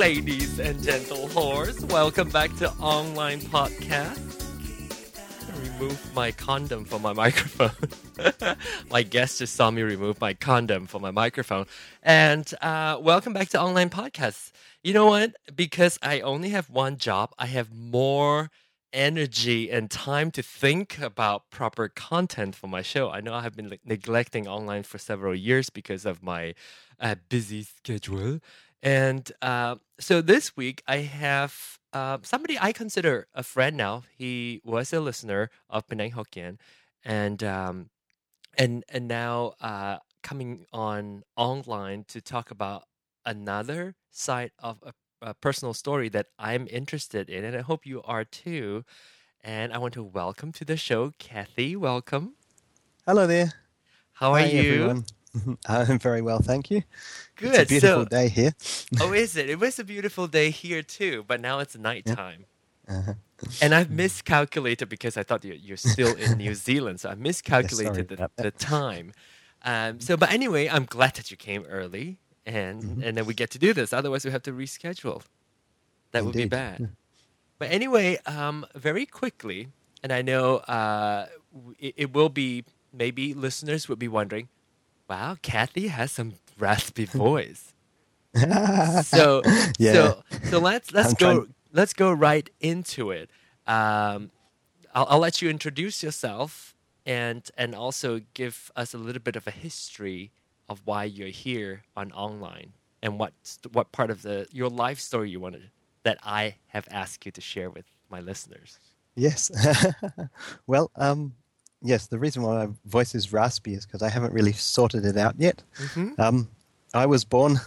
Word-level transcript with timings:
ladies 0.00 0.58
and 0.58 0.82
gentle 0.82 1.28
whores. 1.28 1.84
Welcome 1.92 2.30
back 2.30 2.56
to 2.56 2.72
Online 2.80 3.38
Podcast. 3.38 4.18
Remove 5.62 6.14
my 6.14 6.30
condom 6.30 6.86
from 6.86 7.02
my 7.02 7.12
microphone. 7.12 7.76
my 8.90 9.02
guest 9.02 9.40
just 9.40 9.54
saw 9.54 9.70
me 9.70 9.82
remove 9.82 10.18
my 10.18 10.32
condom 10.32 10.86
from 10.86 11.02
my 11.02 11.10
microphone. 11.10 11.66
And 12.02 12.50
uh, 12.62 12.96
welcome 12.98 13.34
back 13.34 13.50
to 13.50 13.60
Online 13.60 13.90
Podcast. 13.90 14.52
You 14.82 14.94
know 14.94 15.04
what? 15.04 15.34
Because 15.54 15.98
I 16.00 16.20
only 16.20 16.48
have 16.48 16.70
one 16.70 16.96
job, 16.96 17.34
I 17.38 17.44
have 17.44 17.70
more 17.70 18.50
energy 18.94 19.70
and 19.70 19.90
time 19.90 20.30
to 20.30 20.42
think 20.42 20.98
about 20.98 21.50
proper 21.50 21.88
content 21.88 22.54
for 22.54 22.68
my 22.68 22.80
show. 22.80 23.10
I 23.10 23.20
know 23.20 23.34
I 23.34 23.42
have 23.42 23.54
been 23.54 23.78
neglecting 23.84 24.48
online 24.48 24.82
for 24.82 24.96
several 24.96 25.34
years 25.34 25.68
because 25.68 26.06
of 26.06 26.22
my 26.22 26.54
uh, 26.98 27.16
busy 27.28 27.64
schedule. 27.64 28.40
And 28.82 29.30
uh, 29.42 29.76
so 29.98 30.20
this 30.22 30.56
week 30.56 30.82
I 30.86 30.98
have 30.98 31.78
uh, 31.92 32.18
somebody 32.22 32.56
I 32.60 32.72
consider 32.72 33.26
a 33.34 33.42
friend 33.42 33.76
now. 33.76 34.04
He 34.16 34.60
was 34.64 34.92
a 34.92 35.00
listener 35.00 35.50
of 35.68 35.86
Penang 35.86 36.12
Hokkien, 36.12 36.58
and 37.04 37.42
um, 37.44 37.90
and 38.56 38.84
and 38.88 39.06
now 39.08 39.54
uh, 39.60 39.98
coming 40.22 40.66
on 40.72 41.24
online 41.36 42.04
to 42.08 42.20
talk 42.20 42.50
about 42.50 42.84
another 43.26 43.96
side 44.10 44.52
of 44.58 44.78
a, 44.82 44.92
a 45.20 45.34
personal 45.34 45.74
story 45.74 46.08
that 46.10 46.26
I'm 46.38 46.66
interested 46.70 47.28
in, 47.28 47.44
and 47.44 47.56
I 47.56 47.60
hope 47.60 47.84
you 47.84 48.02
are 48.02 48.24
too. 48.24 48.84
And 49.42 49.72
I 49.72 49.78
want 49.78 49.94
to 49.94 50.02
welcome 50.02 50.52
to 50.52 50.64
the 50.64 50.76
show, 50.76 51.12
Kathy. 51.18 51.74
Welcome. 51.74 52.34
Hello 53.06 53.26
there. 53.26 53.52
How 54.12 54.32
are 54.32 54.40
you? 54.40 54.60
everyone. 54.60 55.04
I'm 55.66 55.98
very 55.98 56.22
well, 56.22 56.40
thank 56.40 56.70
you. 56.70 56.82
Good. 57.36 57.54
It's 57.54 57.58
a 57.62 57.66
beautiful 57.66 58.02
so, 58.02 58.08
day 58.08 58.28
here. 58.28 58.52
oh, 59.00 59.12
is 59.12 59.36
it? 59.36 59.48
It 59.48 59.58
was 59.60 59.78
a 59.78 59.84
beautiful 59.84 60.26
day 60.26 60.50
here 60.50 60.82
too, 60.82 61.24
but 61.26 61.40
now 61.40 61.58
it's 61.60 61.76
nighttime. 61.76 62.46
Uh-huh. 62.88 63.14
And 63.62 63.74
I've 63.74 63.90
miscalculated 63.90 64.88
because 64.88 65.16
I 65.16 65.22
thought 65.22 65.44
you- 65.44 65.54
you're 65.54 65.76
still 65.76 66.14
in 66.16 66.38
New 66.44 66.54
Zealand, 66.54 67.00
so 67.00 67.10
I 67.10 67.14
miscalculated 67.14 68.08
the, 68.08 68.30
the 68.36 68.50
time. 68.50 69.12
Um, 69.62 70.00
so, 70.00 70.16
but 70.16 70.32
anyway, 70.32 70.68
I'm 70.68 70.84
glad 70.86 71.14
that 71.14 71.30
you 71.30 71.36
came 71.36 71.64
early, 71.64 72.18
and 72.46 72.82
Mm-hmm. 72.82 73.02
and 73.04 73.16
then 73.16 73.26
we 73.26 73.34
get 73.34 73.50
to 73.50 73.58
do 73.58 73.72
this. 73.72 73.92
Otherwise, 73.92 74.24
we 74.24 74.30
have 74.32 74.42
to 74.42 74.52
reschedule. 74.52 75.22
That 76.12 76.24
would 76.24 76.34
be 76.34 76.42
Indeed. 76.42 76.50
bad. 76.50 76.88
But 77.58 77.70
anyway, 77.70 78.18
um, 78.26 78.66
very 78.74 79.06
quickly, 79.06 79.68
and 80.02 80.12
I 80.12 80.22
know 80.22 80.56
uh, 80.66 81.26
it, 81.78 81.94
it 81.96 82.12
will 82.14 82.30
be 82.30 82.64
maybe 82.92 83.34
listeners 83.34 83.88
would 83.88 83.98
be 83.98 84.08
wondering, 84.08 84.48
wow, 85.10 85.36
Kathy 85.42 85.88
has 85.88 86.12
some 86.12 86.34
raspy 86.58 87.04
voice. 87.26 87.74
so 89.04 89.42
Yeah. 89.78 89.92
so 89.92 90.22
so 90.44 90.58
let's 90.60 90.92
let's 90.92 91.10
I'm 91.10 91.14
go 91.14 91.34
trying- 91.40 91.54
let's 91.72 91.94
go 91.94 92.12
right 92.12 92.48
into 92.60 93.10
it. 93.10 93.30
Um, 93.66 94.30
I'll, 94.94 95.06
I'll 95.10 95.18
let 95.18 95.42
you 95.42 95.50
introduce 95.50 96.02
yourself 96.02 96.74
and 97.06 97.48
and 97.58 97.74
also 97.74 98.20
give 98.34 98.70
us 98.76 98.94
a 98.94 98.98
little 98.98 99.22
bit 99.22 99.36
of 99.36 99.46
a 99.48 99.50
history 99.52 100.32
of 100.68 100.82
why 100.86 101.04
you're 101.04 101.28
here 101.28 101.82
on 101.96 102.12
online 102.12 102.72
and 103.02 103.18
what 103.18 103.32
what 103.72 103.92
part 103.92 104.10
of 104.10 104.22
the 104.22 104.46
your 104.52 104.68
life 104.70 105.00
story 105.00 105.30
you 105.30 105.40
wanted 105.40 105.70
that 106.04 106.18
I 106.22 106.56
have 106.68 106.86
asked 106.90 107.26
you 107.26 107.32
to 107.32 107.40
share 107.40 107.70
with 107.70 107.86
my 108.10 108.20
listeners. 108.20 108.78
Yes. 109.16 109.50
well, 110.66 110.90
um, 110.96 111.34
yes, 111.82 112.06
the 112.06 112.18
reason 112.18 112.42
why 112.42 112.66
my 112.66 112.72
voice 112.84 113.14
is 113.14 113.32
raspy 113.32 113.74
is 113.74 113.86
because 113.86 114.02
I 114.02 114.08
haven't 114.08 114.32
really 114.32 114.52
sorted 114.52 115.04
it 115.04 115.16
out 115.16 115.34
yet. 115.38 115.62
Mhm. 115.76 116.18
Um, 116.18 116.48
I 116.94 117.06
was 117.06 117.24
born 117.24 117.60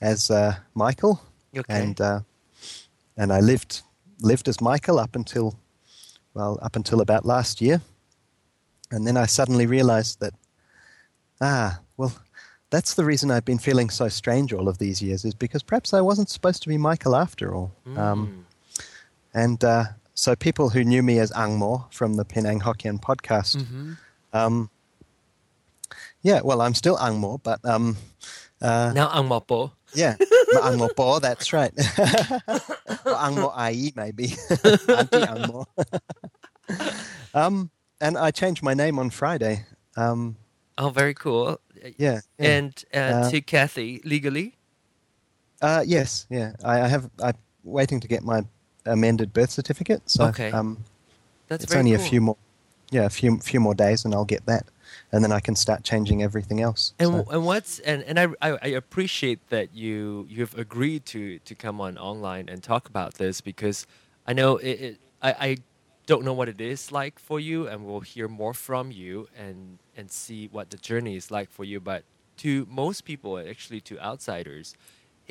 as 0.00 0.30
uh, 0.30 0.56
Michael, 0.74 1.20
Okay. 1.56 1.82
and 1.82 2.00
uh, 2.00 2.20
and 3.16 3.32
I 3.32 3.40
lived 3.40 3.82
lived 4.20 4.48
as 4.48 4.60
Michael 4.60 4.98
up 4.98 5.14
until 5.16 5.58
well 6.34 6.58
up 6.62 6.76
until 6.76 7.00
about 7.00 7.24
last 7.26 7.60
year, 7.60 7.80
and 8.90 9.06
then 9.06 9.16
I 9.16 9.26
suddenly 9.26 9.66
realized 9.66 10.20
that 10.20 10.34
ah 11.40 11.80
well 11.96 12.12
that's 12.70 12.94
the 12.94 13.04
reason 13.04 13.30
I've 13.30 13.44
been 13.44 13.58
feeling 13.58 13.90
so 13.90 14.08
strange 14.08 14.52
all 14.54 14.66
of 14.68 14.78
these 14.78 15.02
years 15.02 15.24
is 15.26 15.34
because 15.34 15.62
perhaps 15.62 15.92
I 15.92 16.00
wasn't 16.00 16.30
supposed 16.30 16.62
to 16.62 16.68
be 16.68 16.78
Michael 16.78 17.14
after 17.14 17.54
all. 17.54 17.70
Um, 17.96 17.96
Mm. 17.96 18.44
and 19.34 19.64
uh, 19.64 19.84
so 20.14 20.34
people 20.36 20.70
who 20.70 20.84
knew 20.84 21.02
me 21.02 21.18
as 21.18 21.30
Angmo 21.32 21.92
from 21.92 22.14
the 22.14 22.24
Penang 22.24 22.60
Hokkien 22.60 23.00
podcast, 23.00 23.56
Mhm. 23.56 23.96
um, 24.32 24.70
yeah, 26.22 26.40
well, 26.44 26.60
I'm 26.60 26.74
still 26.74 26.96
Angmo, 26.96 27.42
but 27.42 27.64
um, 27.64 27.96
uh, 28.60 28.92
Now 28.94 29.08
Angmo 29.10 29.46
Po. 29.46 29.72
yeah, 29.94 30.16
Angmo 30.54 30.94
Po, 30.94 31.18
that's 31.18 31.52
right. 31.52 31.72
or 33.04 33.14
Angmo 33.18 33.52
Ai, 33.56 33.92
maybe. 33.96 34.34
Auntie 34.50 35.26
Angmo. 35.26 35.66
um, 37.34 37.70
and 38.00 38.16
I 38.18 38.30
changed 38.30 38.62
my 38.62 38.74
name 38.74 38.98
on 38.98 39.10
Friday. 39.10 39.64
Um, 39.96 40.36
Oh, 40.78 40.88
very 40.88 41.12
cool. 41.14 41.60
yeah. 41.98 42.20
yeah. 42.38 42.56
And 42.56 42.84
uh, 42.94 42.98
Uh, 42.98 43.30
to 43.30 43.40
Kathy 43.42 44.00
legally. 44.04 44.56
Uh, 45.60 45.84
yes, 45.86 46.26
yeah. 46.30 46.52
I, 46.64 46.80
I 46.82 46.88
have. 46.88 47.10
I'm 47.22 47.34
waiting 47.62 48.00
to 48.00 48.08
get 48.08 48.22
my 48.24 48.42
amended 48.84 49.32
birth 49.32 49.50
certificate. 49.50 50.02
So 50.10 50.26
Okay. 50.26 50.50
um, 50.52 50.84
That's 51.48 51.64
it's 51.64 51.74
only 51.74 51.92
cool. 51.92 52.00
a 52.00 52.08
few 52.08 52.20
more. 52.20 52.36
Yeah, 52.90 53.06
a 53.06 53.10
few 53.10 53.38
few 53.38 53.58
more 53.58 53.74
days, 53.74 54.04
and 54.04 54.14
I'll 54.14 54.26
get 54.26 54.44
that, 54.44 54.66
and 55.12 55.24
then 55.24 55.32
I 55.32 55.40
can 55.40 55.56
start 55.56 55.82
changing 55.82 56.22
everything 56.22 56.60
else. 56.60 56.92
And, 56.98 57.08
So- 57.08 57.30
and 57.30 57.46
what's 57.46 57.78
and, 57.78 58.02
and 58.02 58.20
I, 58.20 58.26
I 58.42 58.58
I 58.62 58.66
appreciate 58.76 59.38
that 59.48 59.74
you 59.74 60.26
you've 60.28 60.54
agreed 60.58 61.06
to 61.06 61.38
to 61.38 61.54
come 61.54 61.80
on 61.80 61.96
online 61.96 62.50
and 62.50 62.62
talk 62.62 62.88
about 62.88 63.14
this 63.14 63.40
because 63.40 63.86
I 64.26 64.34
know 64.34 64.58
it, 64.58 64.80
it 64.80 64.96
I, 65.22 65.30
I 65.48 65.56
don't 66.06 66.22
know 66.22 66.34
what 66.34 66.48
it 66.50 66.60
is 66.60 66.92
like 66.92 67.18
for 67.18 67.40
you 67.40 67.66
and 67.66 67.86
we'll 67.86 68.00
hear 68.00 68.28
more 68.28 68.52
from 68.52 68.90
you 68.90 69.26
and 69.38 69.78
and 69.96 70.10
see 70.10 70.48
what 70.52 70.68
the 70.68 70.76
journey 70.76 71.16
is 71.16 71.30
like 71.30 71.50
for 71.50 71.64
you 71.64 71.80
but 71.80 72.02
to 72.38 72.66
most 72.68 73.04
people 73.06 73.38
actually 73.38 73.80
to 73.80 73.98
outsiders 74.00 74.74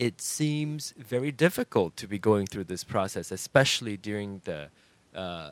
it 0.08 0.16
seems 0.38 0.82
very 1.14 1.32
difficult 1.46 1.92
to 2.02 2.06
be 2.14 2.18
going 2.30 2.46
through 2.52 2.68
this 2.74 2.84
process 2.96 3.26
especially 3.42 3.96
during 4.10 4.30
the 4.50 4.60
uh, 5.24 5.52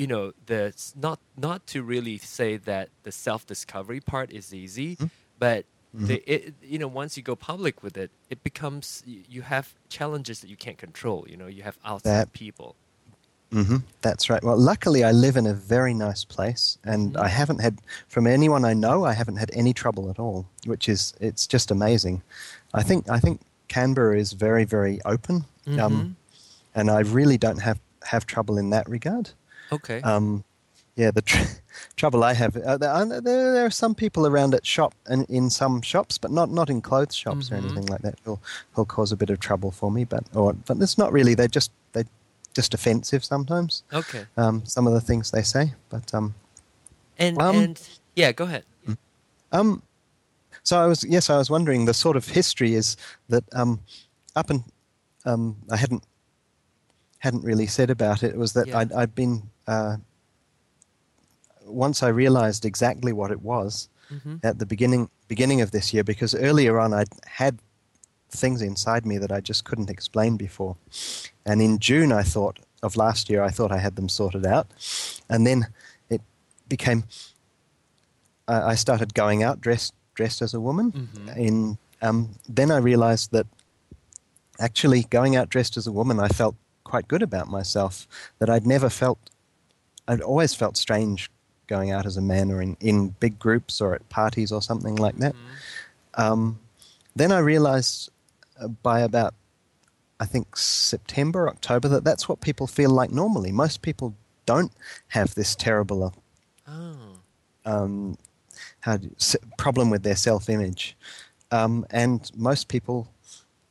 you 0.00 0.06
know 0.12 0.24
the 0.50 0.60
not 1.06 1.18
not 1.48 1.60
to 1.72 1.78
really 1.94 2.16
say 2.38 2.50
that 2.70 2.86
the 3.06 3.12
self 3.26 3.42
discovery 3.54 4.00
part 4.12 4.28
is 4.40 4.46
easy 4.64 4.90
but 5.38 5.60
the, 6.08 6.16
it, 6.34 6.54
you 6.72 6.78
know 6.82 6.88
once 7.02 7.12
you 7.18 7.22
go 7.32 7.36
public 7.52 7.76
with 7.84 7.96
it 8.04 8.10
it 8.34 8.40
becomes 8.50 9.02
you 9.34 9.42
have 9.54 9.66
challenges 9.96 10.36
that 10.40 10.48
you 10.52 10.58
can't 10.66 10.78
control 10.86 11.20
you 11.30 11.36
know 11.40 11.48
you 11.56 11.62
have 11.68 11.76
outside 11.90 12.18
That- 12.20 12.32
people 12.44 12.70
hmm 13.52 13.80
That's 14.00 14.30
right. 14.30 14.42
Well, 14.42 14.56
luckily, 14.72 15.00
I 15.04 15.12
live 15.12 15.36
in 15.42 15.46
a 15.46 15.56
very 15.74 15.94
nice 16.06 16.24
place, 16.36 16.64
and 16.92 17.02
Mhm. 17.12 17.20
I 17.26 17.28
haven't 17.40 17.60
had, 17.66 17.74
from 18.14 18.24
anyone 18.26 18.64
I 18.72 18.74
know, 18.84 18.96
I 19.04 19.12
haven't 19.20 19.36
had 19.42 19.50
any 19.62 19.72
trouble 19.82 20.04
at 20.12 20.18
all. 20.18 20.38
Which 20.72 20.88
is, 20.94 21.12
it's 21.20 21.44
just 21.54 21.70
amazing. 21.70 22.16
I 22.80 22.82
think, 22.88 23.00
I 23.16 23.20
think 23.24 23.36
Canberra 23.76 24.18
is 24.18 24.32
very, 24.34 24.64
very 24.64 25.00
open, 25.04 25.44
Mhm. 25.66 25.78
um, 25.84 26.16
and 26.74 26.90
I 26.90 27.00
really 27.00 27.38
don't 27.38 27.62
have 27.62 27.78
have 28.04 28.24
trouble 28.26 28.58
in 28.58 28.70
that 28.70 28.86
regard. 28.88 29.30
okay 29.70 30.00
Um, 30.02 30.44
yeah, 30.96 31.10
the 31.12 31.22
tr- 31.22 31.48
trouble 32.00 32.22
I 32.30 32.34
have, 32.34 32.56
uh, 32.56 32.76
there, 32.76 32.90
are- 32.90 33.20
there, 33.20 33.64
are 33.66 33.70
some 33.70 33.94
people 33.94 34.26
around 34.26 34.54
at 34.54 34.66
shop 34.66 34.92
and 35.06 35.24
in 35.30 35.50
some 35.50 35.80
shops, 35.82 36.18
but 36.18 36.30
not 36.30 36.50
not 36.50 36.68
in 36.68 36.80
clothes 36.82 37.14
shops 37.14 37.48
Mhm. 37.48 37.52
or 37.52 37.56
anything 37.62 37.86
like 37.92 38.02
that. 38.02 38.16
Who'll, 38.24 38.40
who'll 38.72 38.84
cause 38.96 39.10
a 39.14 39.16
bit 39.16 39.30
of 39.30 39.38
trouble 39.38 39.70
for 39.70 39.90
me, 39.90 40.04
but 40.04 40.24
or 40.34 40.52
but 40.66 40.76
it's 40.82 40.98
not 40.98 41.12
really. 41.12 41.34
They're 41.34 41.56
just 41.60 41.70
they 41.92 42.04
just 42.58 42.74
offensive 42.74 43.24
sometimes. 43.24 43.82
okay 43.92 44.26
Um, 44.36 44.62
some 44.66 44.86
of 44.88 44.92
the 44.94 45.00
things 45.08 45.30
they 45.30 45.42
say, 45.44 45.72
but 45.88 46.12
um, 46.14 46.34
and 47.18 47.40
Um, 47.40 47.56
and 47.64 47.80
yeah 48.16 48.32
go 48.32 48.44
ahead 48.44 48.64
um, 49.52 49.82
so 50.62 50.78
I 50.78 50.86
was 50.86 51.04
yes, 51.04 51.30
I 51.30 51.38
was 51.38 51.50
wondering. 51.50 51.84
The 51.86 51.94
sort 51.94 52.16
of 52.16 52.28
history 52.28 52.74
is 52.74 52.96
that 53.28 53.44
um, 53.54 53.80
up 54.36 54.50
and 54.50 54.62
um, 55.24 55.56
I 55.70 55.76
hadn't 55.76 56.04
hadn't 57.18 57.44
really 57.44 57.66
said 57.66 57.90
about 57.90 58.22
it. 58.22 58.30
It 58.34 58.38
was 58.38 58.52
that 58.54 58.66
Yeah. 58.68 58.78
I'd, 58.78 58.92
I'd 58.92 59.14
been 59.14 59.42
uh, 59.66 59.96
once 61.64 62.02
I 62.02 62.08
realized 62.08 62.64
exactly 62.64 63.12
what 63.12 63.30
it 63.30 63.42
was 63.42 63.88
hmm 64.08 64.36
at 64.42 64.58
the 64.58 64.66
beginning 64.66 65.08
beginning 65.28 65.62
of 65.62 65.70
this 65.70 65.94
year 65.94 66.04
because 66.04 66.34
earlier 66.34 66.78
on 66.78 66.92
I'd 66.92 67.08
had 67.26 67.58
things 68.30 68.60
inside 68.62 69.06
me 69.06 69.18
that 69.18 69.30
I 69.32 69.40
just 69.40 69.64
couldn't 69.64 69.90
explain 69.90 70.36
before. 70.36 70.76
And 71.46 71.62
in 71.62 71.78
June 71.78 72.12
I 72.12 72.22
thought 72.22 72.58
of 72.82 72.96
last 72.96 73.30
year 73.30 73.42
I 73.42 73.50
thought 73.50 73.72
I 73.72 73.78
had 73.78 73.96
them 73.96 74.08
sorted 74.08 74.44
out. 74.44 74.66
And 75.28 75.46
then 75.46 75.66
it 76.10 76.20
became 76.68 77.04
I 78.48 78.72
I 78.72 78.74
started 78.76 79.14
going 79.14 79.42
out 79.42 79.60
dressed 79.60 79.94
dressed 80.14 80.42
as 80.42 80.54
a 80.54 80.60
woman 80.60 80.92
Mhm. 80.92 81.36
in 81.36 81.78
um, 82.02 82.30
then 82.48 82.70
I 82.72 82.78
realized 82.78 83.30
that 83.32 83.46
actually 84.58 85.04
going 85.04 85.36
out 85.36 85.48
dressed 85.48 85.76
as 85.76 85.86
a 85.86 85.92
woman 85.92 86.18
I 86.20 86.28
felt 86.28 86.54
quite 86.84 87.08
good 87.08 87.22
about 87.22 87.48
myself 87.48 88.06
that 88.38 88.50
I'd 88.50 88.66
never 88.66 88.90
felt 88.90 89.18
I'd 90.08 90.20
always 90.20 90.52
felt 90.54 90.76
strange 90.76 91.30
going 91.68 91.90
out 91.90 92.06
as 92.06 92.16
a 92.16 92.20
man 92.20 92.50
or 92.50 92.60
in, 92.60 92.76
in 92.80 93.10
big 93.20 93.38
groups 93.38 93.80
or 93.80 93.94
at 93.94 94.06
parties 94.08 94.50
or 94.52 94.60
something 94.60 94.96
like 94.96 95.16
that. 95.18 95.34
Mhm. 95.34 96.20
Um, 96.20 96.58
then 97.16 97.30
I 97.32 97.38
realized 97.38 98.10
uh, 98.60 98.68
by 98.68 99.00
about 99.00 99.34
I 100.20 100.26
think 100.26 100.56
September, 100.56 101.48
October, 101.48 101.88
that 101.88 102.04
that's 102.04 102.28
what 102.28 102.40
people 102.40 102.66
feel 102.68 102.90
like 102.90 103.10
normally. 103.10 103.50
Most 103.52 103.82
people 103.82 104.14
don't 104.46 104.70
have 105.08 105.34
this 105.34 105.54
terrible 105.56 106.04
uh, 106.04 106.10
Oh. 106.68 107.16
um, 107.64 108.16
how 108.80 108.96
do 108.96 109.10
problem 109.58 109.90
with 109.90 110.02
their 110.02 110.16
self 110.16 110.48
image. 110.48 110.96
Um, 111.50 111.86
and 111.90 112.30
most 112.36 112.68
people, 112.68 113.08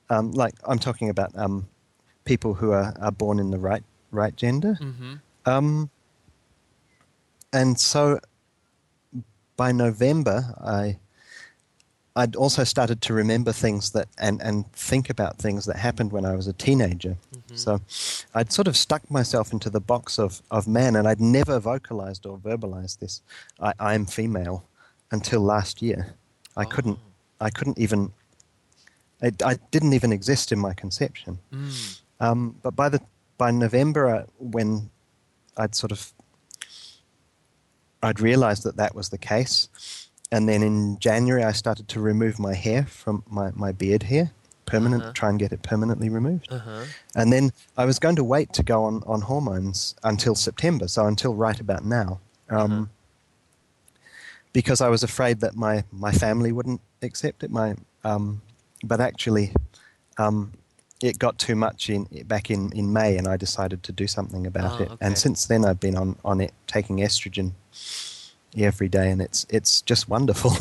um, 0.09 0.31
like 0.31 0.53
I'm 0.65 0.79
talking 0.79 1.09
about 1.09 1.35
um, 1.35 1.67
people 2.25 2.53
who 2.53 2.71
are, 2.71 2.93
are 3.01 3.11
born 3.11 3.39
in 3.39 3.49
the 3.49 3.57
right, 3.57 3.83
right 4.11 4.35
gender. 4.35 4.77
Mm-hmm. 4.79 5.13
Um, 5.45 5.89
and 7.51 7.79
so 7.79 8.19
by 9.57 9.71
November, 9.71 10.53
I 10.61 10.97
I'd 12.15 12.35
also 12.35 12.63
started 12.65 13.01
to 13.03 13.13
remember 13.13 13.53
things 13.53 13.91
that 13.91 14.09
and, 14.17 14.41
and 14.41 14.69
think 14.73 15.09
about 15.09 15.37
things 15.37 15.65
that 15.65 15.77
happened 15.77 16.11
when 16.11 16.25
I 16.25 16.35
was 16.35 16.47
a 16.47 16.53
teenager. 16.53 17.17
Mm-hmm. 17.33 17.55
So 17.55 17.79
I'd 18.35 18.51
sort 18.51 18.67
of 18.67 18.75
stuck 18.75 19.09
myself 19.09 19.53
into 19.53 19.69
the 19.69 19.79
box 19.79 20.19
of, 20.19 20.41
of 20.51 20.67
man, 20.67 20.95
and 20.95 21.07
I'd 21.07 21.21
never 21.21 21.59
vocalized 21.59 22.25
or 22.25 22.37
verbalized 22.37 22.99
this. 22.99 23.21
I, 23.59 23.73
I'm 23.79 24.05
female 24.05 24.65
until 25.11 25.41
last 25.41 25.81
year. 25.81 26.15
I 26.57 26.65
couldn't. 26.65 26.99
I 27.39 27.49
couldn't 27.49 27.77
even. 27.79 28.11
It, 29.21 29.41
I 29.43 29.55
didn't 29.71 29.93
even 29.93 30.11
exist 30.11 30.51
in 30.51 30.59
my 30.59 30.73
conception. 30.73 31.39
Mm. 31.53 32.01
Um, 32.19 32.55
but 32.63 32.75
by 32.75 32.89
the 32.89 32.99
by 33.37 33.51
November, 33.51 34.07
uh, 34.15 34.23
when 34.39 34.89
I'd 35.57 35.75
sort 35.75 35.91
of 35.91 36.11
I'd 38.03 38.19
realised 38.19 38.63
that 38.63 38.77
that 38.77 38.95
was 38.95 39.09
the 39.09 39.17
case, 39.17 39.69
and 40.31 40.49
then 40.49 40.63
in 40.63 40.97
January 40.99 41.43
I 41.43 41.51
started 41.51 41.87
to 41.89 41.99
remove 42.01 42.39
my 42.39 42.53
hair 42.55 42.85
from 42.85 43.23
my, 43.29 43.51
my 43.53 43.71
beard 43.71 44.03
hair, 44.03 44.31
permanent, 44.65 45.03
Uh-huh. 45.03 45.13
try 45.13 45.29
and 45.29 45.39
get 45.39 45.51
it 45.51 45.61
permanently 45.61 46.09
removed. 46.09 46.47
Uh-huh. 46.51 46.85
And 47.15 47.31
then 47.31 47.51
I 47.77 47.85
was 47.85 47.99
going 47.99 48.15
to 48.15 48.23
wait 48.23 48.53
to 48.53 48.63
go 48.63 48.83
on, 48.85 49.03
on 49.05 49.21
hormones 49.21 49.95
until 50.03 50.33
September, 50.35 50.87
so 50.87 51.05
until 51.05 51.35
right 51.35 51.59
about 51.59 51.85
now. 51.85 52.19
Um, 52.49 52.71
Uh-huh. 52.71 52.85
Because 54.53 54.81
I 54.81 54.89
was 54.89 55.03
afraid 55.03 55.39
that 55.41 55.55
my, 55.55 55.83
my 55.91 56.11
family 56.11 56.51
wouldn't 56.51 56.81
accept 57.01 57.43
it. 57.43 57.51
My, 57.51 57.75
um, 58.03 58.41
but 58.83 58.99
actually, 58.99 59.53
um, 60.17 60.51
it 61.01 61.17
got 61.19 61.37
too 61.37 61.55
much 61.55 61.89
in 61.89 62.03
back 62.27 62.51
in, 62.51 62.71
in 62.73 62.91
May, 62.93 63.17
and 63.17 63.27
I 63.27 63.37
decided 63.37 63.81
to 63.83 63.91
do 63.91 64.07
something 64.07 64.45
about 64.45 64.79
Oh, 64.79 64.83
it. 64.83 64.91
okay. 64.91 64.97
And 65.05 65.17
since 65.17 65.45
then, 65.45 65.63
I've 65.65 65.79
been 65.79 65.95
on, 65.97 66.15
on 66.25 66.41
it 66.41 66.53
taking 66.67 66.97
estrogen 66.97 67.53
every 68.57 68.89
day, 68.89 69.09
and 69.09 69.21
it's 69.21 69.45
it's 69.49 69.81
just 69.81 70.09
wonderful. 70.09 70.51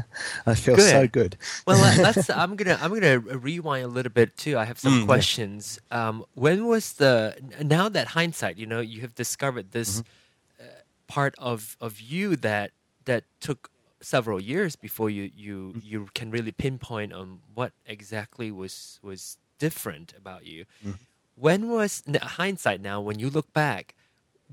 I 0.46 0.54
feel 0.54 0.76
so 0.78 1.00
Good. 1.02 1.12
good. 1.12 1.36
Well, 1.66 1.78
let's. 2.02 2.30
I'm 2.30 2.56
gonna. 2.56 2.78
I'm 2.80 2.94
gonna 2.94 3.18
rewind 3.18 3.84
a 3.84 3.88
little 3.88 4.12
bit 4.12 4.36
too. 4.36 4.56
I 4.56 4.64
have 4.64 4.78
some 4.78 4.92
Mm, 4.92 5.00
yeah. 5.00 5.06
questions. 5.06 5.78
Um, 5.90 6.24
when 6.34 6.66
was 6.66 6.94
the? 6.94 7.36
Now 7.62 7.88
that 7.88 8.08
hindsight, 8.08 8.56
you 8.56 8.66
know, 8.66 8.80
you 8.80 9.00
have 9.02 9.14
discovered 9.14 9.72
this 9.72 10.00
Mm-hmm. 10.00 10.62
uh, 10.64 10.66
part 11.08 11.34
of 11.38 11.76
of 11.80 12.00
you 12.00 12.36
that 12.36 12.70
that 13.10 13.24
took 13.40 13.62
several 14.00 14.40
years 14.52 14.72
before 14.86 15.10
you 15.16 15.24
you 15.46 15.56
Mm-hmm. 15.74 15.90
you 15.90 15.98
can 16.18 16.28
really 16.36 16.54
pinpoint 16.64 17.12
on 17.20 17.26
what 17.58 17.72
exactly 17.94 18.48
was 18.62 18.74
was 19.02 19.20
different 19.58 20.08
about 20.22 20.42
you. 20.52 20.60
Mm-hmm. 20.84 21.02
When 21.46 21.60
was 21.76 21.92
hindsight? 22.40 22.80
Now, 22.90 22.98
when 23.08 23.18
you 23.22 23.28
look 23.30 23.50
back. 23.52 23.94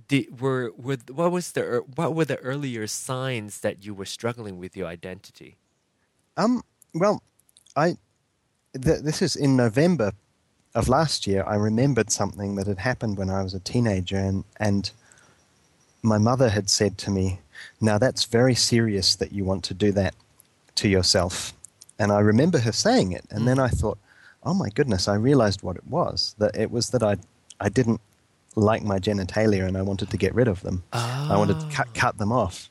Did, 0.07 0.25
were, 0.41 0.65
were 0.85 0.97
what 1.19 1.31
was 1.37 1.45
the 1.53 1.63
what 1.99 2.13
were 2.15 2.27
the 2.33 2.37
earlier 2.51 2.85
signs 2.85 3.61
that 3.65 3.75
you 3.85 3.91
were 3.99 4.09
struggling 4.17 4.55
with 4.63 4.77
your 4.77 4.87
identity? 4.97 5.51
Um, 6.41 6.61
well, 6.93 7.15
I 7.75 7.87
th- 8.85 9.01
this 9.07 9.19
is 9.27 9.35
in 9.35 9.51
November 9.65 10.11
of 10.75 10.87
last 10.87 11.25
year. 11.29 11.41
I 11.53 11.55
remembered 11.55 12.09
something 12.11 12.55
that 12.57 12.67
had 12.67 12.77
happened 12.77 13.17
when 13.17 13.29
I 13.37 13.41
was 13.41 13.53
a 13.55 13.59
teenager, 13.73 14.19
and 14.29 14.43
and 14.67 14.83
my 16.03 16.19
mother 16.29 16.49
had 16.57 16.69
said 16.69 16.93
to 17.03 17.09
me, 17.17 17.39
"Now 17.81 17.97
that's 17.97 18.25
very 18.25 18.55
serious 18.55 19.15
that 19.15 19.31
you 19.31 19.45
want 19.45 19.63
to 19.65 19.73
do 19.73 19.91
that 19.93 20.15
to 20.75 20.87
yourself." 20.87 21.53
And 21.99 22.11
I 22.11 22.19
remember 22.19 22.59
her 22.59 22.71
saying 22.71 23.11
it, 23.11 23.25
and 23.29 23.47
then 23.47 23.59
I 23.59 23.69
thought, 23.69 23.97
"Oh 24.43 24.53
my 24.53 24.69
goodness!" 24.69 25.07
I 25.07 25.15
realized 25.15 25.63
what 25.63 25.75
it 25.75 25.87
was. 25.87 26.35
That 26.37 26.55
it 26.55 26.71
was 26.71 26.89
that 26.89 27.03
I 27.03 27.17
I 27.59 27.69
didn't 27.69 28.01
like 28.55 28.83
my 28.83 28.99
genitalia, 28.99 29.67
and 29.67 29.77
I 29.77 29.81
wanted 29.81 30.09
to 30.09 30.17
get 30.17 30.33
rid 30.33 30.47
of 30.47 30.61
them. 30.61 30.83
I 30.91 31.35
wanted 31.37 31.59
to 31.59 31.67
cut 31.75 31.93
cut 31.93 32.17
them 32.17 32.31
off, 32.31 32.69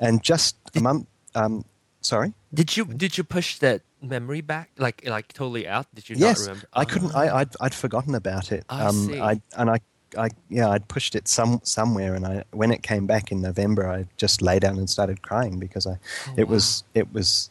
and 0.00 0.22
just 0.22 0.56
a 0.74 0.80
month. 0.80 1.06
Um, 1.34 1.64
sorry. 2.00 2.32
Did 2.52 2.76
you 2.76 2.84
did 2.84 3.18
you 3.18 3.24
push 3.24 3.58
that 3.58 3.82
memory 4.00 4.40
back 4.40 4.70
like 4.78 5.06
like 5.06 5.32
totally 5.32 5.68
out? 5.68 5.86
Did 5.94 6.08
you 6.08 6.16
yes, 6.18 6.40
not 6.40 6.48
remember? 6.48 6.68
I 6.72 6.84
couldn't. 6.84 7.12
Ah. 7.14 7.18
I, 7.18 7.40
I'd, 7.40 7.50
I'd 7.60 7.74
forgotten 7.74 8.14
about 8.14 8.52
it. 8.52 8.64
I 8.68 8.86
um, 8.86 9.06
see. 9.06 9.20
I 9.20 9.40
and 9.56 9.70
I, 9.70 9.80
I 10.16 10.28
yeah, 10.48 10.70
I'd 10.70 10.88
pushed 10.88 11.14
it 11.14 11.28
some 11.28 11.60
somewhere, 11.64 12.14
and 12.14 12.24
I 12.26 12.44
when 12.52 12.70
it 12.70 12.82
came 12.82 13.06
back 13.06 13.30
in 13.32 13.40
November, 13.42 13.88
I 13.88 14.06
just 14.16 14.40
lay 14.40 14.58
down 14.58 14.78
and 14.78 14.88
started 14.88 15.20
crying 15.22 15.58
because 15.58 15.86
I, 15.86 15.98
Oh, 16.28 16.34
it 16.36 16.48
was 16.48 16.84
it 16.94 17.12
was. 17.12 17.50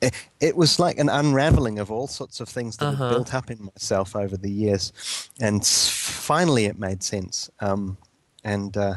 It, 0.00 0.14
it 0.40 0.56
was 0.56 0.80
like 0.80 0.98
an 0.98 1.08
unraveling 1.08 1.78
of 1.78 1.92
all 1.92 2.08
sorts 2.08 2.40
of 2.40 2.48
things 2.48 2.76
that 2.78 2.86
Uh-huh. 2.86 3.04
had 3.04 3.10
built 3.14 3.34
up 3.34 3.50
in 3.52 3.64
myself 3.66 4.16
over 4.16 4.36
the 4.36 4.50
years, 4.50 4.92
and 5.40 5.64
finally 5.64 6.64
it 6.64 6.76
made 6.78 7.04
sense. 7.04 7.50
Um, 7.60 7.96
and 8.42 8.76
uh, 8.76 8.94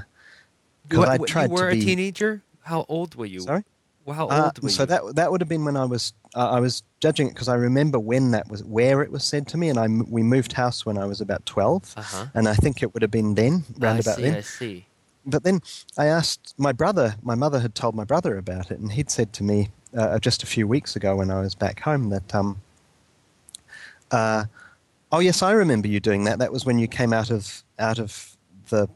What- 0.91 1.09
I 1.09 1.17
tried 1.17 1.49
you 1.51 1.55
were 1.57 1.69
to 1.71 1.77
a 1.77 1.79
teenager. 1.79 2.41
How 2.63 2.85
old 2.89 3.13
were 3.13 3.27
you? 3.27 3.41
Sorry? 3.41 3.63
Well, 4.05 4.15
how 4.15 4.27
uh, 4.27 4.51
old 4.61 4.71
so 4.71 4.85
that 4.85 5.01
that 5.15 5.31
would 5.31 5.41
have 5.41 5.49
been 5.49 5.65
when 5.65 5.75
I 5.75 5.85
was 5.85 6.13
uh, 6.35 6.49
I 6.51 6.59
was 6.59 6.83
judging 6.99 7.27
it 7.27 7.33
because 7.33 7.47
I 7.49 7.55
remember 7.55 7.97
when 7.99 8.31
that 8.31 8.47
was 8.49 8.63
where 8.63 9.01
it 9.01 9.11
was 9.11 9.23
said 9.23 9.47
to 9.49 9.57
me, 9.57 9.69
and 9.69 9.79
I 9.79 9.87
we 9.87 10.21
moved 10.21 10.53
house 10.53 10.85
when 10.85 10.97
I 10.97 11.05
was 11.05 11.21
about 11.21 11.45
12 11.47 11.93
Uh-huh. 11.97 12.25
and 12.35 12.47
I 12.47 12.53
think 12.53 12.83
it 12.83 12.93
would 12.93 13.01
have 13.01 13.11
been 13.11 13.33
then 13.33 13.63
round 13.79 13.97
I 13.97 13.99
about 13.99 14.15
see. 14.17 14.21
then. 14.21 14.35
I 14.35 14.41
see. 14.41 14.85
But 15.25 15.43
then 15.43 15.61
I 15.97 16.05
asked 16.05 16.53
my 16.57 16.71
brother. 16.71 17.15
My 17.23 17.33
mother 17.33 17.59
had 17.59 17.73
told 17.73 17.95
my 17.95 18.03
brother 18.03 18.37
about 18.37 18.69
it, 18.69 18.77
and 18.79 18.91
he'd 18.91 19.09
said 19.09 19.33
to 19.33 19.43
me 19.43 19.69
uh, 19.97 20.19
just 20.19 20.43
a 20.43 20.45
few 20.45 20.67
weeks 20.67 20.95
ago 20.95 21.15
when 21.15 21.31
I 21.31 21.39
was 21.41 21.55
back 21.55 21.79
home 21.79 22.09
that 22.09 22.35
um, 22.35 22.61
uh, 24.11 24.45
oh 25.11 25.19
yes, 25.19 25.41
I 25.41 25.51
remember 25.53 25.87
you 25.87 25.99
doing 25.99 26.25
that. 26.25 26.37
That 26.37 26.51
was 26.53 26.63
when 26.63 26.77
you 26.77 26.87
came 26.87 27.11
out 27.11 27.31
of 27.31 27.63
out 27.79 27.97
of 27.97 28.37
the 28.69 28.87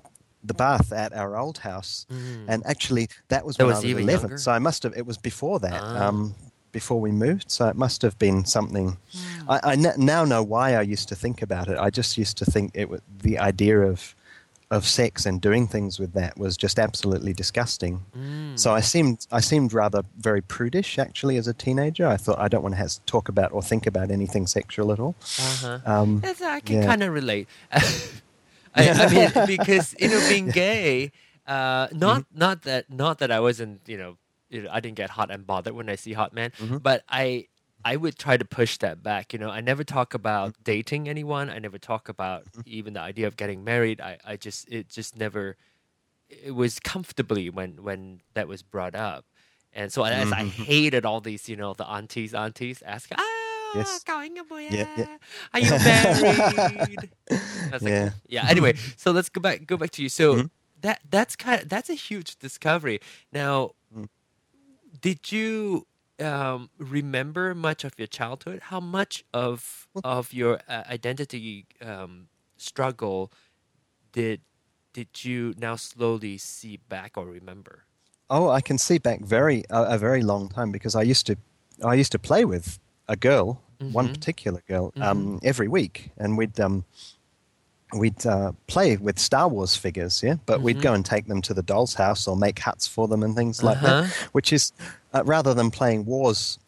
the 0.43 0.53
bath 0.53 0.91
at 0.93 1.13
our 1.13 1.37
old 1.37 1.59
house, 1.59 2.05
Mm. 2.11 2.45
and 2.47 2.65
actually 2.65 3.09
that 3.27 3.45
was 3.45 3.57
That 3.57 3.63
when 3.65 3.75
was 3.75 3.77
I 3.77 3.79
was 3.79 3.85
even 3.85 4.03
eleven. 4.03 4.21
younger? 4.29 4.37
So 4.37 4.51
I 4.51 4.59
must 4.59 4.83
have. 4.83 4.93
It 4.97 5.05
was 5.05 5.17
before 5.17 5.59
that. 5.59 5.81
Ah. 5.83 6.07
Um, 6.07 6.35
before 6.71 7.01
we 7.01 7.11
moved, 7.11 7.49
so 7.49 7.67
it 7.67 7.75
must 7.75 8.03
have 8.03 8.17
been 8.19 8.45
something. 8.45 8.97
Hmm. 9.11 9.49
I, 9.49 9.59
I 9.63 9.73
n- 9.73 9.93
now 9.97 10.23
know 10.23 10.43
why 10.43 10.75
I 10.75 10.81
used 10.83 11.09
to 11.09 11.15
think 11.15 11.41
about 11.41 11.67
it. 11.67 11.79
I 11.79 11.89
just 11.89 12.15
used 12.15 12.37
to 12.37 12.45
think 12.45 12.71
it 12.75 12.89
was 12.89 13.01
the 13.23 13.39
idea 13.39 13.79
of 13.81 14.15
of 14.71 14.85
sex 14.85 15.25
and 15.25 15.41
doing 15.41 15.65
things 15.67 15.97
with 15.99 16.13
that 16.13 16.37
was 16.37 16.55
just 16.55 16.77
absolutely 16.77 17.33
disgusting. 17.33 18.05
Mm. 18.15 18.57
So 18.59 18.71
I 18.71 18.81
seemed 18.81 19.25
I 19.31 19.39
seemed 19.41 19.73
rather 19.73 20.03
very 20.19 20.41
prudish 20.41 20.99
actually 20.99 21.37
as 21.37 21.47
a 21.47 21.53
teenager. 21.55 22.05
I 22.05 22.17
thought 22.17 22.37
I 22.37 22.47
don't 22.47 22.61
want 22.61 22.73
to 22.75 22.77
has, 22.77 23.01
talk 23.07 23.29
about 23.29 23.51
or 23.51 23.63
think 23.63 23.87
about 23.87 24.11
anything 24.11 24.45
sexual 24.45 24.91
at 24.91 24.99
all. 24.99 25.15
Uh-huh. 25.39 25.79
Um, 25.87 26.21
I 26.23 26.59
can 26.59 26.81
yeah. 26.83 26.85
kind 26.85 27.01
of 27.01 27.11
relate. 27.11 27.47
I, 28.73 28.91
I 28.97 29.05
mean, 29.07 29.33
because 29.45 29.95
you 29.99 30.09
know, 30.09 30.21
being 30.21 30.49
gay, 30.49 31.11
uh, 31.45 31.87
not 31.91 32.23
Mm-hmm. 32.23 32.37
not 32.37 32.63
that 32.63 32.89
not 32.89 33.19
that 33.19 33.31
I 33.31 33.39
wasn't, 33.39 33.81
you 33.87 33.97
know, 33.97 34.17
you 34.49 34.63
know, 34.63 34.69
I 34.71 34.79
didn't 34.79 34.97
get 34.97 35.11
hot 35.11 35.31
and 35.31 35.45
bothered 35.45 35.73
when 35.73 35.89
I 35.89 35.95
see 35.95 36.13
hot 36.13 36.33
men, 36.33 36.51
Mm-hmm. 36.59 36.77
but 36.79 37.03
I 37.09 37.47
I 37.83 37.95
would 37.95 38.17
try 38.17 38.37
to 38.37 38.45
push 38.45 38.77
that 38.79 39.01
back. 39.03 39.33
You 39.33 39.39
know, 39.39 39.49
I 39.49 39.61
never 39.61 39.83
talk 39.83 40.13
about 40.13 40.51
Mm-hmm. 40.51 40.61
dating 40.63 41.09
anyone. 41.09 41.49
I 41.49 41.59
never 41.59 41.77
talk 41.77 42.09
about 42.09 42.45
even 42.65 42.93
the 42.93 43.01
idea 43.01 43.27
of 43.27 43.35
getting 43.37 43.63
married. 43.63 44.01
I, 44.01 44.17
I 44.25 44.35
just 44.37 44.67
it 44.69 44.89
just 44.89 45.15
never 45.17 45.57
it 46.29 46.55
was 46.55 46.79
comfortably 46.79 47.49
when 47.49 47.83
when 47.83 48.21
that 48.33 48.47
was 48.47 48.61
brought 48.63 48.95
up. 48.95 49.25
And 49.73 49.91
so 49.93 50.03
as 50.03 50.31
I 50.31 50.43
Mhm. 50.43 50.65
hated 50.65 51.05
all 51.05 51.21
these, 51.21 51.47
you 51.47 51.55
know, 51.55 51.73
the 51.73 51.85
aunties, 51.87 52.33
aunties 52.33 52.81
asking, 52.85 53.17
ah, 53.19 53.38
Yes. 53.75 54.03
going 54.03 54.35
boy, 54.47 54.67
Yeah, 54.69 54.85
yeah. 54.97 55.17
are 55.53 55.59
you 55.59 55.79
married? 55.79 57.11
I 57.31 57.71
like, 57.71 57.83
Yeah. 57.83 58.09
yeah. 58.27 58.45
Anyway, 58.49 58.73
so 58.97 59.11
let's 59.11 59.29
go 59.29 59.41
back 59.41 59.65
go 59.65 59.77
back 59.77 59.91
to 59.91 60.01
you. 60.03 60.09
So 60.09 60.35
Mhm. 60.35 60.49
that 60.81 60.99
that's 61.09 61.35
kind 61.35 61.61
of 61.61 61.69
that's 61.69 61.89
a 61.89 61.95
huge 61.95 62.37
discovery. 62.39 62.99
Now, 63.31 63.71
Mm. 63.95 64.07
did 65.01 65.31
you 65.31 65.85
um, 66.19 66.69
remember 66.77 67.55
much 67.55 67.83
of 67.83 67.93
your 67.97 68.07
childhood? 68.07 68.59
How 68.63 68.79
much 68.79 69.23
of 69.33 69.87
of 70.03 70.33
your 70.33 70.59
uh, 70.67 70.83
identity 70.89 71.65
um, 71.81 72.27
struggle 72.57 73.31
did 74.11 74.41
did 74.93 75.23
you 75.23 75.53
now 75.57 75.75
slowly 75.77 76.37
see 76.37 76.77
back 76.89 77.17
or 77.17 77.25
remember? 77.25 77.85
Oh, 78.29 78.49
I 78.49 78.61
can 78.61 78.77
see 78.77 78.97
back 78.99 79.21
very 79.21 79.63
a, 79.69 79.95
a 79.95 79.97
very 79.97 80.21
long 80.23 80.49
time 80.49 80.71
because 80.71 80.95
I 80.95 81.01
used 81.03 81.25
to 81.27 81.35
I 81.83 81.93
used 81.95 82.11
to 82.11 82.19
play 82.19 82.45
with 82.45 82.79
a 83.09 83.15
girl, 83.17 83.59
one 83.91 84.07
Mhm. 84.07 84.13
particular 84.13 84.61
girl, 84.67 84.93
um, 85.01 85.39
every 85.43 85.67
week, 85.67 86.11
and 86.17 86.37
we'd 86.37 86.57
um, 86.59 86.85
we'd 87.93 88.23
uh, 88.25 88.51
play 88.67 88.97
with 88.97 89.17
Star 89.17 89.47
Wars 89.47 89.75
figures, 89.75 90.21
yeah. 90.21 90.35
But 90.45 90.61
we'd 90.61 90.79
go 90.81 90.93
and 90.93 91.03
take 91.03 91.25
them 91.27 91.41
to 91.41 91.53
the 91.55 91.63
doll's 91.63 91.95
house 91.95 92.27
or 92.27 92.37
make 92.37 92.59
huts 92.59 92.87
for 92.87 93.07
them 93.07 93.23
and 93.23 93.35
things 93.35 93.63
like 93.63 93.77
Uh-huh. 93.77 94.01
that. 94.03 94.11
Which 94.31 94.53
is 94.53 94.71
uh, 95.13 95.23
rather 95.25 95.53
than 95.55 95.71
playing 95.71 96.05
wars 96.05 96.59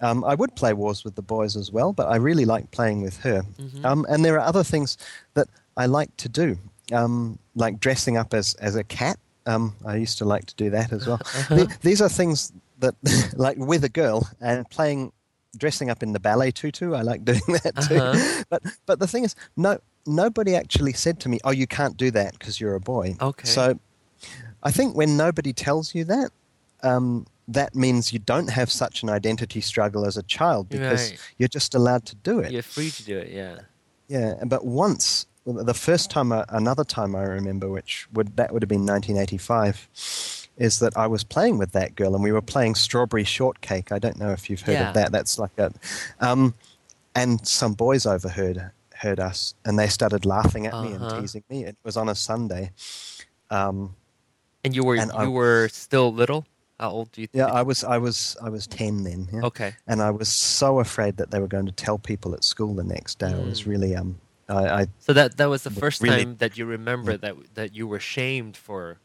Um, 0.00 0.24
I 0.24 0.34
would 0.34 0.56
play 0.56 0.72
Wars 0.72 1.04
with 1.04 1.14
the 1.14 1.22
boys 1.22 1.56
as 1.56 1.70
well, 1.70 1.92
but 1.92 2.08
I 2.08 2.16
really 2.16 2.44
like 2.44 2.72
playing 2.72 3.02
with 3.02 3.18
her. 3.18 3.42
Mhm. 3.60 3.84
Um, 3.84 4.06
and 4.08 4.24
there 4.24 4.34
are 4.34 4.44
other 4.48 4.64
things 4.64 4.98
that 5.34 5.46
I 5.76 5.86
like 5.86 6.10
to 6.16 6.28
do, 6.28 6.58
um, 6.90 7.38
like 7.54 7.78
dressing 7.78 8.16
up 8.16 8.34
as, 8.34 8.54
as 8.54 8.74
a 8.74 8.82
cat. 8.82 9.16
Um, 9.46 9.76
I 9.84 9.94
used 10.02 10.18
to 10.18 10.24
like 10.24 10.46
to 10.46 10.56
do 10.56 10.70
that 10.70 10.90
as 10.92 11.06
well. 11.06 11.20
Uh-huh. 11.38 11.54
The- 11.56 11.76
these 11.82 12.00
are 12.02 12.08
things 12.08 12.52
that, 12.80 12.96
like 13.36 13.58
with 13.58 13.84
a 13.84 13.88
girl 13.88 14.26
and 14.40 14.68
playing, 14.70 15.12
dressing 15.56 15.90
up 15.90 16.02
in 16.02 16.12
the 16.12 16.20
ballet 16.20 16.50
tutu. 16.50 16.94
I 16.94 17.02
like 17.02 17.24
doing 17.24 17.40
that 17.64 17.74
too. 17.88 17.96
Uh-huh. 17.98 18.44
But 18.48 18.62
but 18.86 18.98
the 18.98 19.06
thing 19.06 19.24
is, 19.24 19.34
no, 19.56 19.78
nobody 20.06 20.54
actually 20.56 20.92
said 20.92 21.20
to 21.20 21.28
me, 21.28 21.38
"Oh, 21.44 21.50
you 21.50 21.66
can't 21.66 21.96
do 21.96 22.10
that 22.12 22.38
because 22.38 22.60
you're 22.60 22.74
a 22.74 22.80
boy." 22.80 23.16
Okay. 23.20 23.46
So, 23.46 23.78
I 24.62 24.70
think 24.70 24.96
when 24.96 25.16
nobody 25.16 25.52
tells 25.52 25.94
you 25.94 26.04
that, 26.04 26.30
um, 26.82 27.26
that 27.48 27.74
means 27.74 28.12
you 28.12 28.18
don't 28.18 28.50
have 28.50 28.70
such 28.70 29.02
an 29.02 29.08
identity 29.10 29.60
struggle 29.60 30.04
as 30.06 30.16
a 30.16 30.22
child 30.22 30.68
because 30.68 31.10
Right. 31.10 31.20
you're 31.38 31.48
just 31.48 31.74
allowed 31.74 32.04
to 32.06 32.14
do 32.16 32.38
it. 32.38 32.52
You're 32.52 32.62
free 32.62 32.90
to 32.90 33.04
do 33.04 33.18
it. 33.18 33.30
Yeah. 33.30 33.58
Yeah, 34.08 34.34
but 34.44 34.64
once 34.66 35.26
the 35.46 35.74
first 35.74 36.10
time, 36.10 36.32
another 36.32 36.84
time 36.84 37.16
I 37.16 37.22
remember, 37.22 37.68
which 37.70 38.06
would 38.12 38.36
that 38.36 38.52
would 38.52 38.62
have 38.62 38.68
been 38.68 38.86
1985, 38.86 39.88
is 40.56 40.78
that 40.80 40.96
I 40.96 41.06
was 41.06 41.24
playing 41.24 41.58
with 41.58 41.72
that 41.72 41.94
girl 41.96 42.14
and 42.14 42.22
we 42.22 42.32
were 42.32 42.42
playing 42.42 42.74
Strawberry 42.74 43.24
Shortcake. 43.24 43.90
I 43.92 43.98
don't 43.98 44.18
know 44.18 44.30
if 44.32 44.48
you've 44.50 44.60
heard 44.60 44.72
Yeah. 44.74 44.88
of 44.88 44.94
that. 44.94 45.10
That's 45.12 45.38
like 45.38 45.56
a, 45.58 45.72
um, 46.20 46.54
and 47.14 47.46
some 47.46 47.74
boys 47.74 48.06
overheard 48.06 48.70
heard 48.94 49.18
us 49.18 49.54
and 49.64 49.78
they 49.78 49.88
started 49.88 50.24
laughing 50.24 50.66
at 50.66 50.74
me 50.74 50.94
Uh-huh. 50.94 51.06
and 51.08 51.20
teasing 51.22 51.42
me. 51.50 51.64
It 51.64 51.76
was 51.82 51.96
on 51.96 52.08
a 52.08 52.14
Sunday. 52.14 52.70
Um, 53.50 53.96
And 54.64 54.76
you 54.76 54.84
were 54.84 54.94
And 54.94 55.10
you 55.10 55.18
I- 55.18 55.26
were 55.26 55.68
still 55.72 56.12
little. 56.14 56.46
How 56.78 56.90
old 56.90 57.10
do 57.12 57.20
you? 57.20 57.26
Think? 57.26 57.38
Yeah. 57.40 57.46
I 57.52 57.62
was 57.62 57.82
I 57.84 57.98
was 57.98 58.36
I 58.42 58.48
was 58.48 58.66
10 58.68 59.02
then. 59.04 59.28
Yeah. 59.32 59.42
Okay. 59.42 59.74
And 59.88 60.00
I 60.02 60.10
was 60.10 60.28
so 60.28 60.78
afraid 60.80 61.16
that 61.16 61.30
they 61.32 61.40
were 61.40 61.48
going 61.48 61.66
to 61.66 61.72
tell 61.72 61.98
people 61.98 62.32
at 62.34 62.44
school 62.44 62.74
the 62.74 62.84
next 62.84 63.18
day. 63.18 63.32
I 63.32 63.38
was 63.38 63.62
Mm. 63.62 63.66
really 63.66 63.96
um 63.96 64.20
I, 64.48 64.82
I 64.82 64.86
So 65.00 65.12
that 65.12 65.36
that 65.36 65.46
was 65.48 65.62
the 65.62 65.70
first 65.70 66.00
really- 66.02 66.24
time 66.24 66.36
that 66.36 66.56
you 66.58 66.64
remember 66.66 67.16
that 67.16 67.34
that 67.54 67.74
you 67.74 67.86
were 67.88 68.00
shamed 68.00 68.56
for. 68.56 68.98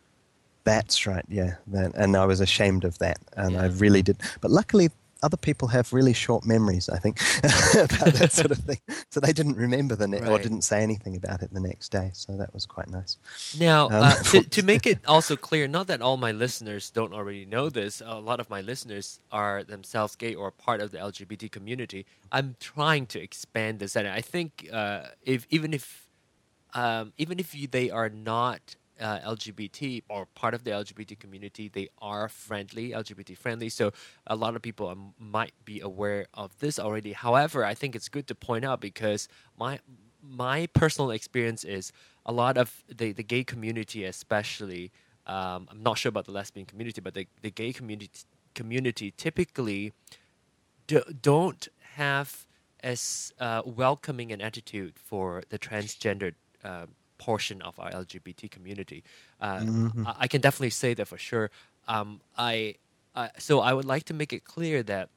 That's 0.67 1.07
right, 1.07 1.25
yeah. 1.29 1.55
That, 1.67 1.95
and 1.95 2.15
I 2.17 2.25
was 2.25 2.39
ashamed 2.41 2.83
of 2.83 2.97
that, 2.99 3.19
and 3.37 3.57
I 3.57 3.67
really 3.67 4.01
did. 4.01 4.17
But 4.41 4.51
luckily, 4.51 4.89
other 5.23 5.37
people 5.37 5.67
have 5.69 5.93
really 5.93 6.13
short 6.13 6.45
memories, 6.45 6.89
I 6.89 6.99
think, 6.99 7.19
about 7.73 8.13
that 8.21 8.31
sort 8.31 8.51
of 8.51 8.59
thing. 8.59 8.79
So 9.09 9.19
they 9.19 9.33
didn't 9.33 9.55
remember 9.55 9.95
the 9.95 10.07
ne- 10.07 10.25
or 10.27 10.37
didn't 10.37 10.63
say 10.63 10.83
anything 10.83 11.15
about 11.15 11.41
it 11.41 11.53
the 11.53 11.59
next 11.59 11.89
day. 11.89 12.11
So 12.13 12.37
that 12.37 12.53
was 12.53 12.65
quite 12.65 12.89
nice. 12.89 13.17
Now, 13.57 13.85
Um, 13.85 14.03
uh, 14.03 14.15
to, 14.31 14.43
to 14.57 14.61
make 14.63 14.85
it 14.85 14.99
also 15.07 15.35
clear, 15.35 15.67
not 15.67 15.87
that 15.87 16.01
all 16.01 16.17
my 16.17 16.31
listeners 16.31 16.89
don't 16.91 17.13
already 17.13 17.45
know 17.45 17.69
this, 17.69 18.01
a 18.05 18.19
lot 18.19 18.39
of 18.39 18.49
my 18.49 18.61
listeners 18.61 19.19
are 19.31 19.63
themselves 19.63 20.15
gay 20.15 20.35
or 20.35 20.51
part 20.51 20.81
of 20.81 20.91
the 20.91 20.97
LGBT 20.97 21.49
community. 21.49 22.05
I'm 22.31 22.55
trying 22.59 23.05
to 23.07 23.19
expand 23.21 23.79
this, 23.79 23.95
and 23.95 24.07
I 24.07 24.21
think 24.21 24.67
uh, 24.71 25.03
if 25.23 25.47
even 25.49 25.73
if 25.73 26.07
um, 26.73 27.13
even 27.17 27.39
if 27.39 27.55
you, 27.55 27.67
they 27.67 27.89
are 27.89 28.09
not 28.09 28.75
uh, 28.99 29.19
LGBT 29.19 30.03
or 30.09 30.25
part 30.25 30.53
of 30.53 30.63
the 30.63 30.71
LGBT 30.71 31.19
community, 31.19 31.67
they 31.67 31.89
are 32.01 32.29
friendly, 32.29 32.91
LGBT 32.91 33.37
friendly. 33.37 33.69
So 33.69 33.91
a 34.25 34.35
lot 34.35 34.55
of 34.55 34.61
people 34.61 34.89
um, 34.89 35.13
might 35.19 35.53
be 35.65 35.79
aware 35.79 36.27
of 36.33 36.57
this 36.59 36.79
already. 36.79 37.13
However, 37.13 37.63
I 37.63 37.73
think 37.73 37.95
it's 37.95 38.09
good 38.09 38.27
to 38.27 38.35
point 38.35 38.65
out 38.65 38.81
because 38.81 39.27
my 39.57 39.79
my 40.29 40.67
personal 40.73 41.11
experience 41.11 41.63
is 41.63 41.93
a 42.25 42.33
lot 42.33 42.57
of 42.57 42.83
the, 42.93 43.11
the 43.13 43.23
gay 43.23 43.43
community, 43.43 44.03
especially. 44.03 44.91
Um, 45.25 45.67
I'm 45.69 45.83
not 45.83 45.97
sure 45.97 46.09
about 46.09 46.25
the 46.25 46.31
lesbian 46.31 46.65
community, 46.65 47.01
but 47.01 47.13
the, 47.13 47.27
the 47.41 47.51
gay 47.51 47.73
community 47.73 48.25
community 48.53 49.13
typically 49.15 49.93
do, 50.87 51.01
don't 51.21 51.67
have 51.93 52.47
as 52.83 53.33
uh, 53.39 53.61
welcoming 53.65 54.31
an 54.31 54.41
attitude 54.41 54.93
for 54.97 55.43
the 55.49 55.59
transgender 55.59 56.33
uh, 56.63 56.85
portion 57.17 57.61
of 57.61 57.79
our 57.79 57.91
LGBT 57.91 58.49
community. 58.49 59.03
Uh, 59.39 59.65
I, 60.05 60.13
I 60.21 60.27
can 60.27 60.41
definitely 60.41 60.71
say 60.71 60.93
that 60.95 61.07
for 61.07 61.17
sure. 61.17 61.49
Um, 61.87 62.21
I, 62.37 62.75
I 63.15 63.31
so 63.37 63.59
I 63.61 63.73
would 63.73 63.85
like 63.85 64.03
to 64.05 64.13
make 64.13 64.33
it 64.33 64.43
clear 64.45 64.83
that 64.83 65.09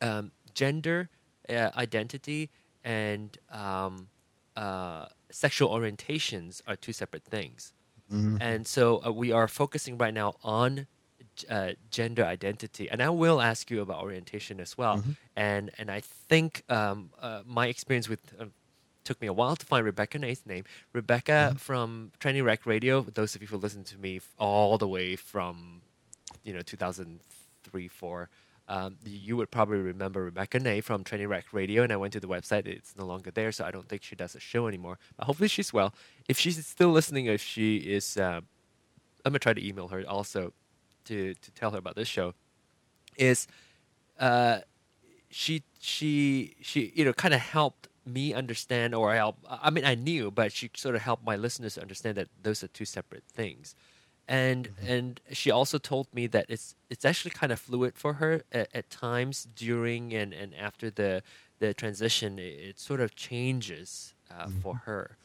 um, 0.00 0.32
gender 0.54 1.08
uh, 1.48 1.70
identity 1.76 2.50
and 2.84 3.36
um, 3.50 4.08
uh, 4.56 5.06
sexual 5.30 5.70
orientations 5.70 6.62
are 6.66 6.76
two 6.76 6.92
separate 6.92 7.24
things. 7.24 7.72
And 8.40 8.66
so 8.66 9.04
uh, 9.04 9.12
we 9.12 9.32
are 9.32 9.48
focusing 9.48 9.98
right 9.98 10.14
now 10.14 10.34
on 10.42 10.86
uh, 11.48 11.72
gender 11.90 12.24
identity, 12.24 12.90
and 12.90 13.02
I 13.02 13.10
will 13.10 13.40
ask 13.40 13.70
you 13.70 13.80
about 13.80 14.02
orientation 14.02 14.60
as 14.60 14.76
well. 14.78 15.02
And 15.36 15.70
and 15.78 15.90
I 15.90 16.00
think 16.00 16.64
um, 16.68 17.10
uh, 17.20 17.42
my 17.46 17.66
experience 17.68 18.08
with 18.08 18.32
uh, 18.40 18.46
took 19.08 19.20
me 19.22 19.26
a 19.26 19.32
while 19.32 19.56
to 19.56 19.64
find 19.64 19.86
Rebecca 19.86 20.18
Nate's 20.18 20.44
name. 20.44 20.64
Rebecca 20.92 21.54
from 21.58 22.12
Trendy 22.20 22.44
Rec 22.44 22.66
Radio. 22.66 23.00
Those 23.00 23.34
of 23.34 23.40
you 23.40 23.48
who 23.48 23.56
listen 23.56 23.82
to 23.84 23.96
me 23.96 24.20
all 24.38 24.76
the 24.76 24.86
way 24.86 25.16
from 25.16 25.80
you 26.44 26.52
know 26.52 26.60
2003 26.60 27.88
4 27.88 28.28
um, 28.70 28.98
you 29.02 29.34
would 29.38 29.50
probably 29.50 29.78
remember 29.78 30.24
Rebecca 30.24 30.60
Nay 30.60 30.82
from 30.82 31.02
Training 31.02 31.28
Rec 31.28 31.46
Radio, 31.54 31.82
and 31.82 31.90
I 31.90 31.96
went 31.96 32.12
to 32.12 32.20
the 32.20 32.28
website. 32.28 32.66
It's 32.66 32.94
no 32.98 33.06
longer 33.06 33.30
there, 33.30 33.50
so 33.50 33.64
I 33.64 33.70
don't 33.70 33.88
think 33.88 34.02
she 34.02 34.14
does 34.14 34.34
a 34.34 34.40
show 34.40 34.66
anymore. 34.66 34.98
But 35.16 35.24
hopefully 35.24 35.48
she's 35.48 35.72
well. 35.72 35.94
If 36.28 36.38
she's 36.38 36.64
still 36.66 36.90
listening, 36.90 37.24
if 37.26 37.40
she 37.40 37.78
is, 37.78 38.18
uh, 38.18 38.42
I'm 39.24 39.32
gonna 39.32 39.38
try 39.38 39.54
to 39.54 39.66
email 39.66 39.88
her 39.88 40.04
also 40.06 40.52
to 41.06 41.32
to 41.32 41.50
tell 41.52 41.70
her 41.70 41.78
about 41.78 41.96
this 41.96 42.08
show. 42.08 42.34
Is 43.16 43.48
uh, 44.20 44.58
she 45.30 45.62
she 45.80 46.54
she 46.60 46.92
you 46.94 47.06
know 47.06 47.14
kind 47.14 47.32
of 47.32 47.40
helped 47.40 47.88
me 48.08 48.34
understand, 48.34 48.94
or 48.94 49.14
help. 49.14 49.36
I 49.48 49.70
mean, 49.70 49.84
I 49.84 49.94
knew, 49.94 50.30
but 50.30 50.52
she 50.52 50.70
sort 50.74 50.94
of 50.94 51.02
helped 51.02 51.24
my 51.24 51.36
listeners 51.36 51.78
understand 51.78 52.16
that 52.16 52.28
those 52.42 52.64
are 52.64 52.68
two 52.68 52.84
separate 52.84 53.24
things 53.24 53.74
and 54.28 54.68
and 54.86 55.20
she 55.32 55.50
also 55.50 55.78
told 55.78 56.06
me 56.12 56.26
that 56.26 56.44
it's 56.48 56.74
it's 56.90 57.04
actually 57.04 57.30
kind 57.30 57.50
of 57.50 57.58
fluid 57.58 57.94
for 57.96 58.14
her 58.14 58.42
at, 58.52 58.68
at 58.74 58.90
times 58.90 59.48
during 59.56 60.12
and, 60.12 60.34
and 60.34 60.54
after 60.54 60.90
the 60.90 61.22
the 61.60 61.72
transition 61.72 62.38
it, 62.38 62.42
it 62.42 62.78
sort 62.78 63.00
of 63.00 63.14
changes 63.14 64.14
uh, 64.30 64.48
for 64.62 64.74
her 64.84 65.16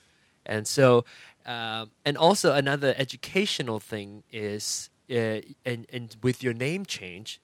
and 0.45 0.65
so 0.67 1.03
um, 1.45 1.91
and 2.05 2.17
also 2.17 2.53
another 2.53 2.93
educational 2.97 3.79
thing 3.79 4.23
is 4.31 4.89
uh, 5.11 5.41
and 5.65 5.85
and 5.91 6.15
with 6.23 6.41
your 6.41 6.53
name 6.53 6.85
change 6.85 7.41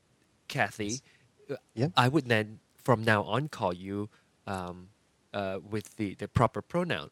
kathy 0.47 1.01
Yeah. 1.75 1.87
i 1.97 2.07
would 2.07 2.27
then 2.27 2.59
from 2.75 3.03
now 3.03 3.23
on 3.23 3.49
call 3.49 3.73
you 3.73 4.09
um, 4.47 4.89
uh, 5.33 5.59
with 5.67 5.95
the 5.97 6.15
the 6.15 6.27
proper 6.27 6.61
pronoun 6.61 7.09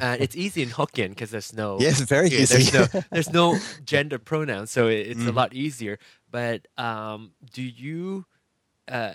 and 0.00 0.20
it's 0.20 0.36
easy 0.36 0.62
in 0.62 0.70
Hokkien 0.70 1.10
because 1.10 1.30
there's 1.30 1.52
no 1.52 1.78
Yes, 1.80 2.00
very 2.00 2.28
yeah, 2.28 2.40
easy. 2.40 2.70
There's 2.70 2.72
no 2.72 3.00
there's 3.10 3.32
no 3.32 3.58
gender 3.84 4.18
pronouns, 4.18 4.70
so 4.70 4.88
it, 4.88 5.08
it's 5.08 5.26
a 5.26 5.32
lot 5.32 5.54
easier. 5.54 5.98
But 6.30 6.68
um, 6.76 7.32
do 7.52 7.62
you? 7.62 8.26
Uh, 8.88 9.14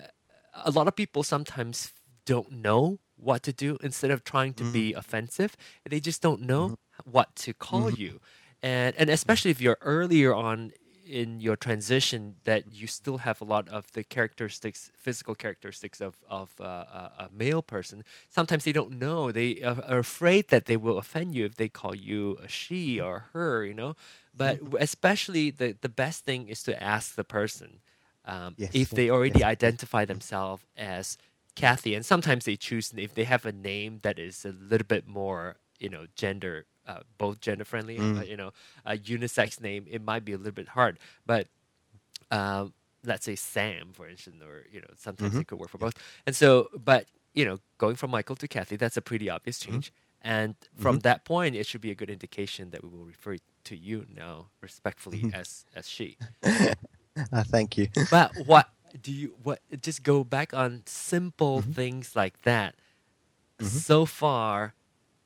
a 0.64 0.70
lot 0.70 0.88
of 0.88 0.96
people 0.96 1.22
sometimes 1.22 1.92
don't 2.24 2.50
know 2.50 2.98
what 3.16 3.42
to 3.44 3.52
do. 3.52 3.78
Instead 3.82 4.10
of 4.10 4.24
trying 4.24 4.54
to 4.54 4.64
be 4.64 4.92
offensive, 4.94 5.56
they 5.88 6.00
just 6.00 6.22
don't 6.22 6.42
know 6.42 6.78
what 7.04 7.34
to 7.36 7.52
call 7.52 7.90
you, 7.90 8.20
and 8.62 8.94
and 8.96 9.10
especially 9.10 9.50
if 9.50 9.60
you're 9.60 9.78
earlier 9.80 10.34
on 10.34 10.72
in 11.08 11.40
your 11.40 11.56
transition 11.56 12.36
that 12.44 12.72
you 12.72 12.86
still 12.86 13.18
have 13.18 13.40
a 13.40 13.44
lot 13.44 13.68
of 13.68 13.90
the 13.92 14.04
characteristics 14.04 14.90
physical 14.96 15.34
characteristics 15.34 16.00
of, 16.00 16.16
of 16.28 16.54
uh, 16.60 16.64
a, 16.64 17.12
a 17.24 17.28
male 17.32 17.62
person. 17.62 18.04
Sometimes 18.28 18.64
they 18.64 18.72
don't 18.72 18.98
know. 18.98 19.32
They 19.32 19.62
are, 19.62 19.82
are 19.88 19.98
afraid 19.98 20.48
that 20.48 20.66
they 20.66 20.76
will 20.76 20.98
offend 20.98 21.34
you 21.34 21.46
if 21.46 21.56
they 21.56 21.68
call 21.68 21.94
you 21.94 22.38
a 22.42 22.48
she 22.48 23.00
or 23.00 23.26
her 23.32 23.64
you 23.64 23.74
know? 23.74 23.96
But 24.36 24.60
especially 24.80 25.50
the, 25.50 25.76
the 25.80 25.88
best 25.88 26.24
thing 26.24 26.48
is 26.48 26.62
to 26.64 26.82
ask 26.82 27.14
the 27.14 27.24
person 27.24 27.80
um, 28.24 28.56
Yes, 28.56 28.72
if 28.72 28.90
they 28.90 29.10
already 29.10 29.40
yes. 29.40 29.44
identify 29.44 30.04
themselves 30.04 30.62
as 30.76 31.18
Kathy, 31.54 31.94
and 31.94 32.04
sometimes 32.04 32.44
they 32.44 32.56
choose 32.56 32.92
if 32.96 33.14
they 33.14 33.24
have 33.24 33.44
a 33.46 33.52
name 33.52 34.00
that 34.02 34.18
is 34.18 34.44
a 34.44 34.52
little 34.52 34.86
bit 34.86 35.06
more, 35.06 35.56
you 35.78 35.88
know, 35.88 36.06
gender, 36.14 36.66
uh, 36.88 37.00
both 37.18 37.40
gender 37.40 37.64
friendly, 37.64 38.08
uh, 38.16 38.22
you 38.22 38.36
know, 38.36 38.52
a 38.86 38.96
unisex 38.98 39.60
name, 39.60 39.86
it 39.90 40.02
might 40.02 40.24
be 40.24 40.32
a 40.32 40.38
little 40.38 40.52
bit 40.52 40.70
hard. 40.70 40.98
But 41.26 41.48
um, 42.30 42.74
let's 43.04 43.24
say 43.24 43.36
Sam, 43.36 43.90
for 43.92 44.08
instance, 44.08 44.42
or 44.42 44.66
you 44.72 44.80
know, 44.80 44.88
sometimes 44.96 45.38
it 45.38 45.46
could 45.48 45.58
work 45.60 45.70
for 45.70 45.78
both. 45.78 45.94
And 46.26 46.36
so, 46.36 46.68
but 46.84 47.06
you 47.34 47.44
know, 47.46 47.58
going 47.78 47.96
from 47.96 48.10
Michael 48.10 48.36
to 48.36 48.48
Kathy, 48.48 48.76
that's 48.76 48.96
a 48.96 49.02
pretty 49.02 49.30
obvious 49.30 49.58
change. 49.60 49.92
And 50.22 50.56
from 50.76 51.00
that 51.00 51.24
point, 51.24 51.56
it 51.56 51.66
should 51.66 51.80
be 51.82 51.90
a 51.90 51.96
good 51.96 52.10
indication 52.10 52.70
that 52.70 52.82
we 52.84 52.90
will 52.90 53.04
refer 53.06 53.36
to 53.64 53.76
you 53.76 54.06
now 54.14 54.48
respectfully 54.60 55.28
as 55.32 55.66
as 55.74 55.88
she. 55.88 56.18
Ah, 57.32 57.44
thank 57.44 57.76
you. 57.76 57.88
But 58.08 58.32
what 58.36 58.68
do 59.00 59.12
you 59.12 59.34
what 59.42 59.60
just 59.80 60.02
go 60.02 60.24
back 60.24 60.54
on 60.54 60.82
simple 60.86 61.62
things 61.62 62.16
like 62.16 62.42
that? 62.42 62.76
So 63.60 64.04
far, 64.06 64.74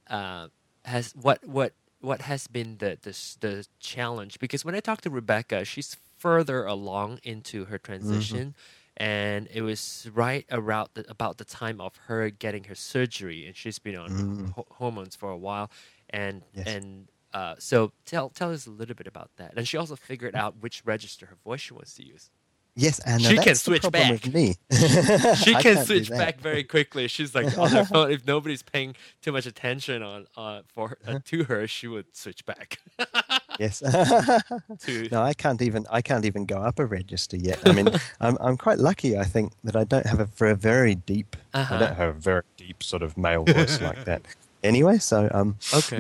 uh, 0.09 0.49
has 0.85 1.13
what 1.13 1.47
what 1.47 1.73
what 2.01 2.23
has 2.23 2.47
been 2.47 2.79
the, 2.79 2.99
the 3.03 3.17
the 3.41 3.67
challenge? 3.81 4.39
Because 4.39 4.65
when 4.65 4.75
I 4.75 4.81
talk 4.81 5.01
to 5.03 5.11
Rebecca, 5.11 5.65
she's 5.65 5.97
further 6.19 6.65
along 6.65 7.19
into 7.23 7.65
her 7.67 7.79
transition, 7.79 8.55
and 8.97 9.49
it 9.53 9.63
was 9.63 10.09
right 10.13 10.45
around 10.51 10.91
the, 10.95 11.05
about 11.11 11.39
the 11.39 11.45
time 11.45 11.81
of 11.81 11.97
her 12.07 12.31
getting 12.31 12.65
her 12.65 12.75
surgery, 12.75 13.47
and 13.47 13.57
she's 13.57 13.79
been 13.79 13.97
on 13.97 14.11
Mm. 14.11 14.53
ho- 14.53 14.67
hormones 14.73 15.17
for 15.17 15.31
a 15.31 15.37
while, 15.39 15.71
and 16.11 16.43
Yes. 16.55 16.67
and 16.67 17.09
uh, 17.33 17.55
so 17.59 17.93
tell 18.05 18.29
tell 18.31 18.53
us 18.53 18.67
a 18.67 18.71
little 18.71 18.95
bit 18.95 19.07
about 19.07 19.31
that. 19.37 19.55
And 19.57 19.67
she 19.67 19.77
also 19.77 19.97
figured 19.97 20.35
out 20.35 20.57
which 20.61 20.83
register 20.85 21.27
her 21.27 21.37
voice 21.45 21.61
she 21.61 21.73
wants 21.75 21.95
to 21.95 22.05
use. 22.05 22.31
Yes, 22.75 23.01
and 23.01 23.21
She 23.21 23.37
can 23.37 23.55
switch 23.55 23.89
back. 23.91 24.11
with 24.11 24.33
me. 24.33 24.57
She 25.37 25.55
can 25.55 25.85
switch 25.85 26.09
back 26.09 26.41
very 26.41 26.65
quickly. 26.65 27.07
She's 27.09 27.35
like 27.35 27.57
on 27.59 27.71
her 27.71 27.85
phone. 27.85 28.11
If 28.11 28.27
nobody's 28.27 28.63
paying 28.63 28.97
too 29.21 29.31
much 29.33 29.45
attention 29.47 30.03
on 30.03 30.27
uh, 30.37 30.63
for 30.73 30.89
her, 30.89 30.99
Uh-huh. 31.07 31.17
uh, 31.17 31.21
to 31.27 31.45
her, 31.45 31.67
she 31.69 31.87
would 31.87 32.07
switch 32.17 32.47
back 32.47 32.79
Yes. 33.61 33.81
to. 33.81 35.09
no, 35.13 35.23
I 35.23 35.35
can't 35.35 35.61
even. 35.61 35.85
I 35.91 36.01
can't 36.01 36.25
even 36.25 36.47
go 36.47 36.57
up 36.57 36.79
a 36.79 36.87
register 36.87 37.37
yet. 37.37 37.59
I 37.69 37.73
mean, 37.73 37.89
I'm 38.21 38.39
I'm 38.41 38.57
quite 38.57 38.79
lucky. 38.79 39.19
I 39.19 39.25
think 39.25 39.53
that 39.65 39.77
I 39.77 39.85
don't 39.85 40.07
have 40.07 40.21
a, 40.21 40.45
a 40.47 40.55
very 40.55 40.95
deep. 40.95 41.37
Uh-huh. 41.53 41.75
I 41.75 41.79
don't 41.79 41.97
have 41.97 42.09
a 42.17 42.19
very 42.19 42.43
deep 42.57 42.83
sort 42.83 43.03
of 43.03 43.19
male 43.19 43.45
voice 43.45 43.81
like 43.83 44.05
that. 44.07 44.23
Anyway, 44.65 44.97
so 44.99 45.29
um, 45.35 45.57
Okay. 45.75 45.99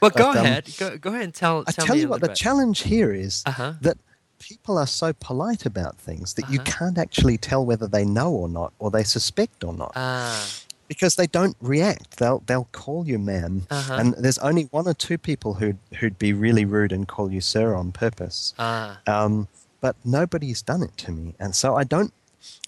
Well, 0.00 0.10
go 0.12 0.30
um, 0.30 0.36
ahead. 0.38 0.64
Go, 0.78 0.96
go 0.96 1.10
ahead 1.10 1.24
and 1.24 1.34
tell. 1.34 1.64
I 1.66 1.72
tell 1.72 1.86
tell 1.86 1.96
me 1.96 2.02
you 2.02 2.08
what, 2.08 2.22
the 2.22 2.28
bit. 2.28 2.36
challenge 2.36 2.80
here 2.82 3.12
is 3.12 3.42
Uh 3.44 3.50
huh. 3.50 3.72
that 3.82 3.98
people 4.38 4.78
are 4.78 4.86
so 4.86 5.12
polite 5.12 5.66
about 5.66 5.96
things 5.98 6.34
that 6.34 6.48
you 6.50 6.60
Uh-huh. 6.60 6.72
can't 6.78 6.98
actually 6.98 7.38
tell 7.38 7.64
whether 7.64 7.86
they 7.86 8.04
know 8.04 8.30
or 8.32 8.48
not, 8.48 8.72
or 8.78 8.90
they 8.90 9.04
suspect 9.04 9.64
or 9.64 9.72
not, 9.72 9.92
Ah. 9.96 10.46
because 10.88 11.16
they 11.16 11.26
don't 11.26 11.56
react. 11.60 12.18
They'll 12.18 12.42
they'll 12.46 12.68
call 12.72 13.06
you 13.06 13.18
ma'am, 13.18 13.66
Uh-huh. 13.70 13.94
and 13.94 14.14
there's 14.14 14.38
only 14.38 14.64
one 14.70 14.86
or 14.86 14.94
two 14.94 15.18
people 15.18 15.54
who'd 15.54 15.78
who'd 16.00 16.18
be 16.18 16.32
really 16.32 16.64
rude 16.64 16.92
and 16.92 17.08
call 17.08 17.32
you 17.32 17.40
sir 17.40 17.74
on 17.74 17.92
purpose. 17.92 18.54
Ah. 18.58 19.00
Um, 19.06 19.48
but 19.80 19.96
nobody's 20.04 20.62
done 20.62 20.82
it 20.82 20.96
to 20.98 21.12
me, 21.12 21.34
and 21.38 21.54
so 21.54 21.76
I 21.76 21.84
don't. 21.84 22.12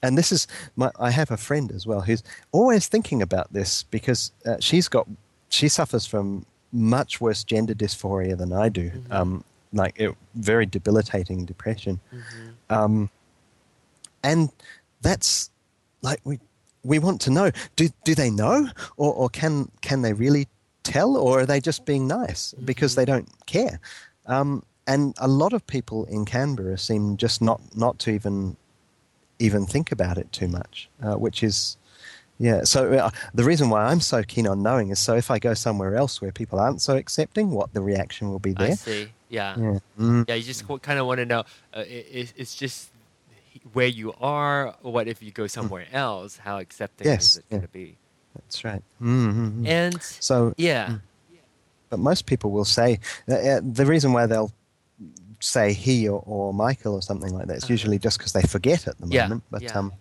And 0.02 0.18
this 0.18 0.32
is 0.32 0.46
my. 0.76 0.90
I 0.98 1.10
have 1.10 1.30
a 1.30 1.36
friend 1.36 1.70
as 1.70 1.86
well 1.86 2.00
who's 2.00 2.22
always 2.52 2.88
thinking 2.88 3.22
about 3.22 3.52
this 3.52 3.84
because 3.84 4.32
uh, 4.46 4.56
she's 4.60 4.88
got. 4.88 5.06
She 5.50 5.68
suffers 5.68 6.04
from 6.06 6.44
much 6.72 7.20
worse 7.20 7.44
gender 7.44 7.74
dysphoria 7.74 8.36
than 8.36 8.52
I 8.52 8.68
do. 8.68 8.90
Mhm. 8.90 9.12
Um, 9.12 9.44
like 9.72 9.94
it, 10.00 10.14
very 10.34 10.66
debilitating 10.66 11.44
depression. 11.44 12.00
mhm. 12.12 12.54
Um, 12.70 13.10
and 14.22 14.50
that's 15.02 15.50
like 16.02 16.20
we 16.24 16.38
we 16.84 16.98
want 16.98 17.20
to 17.22 17.30
know 17.30 17.50
do 17.76 17.88
do 18.04 18.14
they 18.14 18.30
know 18.30 18.68
or, 18.96 19.12
or 19.14 19.28
can 19.28 19.70
can 19.80 20.02
they 20.02 20.12
really 20.12 20.46
tell 20.82 21.16
or 21.16 21.40
are 21.40 21.46
they 21.46 21.60
just 21.60 21.84
being 21.84 22.06
nice 22.06 22.54
because 22.64 22.92
Mhm. 22.92 22.96
they 22.96 23.04
don't 23.04 23.28
care 23.46 23.80
um, 24.26 24.62
and 24.86 25.14
a 25.18 25.28
lot 25.28 25.52
of 25.52 25.66
people 25.66 26.04
in 26.06 26.24
Canberra 26.24 26.78
seem 26.78 27.16
just 27.16 27.40
not 27.42 27.60
not 27.76 27.98
to 28.00 28.10
even 28.10 28.56
even 29.38 29.66
think 29.66 29.92
about 29.92 30.18
it 30.18 30.30
too 30.32 30.48
much 30.48 30.88
uh, 31.02 31.14
which 31.14 31.42
is 31.42 31.76
yeah 32.38 32.64
so 32.64 32.92
uh, 32.92 33.10
the 33.34 33.44
reason 33.44 33.70
why 33.70 33.84
I'm 33.86 34.00
so 34.00 34.22
keen 34.22 34.46
on 34.46 34.62
knowing 34.62 34.90
is 34.90 34.98
so 34.98 35.14
if 35.14 35.30
I 35.30 35.38
go 35.38 35.54
somewhere 35.54 35.94
else 35.96 36.20
where 36.20 36.32
people 36.32 36.58
aren't 36.58 36.80
so 36.80 36.96
accepting 36.96 37.50
what 37.50 37.72
the 37.74 37.82
reaction 37.82 38.30
will 38.30 38.38
be 38.40 38.54
I 38.56 38.66
there 38.66 38.76
see. 38.76 39.08
Yeah. 39.28 39.56
yeah 39.58 39.78
Mm. 39.98 40.28
Yeah. 40.28 40.34
You 40.36 40.42
just 40.42 40.66
kind 40.82 40.98
of 40.98 41.06
want 41.06 41.18
to 41.18 41.26
know. 41.26 41.44
Uh, 41.74 41.80
it, 41.80 42.06
it, 42.12 42.32
it's 42.36 42.54
just 42.54 42.90
where 43.72 43.86
you 43.86 44.12
are. 44.20 44.74
What 44.82 45.08
if 45.08 45.22
you 45.22 45.30
go 45.32 45.46
somewhere 45.46 45.86
else? 45.92 46.38
How 46.38 46.58
accepting 46.58 47.06
Mm. 47.06 47.10
Yes, 47.10 47.24
is 47.32 47.36
it 47.38 47.48
going 47.50 47.62
to 47.62 47.68
be? 47.68 47.96
that's 48.34 48.62
right 48.64 48.82
mm 49.02 49.66
And 49.66 50.00
so 50.02 50.52
yeah. 50.56 50.86
Mm. 50.88 51.00
but 51.90 51.98
most 51.98 52.26
people 52.26 52.50
will 52.50 52.64
say 52.66 53.00
uh, 53.28 53.34
uh, 53.34 53.60
the 53.64 53.84
reason 53.86 54.12
why 54.12 54.26
they'll 54.26 54.52
say 55.40 55.72
he 55.72 56.08
or, 56.08 56.22
or 56.26 56.52
Michael 56.52 56.94
or 56.94 57.02
something 57.02 57.32
like 57.32 57.46
that 57.48 57.56
is 57.56 57.64
Uh-huh. 57.64 57.72
usually 57.72 57.98
just 57.98 58.18
because 58.18 58.32
they 58.32 58.42
forget 58.42 58.86
at 58.86 58.98
the 58.98 59.06
Yeah, 59.06 59.22
moment. 59.22 59.42
But 59.50 59.62
yeah. 59.62 59.78
um, 59.78 59.92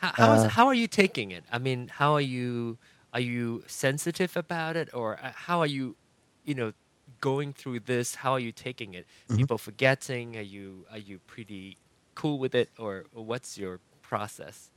How, 0.00 0.12
how, 0.14 0.32
is, 0.34 0.44
Uh, 0.44 0.48
how 0.48 0.66
are 0.68 0.74
you 0.74 0.86
taking 0.88 1.30
it? 1.32 1.44
I 1.50 1.58
mean, 1.58 1.88
how 1.88 2.12
are 2.14 2.20
you 2.36 2.78
are 3.12 3.20
you 3.20 3.62
sensitive 3.66 4.36
about 4.36 4.76
it, 4.76 4.88
or 4.94 5.18
uh, 5.18 5.32
how 5.48 5.58
are 5.60 5.66
you, 5.66 5.96
you 6.44 6.54
know, 6.54 6.72
going 7.20 7.52
through 7.52 7.80
this? 7.80 8.16
How 8.16 8.32
are 8.32 8.40
you 8.40 8.52
taking 8.52 8.94
it? 8.94 9.06
Mhm. 9.28 9.36
People 9.36 9.58
forgetting? 9.58 10.36
Are 10.36 10.40
you 10.56 10.86
are 10.90 10.98
you 10.98 11.18
pretty 11.26 11.76
cool 12.14 12.38
with 12.38 12.54
it, 12.54 12.68
or, 12.78 13.04
or 13.14 13.24
what's 13.24 13.56
your 13.58 13.80
process? 14.02 14.70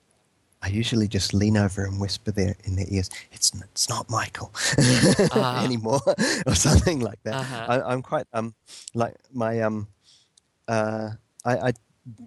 I 0.61 0.69
usually 0.69 1.09
just 1.09 1.33
lean 1.33 1.57
over 1.57 1.83
and 1.83 1.99
whisper 1.99 2.31
there 2.31 2.55
in 2.63 2.75
their 2.77 2.85
ears, 2.87 3.09
"It's 3.33 3.53
n- 3.53 3.63
it's 3.71 3.89
not 3.89 4.09
Michael 4.09 4.51
Ah. 5.31 5.63
anymore," 5.65 5.99
or 6.47 6.55
something 6.55 6.99
like 7.01 7.21
that. 7.23 7.35
Uh-huh. 7.35 7.65
I, 7.67 7.81
I'm 7.93 8.01
quite 8.01 8.27
um 8.33 8.53
like 8.93 9.15
my 9.33 9.59
um 9.61 9.87
uh 10.67 11.09
I, 11.43 11.53
I 11.69 11.71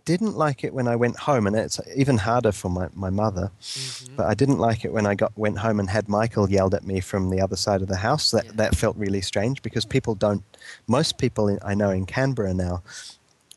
didn't 0.07 0.37
like 0.37 0.65
it 0.65 0.73
when 0.73 0.89
I 0.89 0.97
went 0.97 1.19
home, 1.19 1.47
and 1.47 1.55
it's 1.55 1.79
even 1.95 2.17
harder 2.19 2.51
for 2.53 2.71
my, 2.71 2.89
my 2.95 3.11
mother. 3.11 3.51
Mhm. 3.61 4.17
But 4.17 4.27
I 4.27 4.35
didn't 4.35 4.59
like 4.59 4.85
it 4.87 4.93
when 4.93 5.07
I 5.07 5.15
got 5.15 5.37
went 5.37 5.59
home 5.59 5.79
and 5.81 5.91
had 5.91 6.09
Michael 6.09 6.49
yelled 6.51 6.75
at 6.75 6.85
me 6.85 7.01
from 7.01 7.29
the 7.29 7.41
other 7.43 7.57
side 7.57 7.83
of 7.83 7.89
the 7.89 7.97
house. 7.97 8.31
That 8.31 8.47
Yeah. 8.47 8.53
that 8.55 8.75
felt 8.77 8.97
really 8.97 9.21
strange 9.21 9.61
because 9.63 9.85
people 9.85 10.15
don't. 10.15 10.43
Most 10.87 11.19
people 11.19 11.47
in, 11.49 11.59
I 11.63 11.75
know 11.75 11.91
in 11.91 12.07
Canberra 12.07 12.55
now 12.55 12.83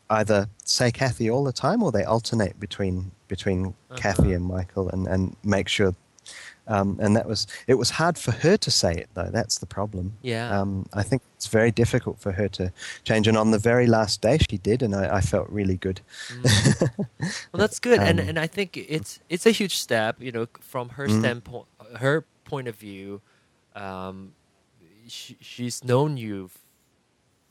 either 0.10 0.50
say 0.66 0.92
Kathy 0.92 1.30
all 1.30 1.44
the 1.44 1.54
time 1.54 1.82
or 1.84 1.92
they 1.92 2.04
alternate 2.04 2.60
between 2.60 3.12
between 3.30 3.76
Kathy 3.96 4.24
Uh-huh. 4.24 4.32
and 4.36 4.46
Michael 4.46 4.90
and 4.90 5.08
and 5.08 5.36
make 5.44 5.68
sure. 5.70 5.96
Um, 6.70 6.98
and 7.02 7.16
that 7.16 7.26
was 7.28 7.48
it 7.68 7.74
was 7.80 7.90
hard 7.90 8.16
for 8.18 8.32
her 8.32 8.56
to 8.58 8.70
say 8.72 8.94
it 8.94 9.10
though. 9.16 9.30
That's 9.32 9.58
the 9.58 9.66
problem. 9.66 10.14
Yeah. 10.22 10.58
Um, 10.62 10.86
I 10.94 11.02
think 11.04 11.24
it's 11.36 11.48
very 11.48 11.72
difficult 11.72 12.20
for 12.20 12.32
her 12.34 12.48
to 12.50 12.72
change. 13.04 13.28
And 13.28 13.36
on 13.38 13.50
the 13.52 13.58
very 13.58 13.88
last 13.88 14.22
day, 14.22 14.38
she 14.50 14.58
did, 14.60 14.84
and 14.84 14.94
I, 14.96 15.18
I 15.18 15.22
felt 15.22 15.50
really 15.50 15.78
good. 15.78 16.02
Mm. 16.30 16.90
well, 17.00 17.08
that's 17.54 17.80
good, 17.80 18.00
and 18.00 18.20
Um, 18.20 18.30
and 18.30 18.38
I 18.40 18.48
think 18.48 18.78
it's 18.78 19.20
it's 19.30 19.46
a 19.48 19.52
huge 19.52 19.78
step. 19.78 20.22
You 20.22 20.32
know, 20.32 20.48
from 20.62 20.90
her 20.90 21.08
Mhm. 21.08 21.20
standpoint, 21.20 21.66
her 22.00 22.24
point 22.46 22.68
of 22.68 22.76
view, 22.76 23.22
um, 23.76 24.34
she, 25.08 25.38
she's 25.42 25.84
known 25.84 26.18
you 26.18 26.46
f- 26.54 26.60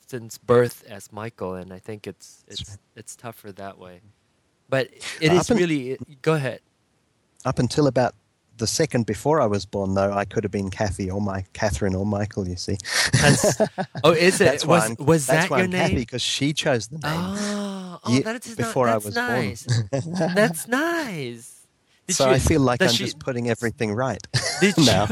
since 0.07 0.39
birth 0.39 0.85
as 0.89 1.11
Michael, 1.13 1.55
and 1.55 1.73
I 1.73 1.81
think 1.81 2.07
it's 2.07 2.45
it's 2.47 2.69
right. 2.69 2.79
it's 2.95 3.17
tougher 3.17 3.51
that 3.53 3.79
way. 3.79 4.01
But 4.69 4.91
it 5.21 5.31
Well, 5.33 5.41
is 5.41 5.51
really. 5.51 5.99
Go 6.23 6.35
ahead. 6.35 6.61
Up 7.45 7.59
until 7.59 7.87
about 7.87 8.15
the 8.59 8.67
second 8.67 9.07
before 9.07 9.41
I 9.41 9.47
was 9.47 9.65
born, 9.67 9.95
though, 9.95 10.13
I 10.13 10.25
could 10.25 10.45
have 10.45 10.51
been 10.53 10.71
Kathy 10.71 11.11
or 11.11 11.21
my 11.21 11.45
Catherine 11.53 11.95
or 11.95 12.05
Michael. 12.07 12.47
You 12.49 12.57
see. 12.57 12.77
Oh, 14.05 14.13
is 14.13 14.41
it? 14.41 14.45
That's 14.45 14.65
why 14.67 14.89
was 14.91 14.99
was 14.99 15.27
that 15.29 15.51
your 15.51 15.59
I'm 15.61 15.71
name? 15.71 15.95
Because 15.95 16.23
she 16.23 16.53
chose 16.53 16.89
the 16.89 16.99
name. 16.99 17.03
Oh, 17.17 18.01
oh 18.05 18.13
Ye- 18.13 18.21
that 18.21 18.47
is 18.47 18.55
before 18.55 18.87
not, 18.87 18.95
I 18.95 18.99
was 18.99 19.15
nice. 19.15 19.65
born. 19.65 20.35
that's 20.35 20.69
nice. 20.69 21.67
Did 22.07 22.15
so 22.17 22.29
you- 22.29 22.35
I 22.35 22.39
feel 22.39 22.61
like 22.61 22.83
I'm 22.83 22.89
she- 22.91 23.05
just 23.05 23.19
putting 23.19 23.49
everything 23.51 23.93
right 23.93 24.25
Did 24.61 24.77
now. 24.79 25.07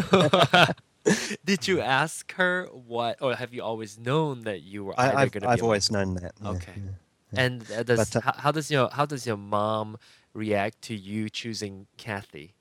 you, 1.06 1.12
did 1.44 1.68
you 1.68 1.80
ask 1.80 2.32
her 2.34 2.66
what, 2.72 3.20
or 3.22 3.34
have 3.34 3.52
you 3.54 3.62
always 3.62 3.98
known 3.98 4.42
that 4.44 4.62
you 4.62 4.84
were 4.84 4.94
either 4.98 5.16
I, 5.16 5.22
I've, 5.22 5.30
going 5.32 5.42
to 5.42 5.48
be 5.48 5.52
I've 5.52 5.62
always 5.62 5.90
known 5.90 6.14
that. 6.14 6.32
yeah, 6.42 6.50
Okay. 6.50 6.72
yeah. 6.76 7.40
And 7.44 7.64
uh, 7.72 7.82
does 7.82 8.10
But, 8.10 8.16
uh, 8.16 8.20
how, 8.22 8.32
how 8.38 8.52
does 8.52 8.70
your 8.70 8.88
how 8.92 9.06
does 9.06 9.26
your 9.26 9.36
mom 9.36 9.98
react 10.32 10.82
to 10.82 10.94
you 10.94 11.28
choosing 11.28 11.86
Kathy? 11.96 12.54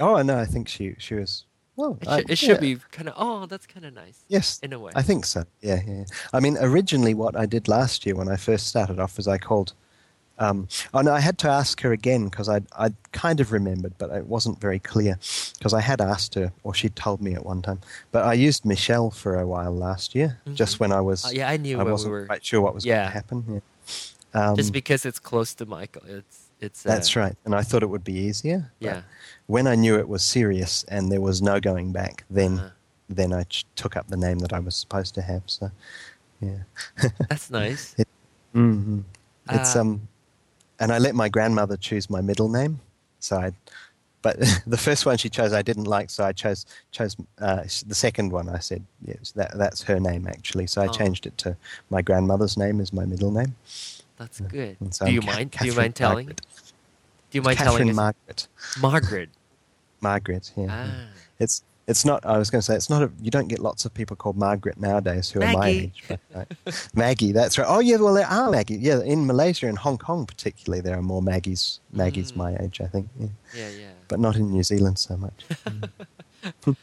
Oh 0.00 0.20
no, 0.22 0.38
I 0.38 0.46
think 0.46 0.68
she 0.68 0.94
she 0.98 1.14
was. 1.14 1.44
Well, 1.76 1.96
It, 2.02 2.08
I- 2.08 2.16
should, 2.18 2.24
it 2.30 2.42
yeah, 2.42 2.46
should 2.48 2.60
be 2.60 2.76
kind 2.90 3.08
of 3.08 3.14
oh 3.16 3.46
that's 3.46 3.66
kind 3.66 3.86
of 3.86 3.94
nice 3.94 4.18
Yes, 4.28 4.58
in 4.62 4.72
a 4.72 4.78
way. 4.78 4.92
I 4.94 5.02
think 5.02 5.24
so. 5.24 5.44
Yeah, 5.62 5.80
yeah. 5.86 6.04
I 6.32 6.40
mean, 6.40 6.56
originally, 6.60 7.14
what 7.14 7.36
I 7.36 7.46
did 7.46 7.68
last 7.68 8.04
year 8.04 8.14
when 8.16 8.28
I 8.28 8.36
first 8.36 8.66
started 8.66 8.98
off 8.98 9.16
was 9.16 9.26
I 9.28 9.38
called. 9.38 9.72
Um, 10.38 10.68
oh 10.94 11.02
no, 11.02 11.12
I 11.12 11.20
had 11.20 11.36
to 11.40 11.48
ask 11.50 11.82
her 11.82 11.92
again 11.92 12.24
because 12.30 12.48
I 12.48 12.60
I 12.86 12.90
kind 13.12 13.40
of 13.40 13.52
remembered, 13.52 13.92
but 13.98 14.10
it 14.10 14.26
wasn't 14.26 14.58
very 14.60 14.78
clear 14.78 15.18
because 15.58 15.74
I 15.74 15.82
had 15.82 16.00
asked 16.00 16.34
her 16.34 16.50
or 16.64 16.72
she'd 16.74 16.96
told 16.96 17.20
me 17.20 17.34
at 17.34 17.44
one 17.44 17.60
time. 17.60 17.80
But 18.10 18.24
I 18.24 18.32
used 18.32 18.64
Michelle 18.64 19.10
for 19.10 19.38
a 19.38 19.46
while 19.46 19.74
last 19.76 20.14
year, 20.14 20.38
Mhm. 20.46 20.54
just 20.54 20.80
when 20.80 20.92
I 20.92 21.00
was 21.02 21.26
Uh, 21.26 21.30
yeah, 21.34 21.50
I 21.54 21.58
knew 21.58 21.78
I 21.78 21.82
wasn't 21.82 22.12
were 22.12 22.24
quite 22.26 22.42
sure 22.44 22.62
what 22.62 22.74
was 22.74 22.84
going 22.86 23.04
to 23.04 23.10
happen. 23.10 23.44
Yeah. 23.52 23.60
Um, 24.32 24.56
just 24.56 24.72
because 24.72 25.04
it's 25.04 25.18
close 25.18 25.52
to 25.56 25.66
Michael. 25.66 26.02
It's 26.06 26.39
it's 26.60 26.84
uh, 26.86 26.90
that's 26.90 27.16
right, 27.16 27.36
and 27.44 27.54
I 27.54 27.62
thought 27.62 27.82
it 27.82 27.88
would 27.90 28.04
be 28.04 28.14
easier. 28.14 28.70
Yeah. 28.80 29.02
When 29.46 29.66
I 29.66 29.74
knew 29.74 29.98
it 29.98 30.08
was 30.08 30.22
serious 30.22 30.84
and 30.84 31.10
there 31.10 31.20
was 31.20 31.40
no 31.42 31.60
going 31.60 31.92
back, 31.92 32.24
then 32.30 32.58
Uh-huh. 32.58 32.70
then 33.08 33.32
I 33.32 33.42
ch- 33.44 33.64
took 33.74 33.96
up 33.96 34.06
the 34.08 34.16
name 34.16 34.38
that 34.40 34.52
I 34.52 34.60
was 34.60 34.76
supposed 34.76 35.14
to 35.14 35.22
have. 35.22 35.42
So, 35.46 35.70
yeah. 36.40 36.62
That's 37.28 37.50
nice. 37.60 37.96
hmm 38.52 39.00
It's 39.50 39.74
Uh, 39.76 39.80
um, 39.80 40.08
and 40.78 40.92
I 40.92 40.98
let 40.98 41.14
my 41.14 41.28
grandmother 41.28 41.76
choose 41.76 42.08
my 42.08 42.20
middle 42.20 42.48
name. 42.48 42.78
So 43.18 43.36
I, 43.36 43.52
but 44.22 44.36
the 44.66 44.76
first 44.78 45.06
one 45.06 45.16
she 45.18 45.28
chose 45.28 45.52
I 45.52 45.62
didn't 45.62 45.86
like, 45.86 46.10
so 46.10 46.24
I 46.24 46.32
chose 46.32 46.64
chose 46.92 47.16
uh, 47.40 47.62
the 47.86 47.94
second 47.94 48.32
one. 48.32 48.48
I 48.48 48.60
said 48.60 48.82
yes, 49.04 49.32
that 49.32 49.50
that's 49.58 49.82
her 49.82 49.98
name 50.00 50.26
actually. 50.28 50.66
So 50.68 50.80
I 50.82 50.86
Oh. 50.86 50.92
changed 51.00 51.26
it 51.26 51.36
to 51.38 51.56
my 51.90 52.02
grandmother's 52.02 52.56
name 52.56 52.80
is 52.80 52.92
my 52.92 53.04
middle 53.04 53.30
name. 53.32 53.54
That's 54.20 54.38
good. 54.40 54.76
So 54.94 55.06
Do 55.06 55.12
you 55.12 55.20
Ca- 55.22 55.32
mind? 55.34 55.50
Do 55.50 55.66
you 55.66 55.74
mind 55.74 55.94
telling? 55.96 56.26
Margaret. 56.26 56.46
Do 57.30 57.38
you 57.38 57.42
mind 57.42 57.56
Catherine 57.58 57.78
telling? 57.78 57.96
Margaret. 57.96 58.48
Margaret. 58.80 59.30
Margaret. 60.02 60.52
Yeah. 60.56 60.66
Ah. 60.70 61.06
It's 61.38 61.64
It's 61.88 62.04
not. 62.04 62.20
I 62.24 62.36
was 62.38 62.50
going 62.50 62.60
to 62.60 62.66
say 62.68 62.76
it's 62.76 62.90
not. 62.90 63.02
A, 63.02 63.10
you 63.24 63.30
don't 63.36 63.48
get 63.48 63.58
lots 63.58 63.84
of 63.86 63.90
people 63.94 64.14
called 64.14 64.36
Margaret 64.36 64.76
nowadays 64.78 65.30
who 65.32 65.40
are 65.42 65.52
my 65.52 65.68
age. 65.68 66.04
Right. 66.34 66.46
Maggie, 66.94 67.32
that's 67.32 67.56
right. 67.58 67.66
Oh 67.74 67.80
yeah, 67.80 67.96
well 67.96 68.14
there 68.14 68.26
are 68.28 68.50
Maggie. 68.50 68.76
Yeah, 68.76 69.00
in 69.02 69.26
Malaysia 69.26 69.66
and 69.66 69.78
Hong 69.78 69.98
Kong 69.98 70.26
particularly, 70.26 70.80
there 70.82 70.96
are 70.96 71.02
more 71.02 71.22
Maggies. 71.22 71.80
Maggies 71.92 72.30
Mm. 72.32 72.36
my 72.44 72.50
age, 72.62 72.80
I 72.80 72.86
think. 72.86 73.08
Yeah. 73.18 73.28
Yeah, 73.56 73.70
yeah. 73.82 73.92
But 74.06 74.20
not 74.20 74.36
in 74.36 74.52
New 74.52 74.62
Zealand 74.62 74.98
so 74.98 75.16
much. 75.16 75.38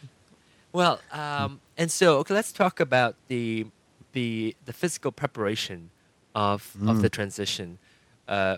Well, 0.73 0.99
um, 1.11 1.59
and 1.77 1.91
so 1.91 2.17
okay, 2.19 2.33
let's 2.33 2.51
talk 2.51 2.79
about 2.79 3.15
the 3.29 3.65
the 4.13 4.55
the 4.65 4.73
physical 4.73 5.11
preparation 5.11 5.89
of 6.45 6.61
of 6.89 6.97
Mm. 6.97 7.01
the 7.01 7.09
transition. 7.09 7.69
Uh, 8.35 8.55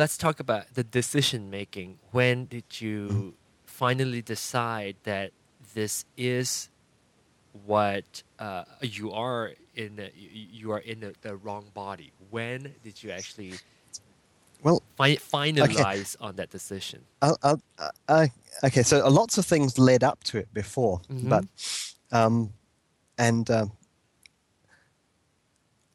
let's 0.00 0.16
talk 0.24 0.36
about 0.46 0.64
the 0.78 0.84
decision 1.00 1.40
making. 1.60 1.88
When 2.16 2.36
did 2.54 2.68
you 2.82 3.34
finally 3.64 4.22
decide 4.22 4.96
that 5.04 5.28
this 5.74 6.04
is 6.16 6.68
what 7.66 8.22
uh, 8.38 8.64
you 8.82 9.06
are 9.12 9.44
in? 9.74 9.96
The, 9.96 10.08
you 10.60 10.72
are 10.74 10.82
in 10.92 11.00
the, 11.00 11.12
the 11.26 11.34
wrong 11.44 11.64
body. 11.74 12.08
When 12.30 12.60
did 12.86 12.96
you 13.02 13.10
actually 13.18 13.54
Well, 14.62 14.82
fi- 14.98 15.16
finalize 15.36 16.16
on 16.20 16.36
that 16.36 16.50
decision? 16.50 17.00
I'll, 17.22 17.38
I'll, 17.42 17.60
uh, 17.78 17.90
I, 18.08 18.22
okay, 18.64 18.82
so 18.82 19.08
lots 19.08 19.38
of 19.38 19.46
things 19.46 19.78
led 19.78 20.02
up 20.10 20.18
to 20.24 20.38
it 20.38 20.48
before, 20.52 21.00
Mhm. 21.08 21.28
but 21.32 21.44
um, 22.12 22.52
and 23.18 23.50
um, 23.50 23.72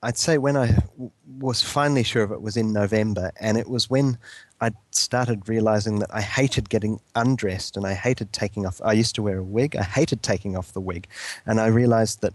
I'd 0.03 0.17
say 0.17 0.37
when 0.37 0.57
I 0.57 0.67
w- 0.67 1.11
was 1.39 1.61
finally 1.61 2.03
sure 2.03 2.23
of 2.23 2.31
it 2.31 2.41
was 2.41 2.57
in 2.57 2.73
November, 2.73 3.31
and 3.39 3.57
it 3.57 3.69
was 3.69 3.89
when 3.89 4.17
I 4.59 4.71
started 4.91 5.47
realizing 5.47 5.99
that 5.99 6.13
I 6.13 6.21
hated 6.21 6.69
getting 6.69 6.99
undressed 7.15 7.77
and 7.77 7.85
I 7.85 7.93
hated 7.93 8.33
taking 8.33 8.65
off. 8.65 8.81
I 8.83 8.93
used 8.93 9.15
to 9.15 9.21
wear 9.21 9.39
a 9.39 9.43
wig. 9.43 9.75
I 9.75 9.83
hated 9.83 10.23
taking 10.23 10.57
off 10.57 10.73
the 10.73 10.81
wig, 10.81 11.07
and 11.45 11.59
I 11.59 11.67
realized 11.67 12.21
that 12.21 12.33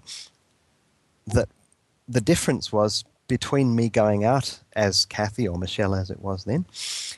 that 1.27 1.49
the 2.09 2.21
difference 2.21 2.73
was 2.73 3.05
between 3.29 3.75
me 3.75 3.89
going 3.89 4.25
out 4.25 4.61
as 4.75 5.05
Kathy 5.07 5.49
or 5.49 5.59
Michelle 5.59 5.95
as 5.95 6.11
it 6.11 6.21
was 6.21 6.45
then, 6.45 6.65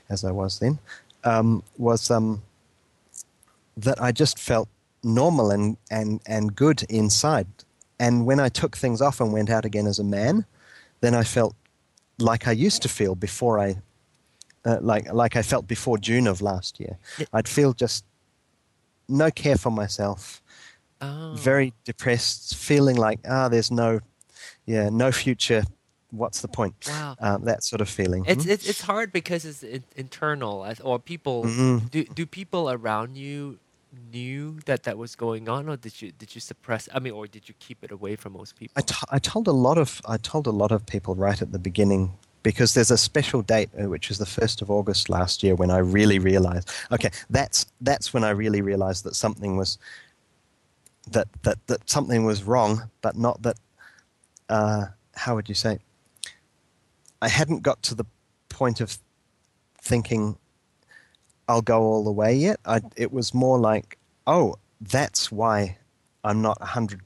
as 0.08 0.24
I 0.24 0.30
was 0.30 0.58
then, 0.58 0.78
um, 1.24 1.62
was 1.76 2.10
um, 2.10 2.42
that 3.76 4.00
I 4.00 4.12
just 4.12 4.38
felt 4.38 4.68
normal 5.02 5.50
and, 5.50 5.76
and, 5.90 6.20
and 6.26 6.54
good 6.54 6.82
inside. 6.88 7.46
And 8.00 8.26
when 8.26 8.38
I 8.40 8.48
took 8.48 8.76
things 8.76 9.00
off 9.02 9.20
and 9.20 9.32
went 9.32 9.50
out 9.50 9.64
again 9.64 9.86
as 9.86 9.98
a 9.98 10.04
man, 10.04 10.44
then 11.00 11.14
I 11.14 11.24
felt 11.24 11.54
like 12.18 12.46
I 12.48 12.52
used 12.52 12.82
to 12.82 12.88
feel 12.88 13.14
before 13.14 13.58
I, 13.58 13.76
uh, 14.64 14.78
like 14.80 15.12
like 15.12 15.36
I 15.36 15.42
felt 15.42 15.66
before 15.66 15.98
June 15.98 16.26
of 16.26 16.40
last 16.40 16.78
year. 16.80 16.98
I'd 17.32 17.48
feel 17.48 17.72
just 17.72 18.04
no 19.08 19.30
care 19.30 19.56
for 19.56 19.70
myself, 19.70 20.42
Oh. 21.00 21.34
very 21.36 21.72
depressed, 21.84 22.56
feeling 22.56 22.96
like 22.96 23.20
ah, 23.28 23.48
there's 23.48 23.70
no, 23.70 24.00
yeah, 24.66 24.88
no 24.90 25.12
future. 25.12 25.64
What's 26.10 26.40
the 26.40 26.48
point? 26.48 26.74
wow. 26.88 27.16
Um, 27.20 27.44
that 27.44 27.62
sort 27.62 27.80
of 27.80 27.88
feeling. 27.88 28.24
It's 28.26 28.44
Hmm? 28.44 28.50
it's 28.50 28.68
it's 28.68 28.80
hard 28.80 29.12
because 29.12 29.44
it's 29.44 29.62
internal, 29.96 30.66
or 30.82 30.98
people 30.98 31.44
Mhm. 31.44 31.90
do 31.90 32.04
do 32.04 32.26
people 32.26 32.70
around 32.70 33.16
you 33.16 33.58
knew 34.12 34.58
that 34.66 34.82
that 34.84 34.96
was 34.96 35.14
going 35.14 35.48
on, 35.48 35.68
or 35.68 35.76
did 35.76 36.00
you 36.00 36.12
did 36.12 36.34
you 36.34 36.40
suppress? 36.40 36.88
I 36.92 36.98
mean, 36.98 37.12
or 37.12 37.26
did 37.26 37.48
you 37.48 37.54
keep 37.58 37.82
it 37.82 37.90
away 37.90 38.16
from 38.16 38.32
most 38.34 38.56
people? 38.56 38.72
I, 38.76 38.82
t- 38.82 39.06
I 39.10 39.18
told 39.18 39.48
a 39.48 39.52
lot 39.52 39.78
of 39.78 40.00
I 40.06 40.16
told 40.16 40.46
a 40.46 40.50
lot 40.50 40.72
of 40.72 40.86
people 40.86 41.14
right 41.14 41.40
at 41.40 41.52
the 41.52 41.58
beginning 41.58 42.12
because 42.42 42.74
there's 42.74 42.90
a 42.90 42.98
special 42.98 43.42
date 43.42 43.68
uh, 43.78 43.88
which 43.88 44.10
is 44.10 44.18
the 44.18 44.26
first 44.26 44.62
of 44.62 44.70
August 44.70 45.08
last 45.08 45.42
year 45.42 45.54
when 45.54 45.70
I 45.70 45.78
really 45.78 46.18
realized 46.18 46.70
okay 46.92 47.10
that's 47.28 47.66
that's 47.80 48.14
when 48.14 48.24
I 48.24 48.30
really 48.30 48.62
realized 48.62 49.04
that 49.04 49.14
something 49.14 49.56
was 49.56 49.78
that 51.10 51.28
that 51.42 51.58
that 51.66 51.88
something 51.90 52.24
was 52.24 52.44
wrong 52.44 52.88
but 53.02 53.16
not 53.16 53.42
that 53.42 53.58
uh, 54.48 54.86
how 55.14 55.34
would 55.34 55.48
you 55.48 55.54
say 55.54 55.78
I 57.20 57.28
hadn't 57.28 57.62
got 57.62 57.82
to 57.82 57.94
the 57.94 58.04
point 58.48 58.80
of 58.80 58.98
thinking 59.82 60.36
I'll 61.48 61.62
go 61.62 61.82
all 61.82 62.04
the 62.04 62.12
way 62.12 62.34
yet 62.34 62.60
I 62.64 62.80
it 62.96 63.12
was 63.12 63.32
more 63.34 63.58
like 63.58 63.98
oh 64.26 64.56
that's 64.80 65.32
why 65.32 65.78
I'm 66.24 66.42
not 66.42 66.60
100 66.60 67.00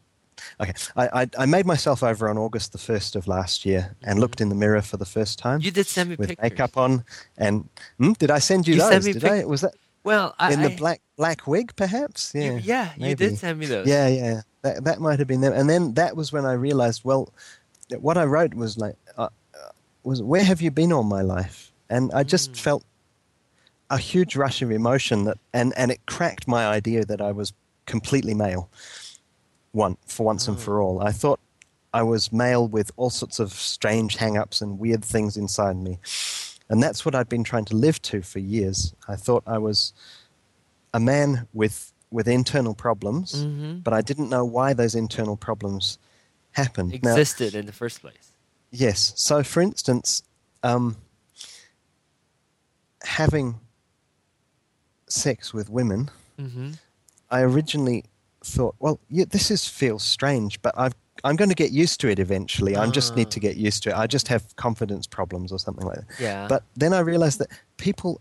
Okay, 0.60 0.72
I, 0.96 1.22
I, 1.22 1.28
I 1.38 1.46
made 1.46 1.66
myself 1.66 2.02
over 2.02 2.28
on 2.28 2.36
August 2.36 2.72
the 2.72 2.78
1st 2.78 3.14
of 3.16 3.28
last 3.28 3.64
year 3.64 3.94
and 4.02 4.18
looked 4.18 4.40
in 4.40 4.48
the 4.48 4.54
mirror 4.56 4.82
for 4.82 4.96
the 4.96 5.04
first 5.04 5.38
time 5.38 5.60
You 5.60 5.70
did 5.70 5.86
send 5.86 6.10
me 6.10 6.16
with 6.16 6.30
pictures. 6.30 6.50
makeup 6.50 6.76
on. 6.76 7.04
And 7.38 7.68
hmm, 7.98 8.12
did 8.14 8.30
I 8.30 8.40
send 8.40 8.66
you, 8.66 8.74
You 8.74 8.80
those? 8.80 9.04
did 9.04 9.22
pic- 9.22 9.30
I? 9.30 9.44
Was 9.44 9.60
that 9.60 9.74
Well, 10.02 10.34
I, 10.40 10.52
in 10.52 10.62
the 10.62 10.70
black 10.70 11.00
black 11.16 11.46
wig, 11.46 11.74
perhaps? 11.76 12.32
you- 12.34 12.58
Yeah, 12.62 12.90
yeah, 12.96 13.08
you 13.08 13.14
did 13.14 13.38
send 13.38 13.58
me 13.60 13.66
those. 13.66 13.86
Yeah, 13.86 14.08
yeah. 14.08 14.40
That, 14.62 14.82
that 14.84 15.00
might 15.00 15.20
have 15.20 15.28
been 15.28 15.42
them. 15.42 15.52
And 15.52 15.70
then 15.70 15.94
that 15.94 16.16
was 16.16 16.32
when 16.32 16.44
I 16.44 16.54
realized, 16.54 17.04
well, 17.04 17.32
what 18.00 18.16
I 18.18 18.24
wrote 18.24 18.54
was 18.54 18.76
like, 18.76 18.96
uh, 19.16 19.28
uh, 19.54 19.68
was 20.02 20.22
where 20.22 20.42
have 20.44 20.60
you 20.60 20.72
been 20.72 20.92
all 20.92 21.04
my 21.04 21.22
life? 21.22 21.72
And 21.88 22.10
I 22.12 22.24
just 22.24 22.52
Mm. 22.52 22.56
felt 22.58 22.84
a 23.92 23.98
huge 23.98 24.36
rush 24.36 24.62
of 24.62 24.70
emotion 24.70 25.24
that, 25.24 25.38
and, 25.52 25.74
and 25.76 25.90
it 25.90 26.04
cracked 26.06 26.48
my 26.48 26.66
idea 26.66 27.04
that 27.04 27.20
I 27.20 27.30
was 27.30 27.52
completely 27.86 28.32
male. 28.32 28.70
One 29.72 29.98
for 30.06 30.24
once 30.24 30.48
and 30.48 30.58
for 30.58 30.80
all. 30.80 31.02
I 31.02 31.12
thought 31.12 31.38
I 31.92 32.02
was 32.02 32.32
male 32.32 32.66
with 32.66 32.90
all 32.96 33.10
sorts 33.10 33.38
of 33.38 33.52
strange 33.52 34.16
hang-ups 34.16 34.62
and 34.62 34.78
weird 34.78 35.04
things 35.04 35.36
inside 35.36 35.76
me. 35.76 35.98
And 36.70 36.82
that's 36.82 37.04
what 37.04 37.14
I'd 37.14 37.28
been 37.28 37.44
trying 37.44 37.66
to 37.66 37.76
live 37.76 38.00
to 38.02 38.22
for 38.22 38.38
years. 38.38 38.94
I 39.08 39.16
thought 39.16 39.42
I 39.46 39.58
was 39.58 39.92
a 40.94 41.00
man 41.00 41.46
with 41.52 41.92
with 42.10 42.28
internal 42.28 42.74
problems, 42.74 43.42
hmm 43.42 43.78
but 43.78 43.92
I 43.94 44.00
didn't 44.02 44.28
know 44.28 44.44
why 44.44 44.74
those 44.74 44.94
internal 44.94 45.36
problems 45.36 45.98
happened. 46.52 46.98
Now, 47.02 47.12
existed 47.12 47.54
in 47.54 47.66
the 47.66 47.72
first 47.72 48.00
place. 48.00 48.32
yes. 48.70 49.12
So, 49.16 49.42
for 49.42 49.60
instance, 49.62 50.22
um, 50.62 50.96
having 53.02 53.58
sex 55.12 55.52
with 55.54 55.68
women, 55.70 56.10
hmm 56.38 56.72
I 57.30 57.40
originally 57.42 58.04
thought, 58.44 58.74
well, 58.78 59.00
yeah, 59.08 59.24
this 59.28 59.50
is 59.50 59.66
feels 59.66 60.02
strange, 60.02 60.60
but 60.60 60.74
I've, 60.76 60.92
I'm 61.24 61.36
going 61.36 61.48
to 61.48 61.54
get 61.54 61.70
used 61.70 61.98
to 62.00 62.08
it 62.08 62.18
eventually. 62.18 62.76
I 62.76 62.86
just 62.90 63.16
need 63.16 63.28
Ah. 63.28 63.30
to 63.30 63.40
get 63.40 63.56
used 63.56 63.82
to 63.84 63.90
it. 63.90 63.96
I 63.96 64.06
just 64.06 64.28
have 64.28 64.54
confidence 64.56 65.06
problems 65.06 65.50
or 65.52 65.58
something 65.58 65.86
like 65.86 65.96
that. 65.96 66.20
Yeah. 66.20 66.46
But 66.46 66.62
then 66.76 66.92
I 66.92 66.98
realized 67.00 67.38
that 67.38 67.48
people, 67.78 68.20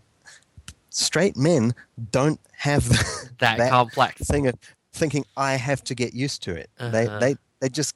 straight 0.88 1.36
men, 1.36 1.74
don't 2.10 2.40
have 2.52 2.88
that, 3.40 3.58
that 3.58 3.70
complex. 3.70 4.22
thing 4.26 4.46
of 4.46 4.54
thinking 4.94 5.24
I 5.36 5.56
have 5.56 5.82
to 5.84 5.94
get 5.94 6.14
used 6.14 6.42
to 6.44 6.54
it. 6.54 6.70
Uh-huh. 6.78 6.90
They 6.90 7.06
they 7.20 7.36
they 7.60 7.68
just 7.68 7.94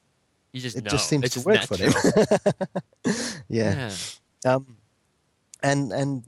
You 0.53 0.61
just 0.61 0.77
it 0.77 0.83
know. 0.83 0.89
just 0.91 1.07
seems 1.09 1.23
it's 1.25 1.33
to 1.33 1.39
just 1.39 1.47
work 1.47 1.65
for 1.65 1.77
them. 1.77 1.93
yeah. 3.49 3.91
yeah. 4.45 4.53
Um, 4.55 4.77
and 5.63 5.91
and 5.91 6.23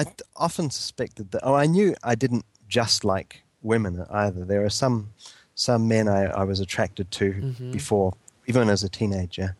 I 0.00 0.04
th- 0.04 0.22
often 0.36 0.70
suspected 0.70 1.30
that. 1.32 1.40
Oh, 1.42 1.54
I 1.54 1.66
knew 1.66 1.94
I 2.02 2.14
didn't 2.14 2.44
just 2.68 3.04
like 3.04 3.42
women 3.62 4.04
either. 4.10 4.44
There 4.44 4.64
are 4.64 4.70
some 4.70 4.96
some 5.54 5.88
men 5.88 6.06
I, 6.08 6.24
I 6.42 6.44
was 6.44 6.60
attracted 6.60 7.10
to 7.18 7.26
Mhm. 7.32 7.72
before, 7.72 8.12
even 8.46 8.68
as 8.68 8.82
a 8.84 8.88
teenager. 8.88 9.56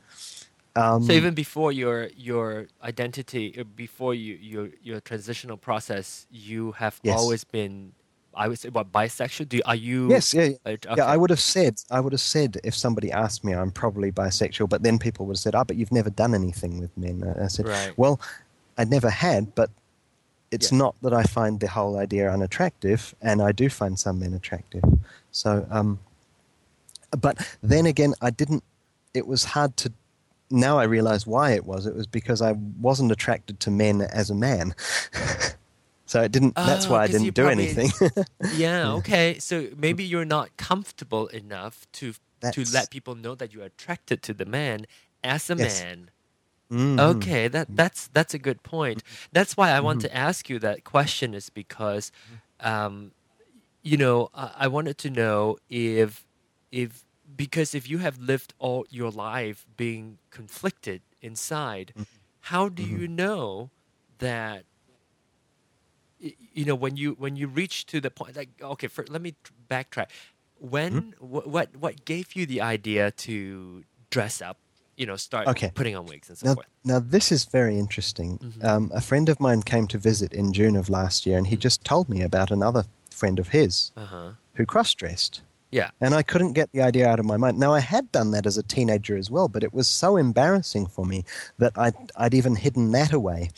Um, 0.76 1.02
So 1.02 1.12
even 1.12 1.34
before 1.34 1.72
your 1.72 2.08
your 2.16 2.66
identity, 2.82 3.54
uh, 3.58 3.64
before 3.64 4.12
you 4.14 4.34
your 4.52 4.68
your 4.82 5.00
transitional 5.00 5.56
process, 5.56 6.26
you 6.30 6.72
have 6.72 7.00
Yes. 7.02 7.16
always 7.18 7.44
been, 7.44 7.92
I 8.34 8.48
would 8.48 8.58
say, 8.58 8.68
what 8.68 8.92
bisexual? 8.92 9.48
Do 9.48 9.56
you, 9.56 9.62
are 9.64 9.74
you? 9.88 10.10
yes, 10.10 10.34
yeah, 10.34 10.50
uh, 10.66 10.76
Yeah, 10.76 10.92
okay. 10.92 11.02
I 11.02 11.16
would 11.16 11.30
have 11.30 11.40
said, 11.40 11.74
I 11.90 12.00
would 12.00 12.12
have 12.12 12.20
said 12.20 12.60
if 12.62 12.74
somebody 12.74 13.10
asked 13.10 13.42
me, 13.44 13.52
I'm 13.54 13.70
probably 13.72 14.12
bisexual, 14.12 14.68
but 14.68 14.82
then 14.82 14.98
people 14.98 15.24
would 15.26 15.36
have 15.36 15.40
said, 15.46 15.54
ah, 15.54 15.64
but 15.64 15.76
you've 15.76 15.92
never 16.00 16.10
done 16.10 16.34
anything 16.34 16.78
with 16.82 16.92
men. 16.96 17.24
I 17.24 17.44
I 17.44 17.48
said, 17.48 17.66
Right. 17.66 17.92
well, 17.96 18.20
I 18.76 18.84
never 18.84 19.08
had, 19.08 19.54
but 19.54 19.70
it's 20.50 20.70
Yeah. 20.72 20.78
not 20.78 20.94
that 21.02 21.12
I 21.12 21.22
find 21.24 21.60
the 21.60 21.68
whole 21.68 21.98
idea 21.98 22.30
unattractive, 22.32 23.14
and 23.20 23.40
I 23.42 23.52
do 23.52 23.68
find 23.68 23.98
some 23.98 24.20
men 24.20 24.32
attractive. 24.34 24.84
So, 25.32 25.66
um, 25.70 25.98
but 27.18 27.38
then 27.62 27.86
again, 27.86 28.14
I 28.20 28.30
didn't, 28.30 28.62
it 29.14 29.26
was 29.26 29.44
hard 29.44 29.76
to, 29.78 29.92
now 30.50 30.78
I 30.78 30.84
realize 30.84 31.26
why 31.26 31.52
it 31.52 31.64
was. 31.66 31.86
It 31.86 31.94
was 31.94 32.06
because 32.06 32.40
I 32.42 32.52
wasn't 32.80 33.10
attracted 33.12 33.58
to 33.60 33.70
men 33.70 34.00
as 34.02 34.30
a 34.30 34.34
man. 34.34 34.74
so 36.06 36.22
it 36.22 36.30
didn't, 36.32 36.54
that's 36.54 36.86
Oh, 36.86 36.92
why 36.92 37.02
I 37.04 37.06
didn't 37.08 37.34
do 37.34 37.42
probably- 37.44 37.68
anything. 37.68 37.90
Yeah. 38.54 38.92
Okay. 38.94 39.38
So 39.38 39.68
maybe 39.76 40.04
you're 40.04 40.24
not 40.24 40.56
comfortable 40.56 41.26
enough 41.28 41.86
to 41.94 42.14
to 42.52 42.64
let 42.72 42.90
people 42.90 43.14
know 43.16 43.34
that 43.34 43.52
you're 43.52 43.64
attracted 43.64 44.22
to 44.22 44.34
the 44.34 44.44
man 44.44 44.86
as 45.24 45.50
a 45.50 45.56
Yes. 45.56 45.82
man. 45.82 46.10
Mhm. 46.70 46.98
Okay, 46.98 47.48
that 47.48 47.68
that's 47.76 48.08
that's 48.08 48.34
a 48.34 48.38
good 48.38 48.62
point. 48.62 49.02
That's 49.32 49.56
why 49.56 49.70
I 49.70 49.80
want 49.80 49.98
Mm-hmm. 49.98 50.02
to 50.02 50.14
ask 50.14 50.48
you 50.48 50.58
that 50.60 50.84
question 50.84 51.34
is 51.34 51.48
because, 51.50 52.10
um, 52.60 53.12
you 53.82 53.96
know, 53.96 54.28
I, 54.34 54.52
I 54.60 54.66
wanted 54.68 54.98
to 54.98 55.10
know 55.10 55.56
if 55.68 56.26
if 56.70 57.04
because 57.36 57.74
if 57.74 57.88
you 57.88 57.98
have 57.98 58.18
lived 58.18 58.54
all 58.58 58.86
your 58.90 59.10
life 59.10 59.66
being 59.76 60.18
conflicted 60.30 61.02
inside, 61.20 61.94
Mm-hmm. 61.96 62.20
how 62.40 62.68
do 62.68 62.82
you 62.82 63.08
know 63.08 63.70
that? 64.18 64.64
You 66.18 66.64
know, 66.64 66.74
when 66.74 66.96
you 66.96 67.12
when 67.12 67.36
you 67.36 67.46
reach 67.48 67.86
to 67.86 68.00
the 68.00 68.10
point, 68.10 68.36
like 68.36 68.50
okay, 68.60 68.86
for, 68.88 69.04
let 69.08 69.20
me 69.22 69.34
backtrack. 69.68 70.08
when 70.58 71.12
wh- 71.18 71.46
what 71.46 71.76
what 71.76 72.04
gave 72.04 72.34
you 72.34 72.46
the 72.46 72.60
idea 72.60 73.10
to 73.12 73.84
dress 74.10 74.40
up? 74.40 74.58
You 74.96 75.04
know, 75.06 75.16
start 75.16 75.46
Okay. 75.48 75.70
putting 75.74 75.94
on 75.94 76.06
wigs 76.06 76.28
and 76.30 76.38
so 76.38 76.46
Now, 76.46 76.54
forth. 76.54 76.66
now 76.84 76.98
this 76.98 77.30
is 77.30 77.44
very 77.44 77.78
interesting. 77.78 78.38
Mhm. 78.38 78.64
Um, 78.64 78.90
a 78.94 79.00
friend 79.02 79.28
of 79.28 79.38
mine 79.40 79.62
came 79.62 79.86
to 79.88 79.98
visit 79.98 80.32
in 80.32 80.52
June 80.54 80.74
of 80.76 80.88
last 80.88 81.26
year, 81.26 81.36
and 81.36 81.46
he 81.46 81.56
just 81.56 81.84
told 81.84 82.08
me 82.08 82.22
about 82.22 82.50
another 82.50 82.84
friend 83.10 83.38
of 83.38 83.48
his 83.48 83.92
Uh 83.96 84.06
huh. 84.06 84.30
who 84.54 84.64
cross-dressed. 84.64 85.42
Yeah. 85.70 85.90
And 86.00 86.14
I 86.14 86.22
couldn't 86.22 86.52
get 86.54 86.72
the 86.72 86.80
idea 86.80 87.06
out 87.06 87.18
of 87.20 87.26
my 87.26 87.36
mind. 87.36 87.58
Now, 87.58 87.74
I 87.74 87.80
had 87.80 88.10
done 88.12 88.30
that 88.30 88.46
as 88.46 88.56
a 88.56 88.62
teenager 88.62 89.16
as 89.18 89.30
well, 89.30 89.48
but 89.48 89.62
it 89.62 89.74
was 89.74 89.86
so 89.86 90.16
embarrassing 90.16 90.86
for 90.86 91.04
me 91.04 91.24
that 91.58 91.72
I'd, 91.76 91.94
I'd 92.16 92.32
even 92.34 92.56
hidden 92.56 92.92
that 92.92 93.12
away 93.12 93.50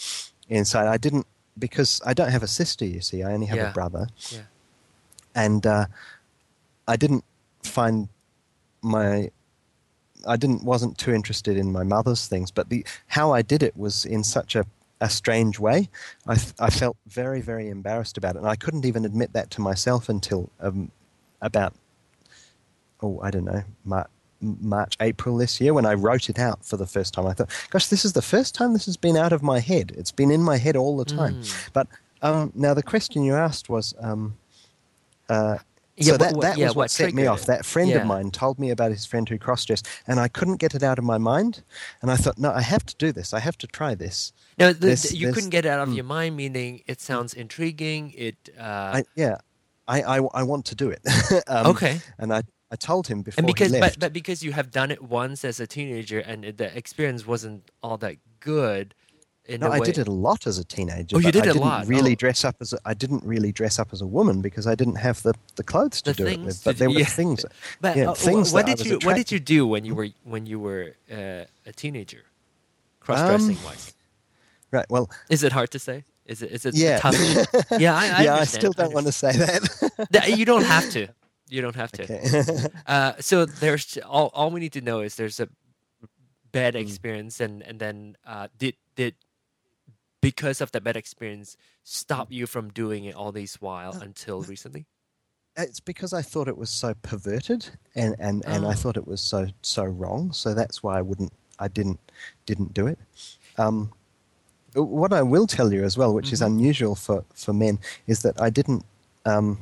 inside. 0.48 0.88
I 0.88 0.96
didn't, 0.96 1.26
because 1.56 2.00
I 2.04 2.14
don't 2.14 2.30
have 2.30 2.42
a 2.42 2.48
sister, 2.48 2.84
you 2.84 3.00
see, 3.00 3.22
I 3.22 3.32
only 3.32 3.46
have 3.46 3.58
Yeah. 3.58 3.70
a 3.70 3.72
brother. 3.72 4.08
Yeah. 4.30 4.40
And 5.36 5.64
uh, 5.66 5.86
I 6.88 6.96
didn't 6.96 7.24
find 7.62 8.08
my. 8.82 9.30
I 10.26 10.36
didn't 10.36 10.64
wasn't 10.64 10.98
too 10.98 11.12
interested 11.12 11.56
in 11.56 11.72
my 11.72 11.82
mother's 11.82 12.26
things, 12.26 12.50
but 12.50 12.68
the 12.68 12.84
how 13.06 13.32
I 13.32 13.42
did 13.42 13.62
it 13.62 13.76
was 13.76 14.04
in 14.04 14.24
such 14.24 14.56
a, 14.56 14.64
a 15.00 15.08
strange 15.08 15.58
way. 15.58 15.88
I, 16.26 16.36
I 16.58 16.70
felt 16.70 16.96
very 17.06 17.40
very 17.40 17.68
embarrassed 17.68 18.18
about 18.18 18.36
it, 18.36 18.38
and 18.38 18.48
I 18.48 18.56
couldn't 18.56 18.84
even 18.84 19.04
admit 19.04 19.32
that 19.32 19.50
to 19.52 19.60
myself 19.60 20.08
until 20.08 20.50
um, 20.60 20.90
about 21.40 21.74
oh 23.02 23.20
I 23.22 23.30
don't 23.30 23.44
know 23.44 23.62
Mar- 23.84 24.10
March 24.40 24.96
April 25.00 25.36
this 25.36 25.60
year 25.60 25.74
when 25.74 25.86
I 25.86 25.94
wrote 25.94 26.28
it 26.28 26.38
out 26.38 26.64
for 26.64 26.76
the 26.76 26.86
first 26.86 27.14
time. 27.14 27.26
I 27.26 27.32
thought, 27.32 27.50
gosh, 27.70 27.88
this 27.88 28.04
is 28.04 28.12
the 28.12 28.22
first 28.22 28.54
time 28.54 28.72
this 28.72 28.86
has 28.86 28.96
been 28.96 29.16
out 29.16 29.32
of 29.32 29.42
my 29.42 29.60
head. 29.60 29.92
It's 29.96 30.12
been 30.12 30.30
in 30.30 30.42
my 30.42 30.56
head 30.56 30.76
all 30.76 30.96
the 30.96 31.04
time. 31.04 31.36
Mm. 31.36 31.70
But 31.72 31.86
um, 32.22 32.52
now 32.54 32.74
the 32.74 32.82
question 32.82 33.22
you 33.22 33.34
asked 33.34 33.68
was. 33.68 33.94
Um, 34.00 34.36
uh, 35.28 35.58
Yeah, 35.98 36.12
so 36.12 36.16
that, 36.18 36.32
what- 36.34 36.42
that 36.42 36.58
yeah, 36.58 36.66
was 36.66 36.76
what, 36.76 36.82
what 36.84 36.90
set 36.90 37.14
me 37.14 37.26
off. 37.26 37.42
it? 37.42 37.46
That 37.46 37.66
friend 37.66 37.90
Yeah. 37.90 37.98
of 37.98 38.06
mine 38.06 38.30
told 38.30 38.58
me 38.58 38.70
about 38.70 38.90
his 38.92 39.04
friend 39.04 39.28
who 39.28 39.38
cross-dressed, 39.38 39.86
and 40.06 40.20
I 40.20 40.28
couldn't 40.28 40.56
get 40.56 40.74
it 40.74 40.82
out 40.82 40.98
of 40.98 41.04
my 41.04 41.18
mind. 41.18 41.62
And 42.02 42.10
I 42.10 42.16
thought, 42.16 42.38
no, 42.38 42.52
I 42.52 42.62
have 42.62 42.86
to 42.86 42.96
do 42.96 43.12
this. 43.12 43.34
I 43.34 43.40
have 43.40 43.58
to 43.58 43.66
try 43.66 43.94
this. 43.94 44.32
No, 44.58 44.72
the, 44.72 44.80
the- 44.80 45.14
you 45.14 45.20
there's- 45.26 45.34
couldn't 45.34 45.50
get 45.50 45.64
it 45.66 45.68
out 45.68 45.80
of 45.80 45.88
mm. 45.88 45.96
your 45.96 46.04
mind. 46.04 46.36
Meaning, 46.36 46.82
it 46.86 47.00
sounds 47.00 47.34
intriguing. 47.34 48.12
It. 48.16 48.50
Uh, 48.58 48.62
I, 48.62 49.04
yeah, 49.16 49.36
I, 49.86 50.02
I, 50.02 50.16
I 50.34 50.42
want 50.42 50.66
to 50.66 50.74
do 50.74 50.90
it. 50.90 51.00
um, 51.48 51.66
okay. 51.68 52.00
And 52.18 52.32
I, 52.32 52.42
I 52.70 52.76
told 52.76 53.06
him 53.08 53.22
before 53.22 53.40
And 53.40 53.46
because, 53.46 53.72
he 53.72 53.80
but, 53.80 53.98
but 53.98 54.12
because 54.12 54.42
you 54.42 54.52
have 54.52 54.70
done 54.70 54.90
it 54.90 55.02
once 55.02 55.44
as 55.44 55.58
a 55.58 55.66
teenager, 55.66 56.18
and 56.20 56.44
the 56.44 56.76
experience 56.76 57.26
wasn't 57.26 57.70
all 57.82 57.96
that 57.98 58.16
good. 58.40 58.94
No, 59.48 59.70
I 59.70 59.80
did 59.80 59.96
it 59.98 60.08
a 60.08 60.12
lot 60.12 60.46
as 60.46 60.58
a 60.58 60.64
teenager. 60.64 61.16
Oh, 61.16 61.20
you 61.20 61.32
did 61.32 61.46
I 61.46 61.50
a 61.50 61.52
didn't 61.54 61.62
lot. 61.68 61.86
Really 61.86 62.12
Oh. 62.12 62.16
dress 62.16 62.44
up 62.44 62.56
as 62.60 62.72
a, 62.74 62.78
I 62.84 62.92
didn't 62.94 63.24
really 63.24 63.50
dress 63.52 63.78
up 63.78 63.92
as 63.94 64.00
a 64.02 64.06
woman 64.06 64.42
because 64.42 64.66
I 64.66 64.74
didn't 64.74 64.96
have 64.96 65.22
the, 65.22 65.32
the 65.56 65.62
clothes 65.64 66.02
to 66.02 66.12
The 66.12 66.16
do 66.24 66.26
it 66.26 66.40
with. 66.40 66.62
But 66.64 66.76
there 66.78 66.90
were 66.90 66.98
yeah. 66.98 67.06
things. 67.06 67.44
But 67.80 67.96
yeah, 67.96 68.10
uh, 68.10 68.14
things 68.14 68.52
what 68.52 68.68
I 68.68 68.74
did 68.74 68.84
you 68.86 68.98
what 69.04 69.16
did 69.16 69.32
you 69.32 69.40
do 69.40 69.66
when 69.66 69.84
you 69.86 69.94
were 69.94 70.08
when 70.24 70.44
you 70.46 70.58
were 70.60 70.96
uh, 71.10 71.44
a 71.66 71.72
teenager, 71.74 72.24
cross 73.00 73.20
dressing 73.20 73.56
Um, 73.56 73.64
wise? 73.64 73.94
Right. 74.70 74.86
Well, 74.90 75.08
Is 75.30 75.42
it 75.42 75.52
hard 75.52 75.70
to 75.70 75.78
say? 75.78 76.04
Is 76.26 76.42
it 76.42 76.50
is 76.52 76.66
it 76.66 76.74
yeah. 76.74 76.98
tough? 76.98 77.14
yeah, 77.80 77.94
I, 77.96 78.04
I 78.20 78.22
yeah, 78.24 78.34
I 78.34 78.44
still 78.44 78.72
don't 78.72 78.92
want 78.92 79.06
to 79.06 79.12
say 79.12 79.32
that. 79.32 80.08
Th- 80.12 80.36
You 80.38 80.44
don't 80.44 80.64
have 80.66 80.90
to. 80.90 81.06
You 81.48 81.62
don't 81.62 81.76
have 81.76 81.90
to. 81.92 82.02
okay. 82.02 82.20
Uh, 82.86 83.12
so 83.20 83.46
there's 83.46 83.96
all, 84.04 84.28
all 84.34 84.50
we 84.50 84.60
need 84.60 84.74
to 84.74 84.82
know 84.82 85.00
is 85.00 85.14
there's 85.16 85.40
a 85.40 85.48
bad 86.52 86.74
Mm. 86.74 86.80
experience, 86.84 87.40
and 87.40 87.62
and 87.62 87.78
then 87.80 88.16
uh, 88.26 88.48
did 88.58 88.74
did 88.96 89.14
because 90.20 90.60
of 90.60 90.72
the 90.72 90.80
bad 90.80 90.96
experience 90.96 91.56
stop 91.84 92.30
you 92.30 92.46
from 92.46 92.70
doing 92.70 93.04
it 93.04 93.14
all 93.14 93.32
these 93.32 93.54
while 93.60 93.94
Uh, 93.96 94.00
until 94.00 94.42
recently? 94.42 94.86
it's 95.56 95.80
because 95.80 96.12
I 96.12 96.22
thought 96.22 96.46
it 96.48 96.56
was 96.56 96.70
so 96.70 96.94
perverted 97.02 97.68
and, 97.96 98.14
and, 98.20 98.44
and 98.46 98.64
Oh. 98.64 98.68
I 98.70 98.74
thought 98.74 98.96
it 98.96 99.06
was 99.08 99.20
so 99.20 99.48
so 99.62 99.84
wrong. 99.84 100.32
So 100.32 100.54
that's 100.54 100.82
why 100.82 100.98
I 100.98 101.02
wouldn't 101.02 101.32
I 101.58 101.66
didn't 101.68 101.98
didn't 102.46 102.72
do 102.74 102.86
it. 102.86 102.98
Um, 103.56 103.92
what 104.74 105.12
I 105.12 105.22
will 105.22 105.46
tell 105.48 105.72
you 105.72 105.82
as 105.82 105.96
well, 105.98 106.14
which 106.14 106.32
is 106.32 106.40
Mhm. 106.40 106.46
unusual 106.46 106.94
for, 106.94 107.24
for 107.34 107.52
men, 107.52 107.80
is 108.06 108.22
that 108.22 108.40
I 108.40 108.50
didn't. 108.50 108.84
Um, 109.24 109.58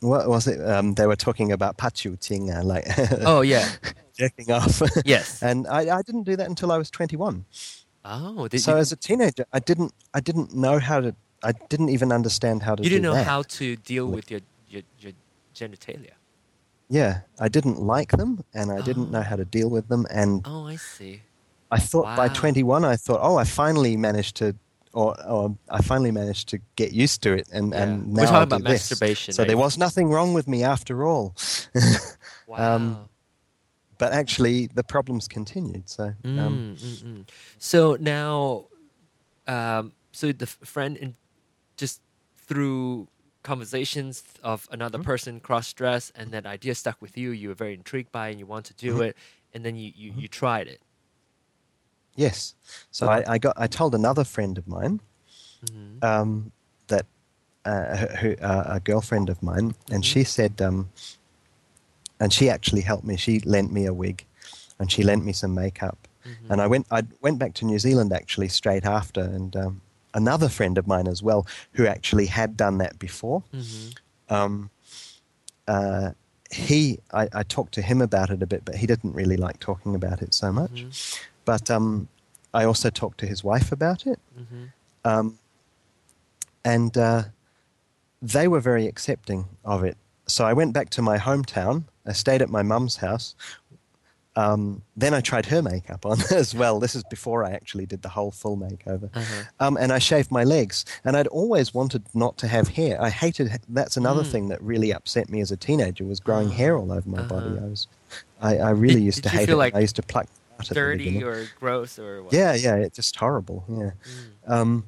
what 0.00 0.26
was 0.28 0.46
it? 0.48 0.58
Um, 0.66 0.94
they 0.94 1.06
were 1.06 1.14
talking 1.16 1.52
about 1.52 1.76
pachu 1.76 2.18
ting, 2.18 2.50
uh, 2.50 2.64
like 2.64 2.86
Oh 3.20 3.42
yeah, 3.42 3.68
jerking 4.18 4.50
off, 4.50 4.82
yes. 5.04 5.40
and 5.48 5.66
I, 5.68 5.98
I 5.98 6.02
didn't 6.02 6.24
do 6.24 6.34
that 6.36 6.48
until 6.48 6.72
I 6.72 6.78
was 6.78 6.90
twenty 6.90 7.16
one. 7.16 7.44
Oh, 8.04 8.48
So 8.56 8.72
you, 8.72 8.78
as 8.78 8.92
a 8.92 8.96
teenager, 8.96 9.44
I 9.52 9.58
didn't 9.60 9.92
I 10.14 10.20
didn't 10.20 10.54
know 10.54 10.78
how 10.78 11.00
to. 11.00 11.14
I 11.42 11.52
didn't 11.68 11.88
even 11.90 12.12
understand 12.12 12.62
how 12.62 12.74
to. 12.74 12.82
you 12.82 12.88
didn't 12.90 13.02
know 13.02 13.14
that. 13.14 13.26
how 13.26 13.42
to 13.42 13.76
deal 13.76 14.06
with 14.06 14.30
your 14.30 14.40
your, 14.68 14.82
your 15.00 15.12
genitalia. 15.54 16.12
Yeah, 16.88 17.20
I 17.38 17.48
didn't 17.48 17.78
like 17.78 18.10
them, 18.16 18.42
and 18.54 18.72
I 18.72 18.80
didn't 18.82 19.10
know 19.14 19.20
Oh. 19.20 19.22
how 19.22 19.36
to 19.36 19.44
deal 19.44 19.68
with 19.70 19.88
them. 19.88 20.06
And 20.10 20.42
Oh, 20.44 20.66
I 20.66 20.76
see. 20.76 21.22
I 21.70 21.78
thought 21.78 22.16
by 22.16 22.28
21, 22.28 22.84
I 22.84 22.96
thought, 22.96 23.20
oh, 23.22 23.36
I 23.36 23.44
finally 23.44 23.96
managed 23.96 24.34
to, 24.38 24.56
or, 24.92 25.14
or 25.24 25.56
I 25.70 25.82
finally 25.82 26.10
managed 26.10 26.48
to 26.48 26.58
get 26.74 26.92
used 26.92 27.22
to 27.22 27.34
it, 27.34 27.48
and 27.52 27.72
Yeah. 27.72 27.82
and 27.84 28.12
We're 28.16 28.24
talking 28.26 28.36
I'll 28.36 28.42
about 28.42 28.64
this. 28.64 28.90
masturbation, 28.90 29.34
So 29.34 29.42
right? 29.42 29.48
there 29.48 29.56
was 29.56 29.78
nothing 29.78 30.10
wrong 30.10 30.34
with 30.34 30.48
me 30.48 30.64
after 30.64 31.04
all. 31.04 31.34
Wow. 32.48 32.74
Um, 32.76 33.08
but 34.00 34.12
actually, 34.12 34.66
the 34.74 34.82
problems 34.82 35.28
continued. 35.28 35.88
So 35.88 36.04
um, 36.04 36.14
Mm, 36.24 36.74
mm, 36.82 37.04
mm. 37.04 37.28
So 37.58 37.96
now, 38.00 38.64
um, 39.46 39.92
so 40.12 40.32
the 40.32 40.46
friend 40.46 40.96
in, 40.96 41.14
just 41.76 42.00
through 42.48 43.08
conversations 43.42 44.24
of 44.42 44.68
another 44.72 44.98
Mhm. 44.98 45.04
person 45.04 45.40
cross 45.40 45.72
dress, 45.72 46.12
and 46.16 46.32
that 46.32 46.46
idea 46.46 46.74
stuck 46.74 47.00
with 47.00 47.16
you. 47.16 47.30
You 47.30 47.48
were 47.50 47.54
very 47.54 47.74
intrigued 47.74 48.10
by, 48.10 48.28
it 48.28 48.32
and 48.32 48.40
you 48.40 48.46
want 48.46 48.64
to 48.66 48.74
do 48.74 48.92
Mhm. 48.96 49.06
it, 49.08 49.16
and 49.54 49.64
then 49.64 49.76
you, 49.76 49.92
you, 49.94 50.12
you 50.16 50.28
tried 50.28 50.66
it. 50.66 50.80
yes, 52.16 52.54
so 52.90 53.08
I, 53.08 53.34
I 53.34 53.38
got 53.38 53.54
I 53.56 53.66
told 53.66 53.94
another 53.94 54.24
friend 54.24 54.58
of 54.58 54.66
mine 54.66 55.00
hmm 55.60 55.98
um, 56.02 56.52
that 56.88 57.06
uh, 57.64 57.96
who, 58.20 58.34
uh, 58.40 58.64
a 58.76 58.80
girlfriend 58.80 59.28
of 59.30 59.42
mine, 59.42 59.74
and 59.92 60.02
Mhm. 60.02 60.04
she 60.04 60.24
said, 60.24 60.60
um, 60.60 60.88
and 62.20 62.32
she 62.32 62.48
actually 62.50 62.82
helped 62.82 63.04
me. 63.04 63.16
She 63.16 63.40
lent 63.40 63.72
me 63.72 63.86
a 63.86 63.94
wig, 63.94 64.24
and 64.78 64.92
she 64.92 65.02
lent 65.02 65.24
me 65.24 65.32
some 65.32 65.54
makeup. 65.54 66.06
Mm-hmm. 66.26 66.52
And 66.52 66.60
I 66.60 66.66
went 66.66 66.86
I 66.90 67.02
went 67.22 67.38
back 67.38 67.54
to 67.54 67.64
New 67.64 67.78
Zealand 67.78 68.12
actually 68.12 68.48
straight 68.48 68.84
after, 68.84 69.22
and 69.22 69.56
um, 69.56 69.80
another 70.14 70.48
friend 70.48 70.78
of 70.78 70.86
mine 70.86 71.08
as 71.08 71.22
well 71.22 71.46
who 71.72 71.86
actually 71.86 72.26
had 72.26 72.56
done 72.56 72.78
that 72.78 72.98
before. 72.98 73.42
hmm 73.52 73.88
Um, 74.28 74.70
uh, 75.66 76.12
he 76.52 76.98
I, 77.12 77.28
I 77.32 77.42
talked 77.42 77.72
to 77.74 77.82
him 77.82 78.00
about 78.02 78.30
it 78.30 78.42
a 78.42 78.46
bit, 78.46 78.64
but 78.64 78.74
he 78.76 78.86
didn't 78.86 79.14
really 79.14 79.36
like 79.36 79.58
talking 79.60 79.94
about 79.94 80.20
it 80.22 80.34
so 80.34 80.52
much. 80.52 80.84
Mhm. 80.84 81.18
But 81.44 81.70
um, 81.70 82.08
I 82.52 82.64
also 82.64 82.90
talked 82.90 83.18
to 83.20 83.26
his 83.26 83.42
wife 83.44 83.72
about 83.72 84.06
it, 84.06 84.18
hmm 84.36 84.64
um, 85.04 85.38
and 86.64 86.96
uh, 86.98 87.22
they 88.20 88.46
were 88.48 88.60
very 88.60 88.86
accepting 88.86 89.46
of 89.64 89.82
it. 89.84 89.96
So 90.26 90.44
I 90.44 90.52
went 90.52 90.72
back 90.74 90.90
to 90.90 91.02
my 91.02 91.18
hometown. 91.18 91.84
I 92.06 92.12
stayed 92.12 92.42
at 92.42 92.48
my 92.50 92.62
mum's 92.62 92.96
house. 92.96 93.34
Um, 94.36 94.82
then 94.96 95.12
I 95.12 95.20
tried 95.20 95.46
her 95.46 95.60
makeup 95.60 96.06
on 96.06 96.18
as 96.30 96.54
well. 96.54 96.78
This 96.78 96.94
is 96.94 97.02
before 97.10 97.44
I 97.44 97.50
actually 97.50 97.84
did 97.84 98.02
the 98.02 98.08
whole 98.08 98.30
full 98.30 98.56
makeover. 98.56 99.10
Uh-huh. 99.12 99.42
Um, 99.58 99.76
and 99.76 99.92
I 99.92 99.98
shaved 99.98 100.30
my 100.30 100.44
legs. 100.44 100.84
And 101.04 101.16
I'd 101.16 101.26
always 101.26 101.74
wanted 101.74 102.04
not 102.14 102.38
to 102.38 102.48
have 102.48 102.68
hair. 102.68 103.00
I 103.02 103.10
hated. 103.10 103.50
That's 103.68 103.96
another 103.96 104.22
Mm. 104.22 104.30
thing 104.30 104.48
that 104.48 104.62
really 104.62 104.92
upset 104.92 105.28
me 105.28 105.40
as 105.40 105.50
a 105.50 105.56
teenager 105.56 106.04
was 106.04 106.20
growing 106.20 106.48
Ah, 106.48 106.52
hair 106.52 106.76
all 106.78 106.90
over 106.92 107.08
my 107.08 107.22
body. 107.22 107.48
uh-huh. 107.56 107.64
I 107.66 107.68
was, 107.68 107.86
I, 108.40 108.58
I 108.58 108.70
really 108.70 108.94
Did- 108.94 109.02
used 109.04 109.22
did 109.22 109.30
to 109.30 109.36
hate 109.36 109.46
feel 109.46 109.56
it. 109.56 109.58
like 109.58 109.74
I 109.74 109.80
used 109.80 109.96
to 109.96 110.02
pluck 110.02 110.26
out 110.54 110.60
at 110.60 110.68
the 110.68 110.74
Dirty 110.74 111.22
or 111.24 111.46
gross 111.58 111.98
or 111.98 112.22
what? 112.22 112.32
Yeah, 112.32 112.54
yeah, 112.54 112.76
it's 112.76 112.96
just 112.96 113.16
horrible. 113.16 113.64
Yeah. 113.68 113.90
Mm. 114.48 114.50
Um, 114.52 114.84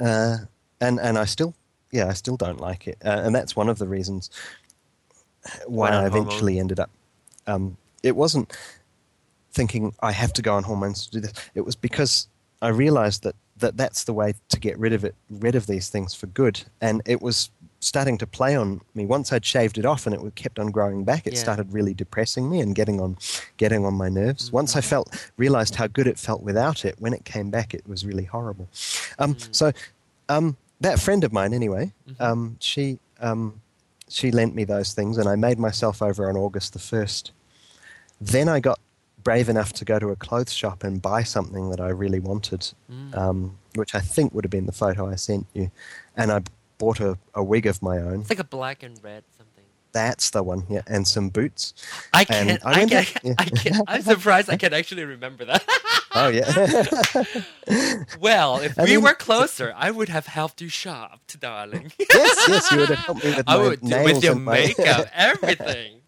uh, 0.00 0.36
and 0.80 1.00
and 1.00 1.18
I 1.18 1.24
still, 1.24 1.54
yeah, 1.92 2.08
I 2.08 2.12
still 2.14 2.36
don't 2.36 2.60
like 2.60 2.86
it, 2.86 2.98
uh, 3.04 3.20
and 3.24 3.34
that's 3.34 3.56
one 3.56 3.68
of 3.68 3.78
the 3.78 3.86
reasons 3.88 4.30
why 5.66 5.90
I 5.90 6.06
eventually 6.06 6.58
ended 6.58 6.80
up. 6.80 6.90
Um, 7.46 7.76
it 8.02 8.16
wasn't 8.16 8.52
thinking 9.52 9.94
I 10.00 10.12
have 10.12 10.32
to 10.34 10.42
go 10.42 10.54
on 10.54 10.62
hormones 10.64 11.06
to 11.06 11.10
do 11.12 11.20
this. 11.20 11.32
It 11.54 11.62
was 11.62 11.74
because 11.76 12.28
I 12.62 12.68
realized 12.68 13.22
that, 13.22 13.34
that 13.58 13.76
that's 13.76 14.04
the 14.04 14.12
way 14.12 14.34
to 14.50 14.60
get 14.60 14.78
rid 14.78 14.92
of 14.92 15.04
it, 15.04 15.14
rid 15.30 15.54
of 15.54 15.66
these 15.66 15.88
things 15.88 16.14
for 16.14 16.26
good, 16.26 16.62
and 16.80 17.02
it 17.06 17.20
was 17.22 17.50
starting 17.80 18.18
to 18.18 18.26
play 18.26 18.56
on 18.56 18.80
me. 18.94 19.06
Once 19.06 19.32
I'd 19.32 19.44
shaved 19.44 19.78
it 19.78 19.84
off 19.84 20.04
and 20.06 20.12
it 20.14 20.34
kept 20.34 20.58
on 20.58 20.72
growing 20.72 21.04
back, 21.04 21.26
it 21.28 21.34
Yeah. 21.34 21.38
started 21.40 21.72
really 21.72 21.94
depressing 21.94 22.50
me 22.50 22.60
and 22.60 22.74
getting 22.74 23.00
on, 23.00 23.16
getting 23.56 23.84
on 23.84 23.94
my 23.94 24.08
nerves. 24.08 24.50
Once 24.52 24.74
I 24.74 24.80
felt 24.80 25.30
realized 25.36 25.76
how 25.76 25.86
good 25.86 26.08
it 26.08 26.18
felt 26.18 26.42
without 26.42 26.84
it, 26.84 26.96
when 26.98 27.12
it 27.14 27.24
came 27.24 27.50
back, 27.50 27.74
it 27.74 27.86
was 27.88 28.04
really 28.04 28.24
horrible. 28.24 28.68
Um, 29.18 29.34
Mm. 29.36 29.48
So 29.52 29.72
um, 30.28 30.56
that 30.80 30.98
friend 30.98 31.22
of 31.24 31.32
mine, 31.32 31.54
anyway, 31.54 31.92
Mhm. 32.08 32.20
um, 32.20 32.56
she 32.60 32.98
um, 33.20 33.60
she 34.08 34.30
lent 34.30 34.54
me 34.54 34.64
those 34.64 34.92
things, 34.92 35.18
and 35.18 35.28
I 35.28 35.36
made 35.36 35.58
myself 35.58 36.02
over 36.02 36.28
on 36.28 36.36
August 36.36 36.72
the 36.72 36.78
first. 36.78 37.32
Then 38.20 38.48
I 38.48 38.60
got 38.60 38.78
brave 39.22 39.48
enough 39.48 39.72
to 39.74 39.84
go 39.84 39.98
to 39.98 40.08
a 40.10 40.16
clothes 40.16 40.52
shop 40.52 40.82
and 40.84 41.02
buy 41.02 41.22
something 41.22 41.70
that 41.70 41.80
I 41.80 41.88
really 41.88 42.20
wanted, 42.20 42.72
Mm. 42.90 43.16
um, 43.16 43.58
which 43.74 43.94
I 43.94 44.00
think 44.00 44.32
would 44.34 44.44
have 44.44 44.50
been 44.50 44.66
the 44.66 44.72
photo 44.72 45.08
I 45.08 45.16
sent 45.16 45.46
you, 45.54 45.70
and 46.16 46.32
I 46.32 46.40
bought 46.78 47.00
a, 47.00 47.18
a 47.34 47.42
wig 47.42 47.66
of 47.66 47.82
my 47.82 47.98
own. 47.98 48.20
It's 48.20 48.30
like 48.30 48.38
a 48.38 48.44
black 48.44 48.82
and 48.82 48.98
red. 49.02 49.24
That's 49.98 50.30
the 50.30 50.42
one, 50.44 50.62
yeah, 50.70 50.82
and 50.86 51.02
some 51.08 51.28
boots. 51.30 51.74
I 52.14 52.22
can't. 52.24 52.64
I 52.64 52.70
I, 52.70 52.86
can't, 52.86 53.12
yeah. 53.24 53.34
I 53.38 53.44
can't. 53.62 53.82
I'm 53.88 54.02
surprised 54.02 54.48
I 54.48 54.56
can 54.56 54.72
actually 54.72 55.04
remember 55.04 55.44
that. 55.50 55.62
Oh 56.14 56.28
yeah, 56.28 56.46
well, 58.20 58.58
if 58.66 58.78
I 58.78 58.84
we 58.84 58.90
mean- 58.94 59.02
were 59.02 59.14
closer, 59.14 59.74
I 59.76 59.90
would 59.90 60.08
have 60.08 60.26
helped 60.26 60.60
you 60.62 60.68
shop, 60.68 61.20
darling. 61.40 61.90
yes, 61.98 62.36
yes, 62.48 62.70
you 62.70 62.78
would 62.78 62.88
have 62.94 62.98
helped 63.06 63.24
me 63.24 63.30
with 63.36 63.48
I 63.48 63.56
would 63.56 63.82
with 63.82 64.22
your 64.22 64.34
and 64.38 64.44
my- 64.44 64.72
makeup, 64.78 65.06
everything. 65.12 66.00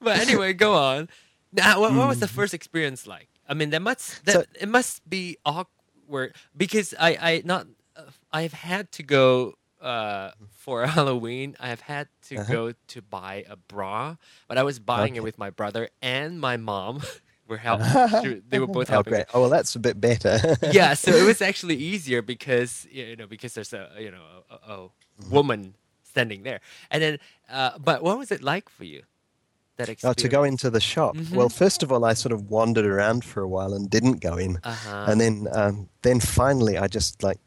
but 0.00 0.18
anyway, 0.20 0.52
go 0.52 0.74
on. 0.74 1.08
Now, 1.52 1.80
what, 1.80 1.92
what 1.94 2.08
was 2.08 2.20
the 2.20 2.28
first 2.28 2.54
experience 2.54 3.06
like? 3.06 3.28
I 3.48 3.54
mean, 3.54 3.70
that 3.70 3.82
must 3.82 4.24
that, 4.26 4.32
So- 4.34 4.44
it 4.60 4.68
must 4.68 5.08
be 5.08 5.36
awkward 5.44 6.34
because 6.56 6.94
I 6.98 7.10
I 7.30 7.42
not 7.44 7.66
uh, 7.96 8.10
I've 8.32 8.52
had 8.54 8.92
to 8.92 9.02
go 9.02 9.54
uh, 9.80 10.30
for 10.56 10.86
Halloween. 10.96 11.56
I 11.60 11.68
have 11.68 11.80
had 11.80 12.08
to 12.28 12.36
Uh-huh. 12.36 12.52
go 12.52 12.72
to 12.88 13.02
buy 13.02 13.44
a 13.48 13.56
bra, 13.56 14.16
but 14.48 14.58
I 14.58 14.62
was 14.62 14.78
buying 14.78 15.16
it 15.16 15.22
with 15.22 15.38
my 15.38 15.50
brother 15.50 15.88
and 16.02 16.40
my 16.40 16.56
mom. 16.56 17.02
were 17.48 17.58
helping. 17.58 17.86
she- 18.22 18.42
they 18.48 18.58
were 18.58 18.66
both 18.66 18.90
Oh 18.90 18.94
helping. 18.94 19.12
me 19.12 19.18
great! 19.18 19.26
Oh 19.32 19.40
well, 19.42 19.50
that's 19.50 19.76
a 19.76 19.78
bit 19.78 20.00
better. 20.00 20.40
yeah, 20.72 20.94
so 20.94 21.12
it 21.14 21.22
was 21.24 21.40
actually 21.40 21.76
easier 21.76 22.20
because 22.20 22.86
you 22.90 23.14
know 23.14 23.28
because 23.28 23.54
there's 23.54 23.72
a 23.72 23.88
you 24.00 24.10
know 24.10 24.24
a, 24.50 24.54
a, 24.72 24.76
Mm-hmm. 25.22 25.34
woman 25.34 25.74
standing 26.02 26.42
there, 26.42 26.60
and 26.90 27.00
then 27.02 27.18
uh, 27.48 27.78
but 27.78 28.02
what 28.02 28.18
was 28.18 28.30
it 28.30 28.42
like 28.42 28.68
for 28.68 28.84
you? 28.84 29.02
That 29.78 29.88
Oh, 30.04 30.12
to 30.14 30.28
go 30.28 30.42
into 30.44 30.70
the 30.70 30.80
shop. 30.80 31.16
Mhm. 31.16 31.32
Well, 31.34 31.48
first 31.48 31.82
of 31.82 31.92
all, 31.92 32.04
I 32.04 32.14
sort 32.14 32.32
of 32.32 32.50
wandered 32.50 32.84
around 32.86 33.24
for 33.24 33.42
a 33.42 33.48
while 33.48 33.72
and 33.74 33.88
didn't 33.88 34.20
go 34.20 34.36
in, 34.36 34.58
Uh-huh. 34.64 35.04
and 35.08 35.20
then 35.20 35.46
um, 35.52 35.88
then 36.02 36.18
finally, 36.20 36.76
I 36.78 36.86
just 36.88 37.22
like 37.22 37.38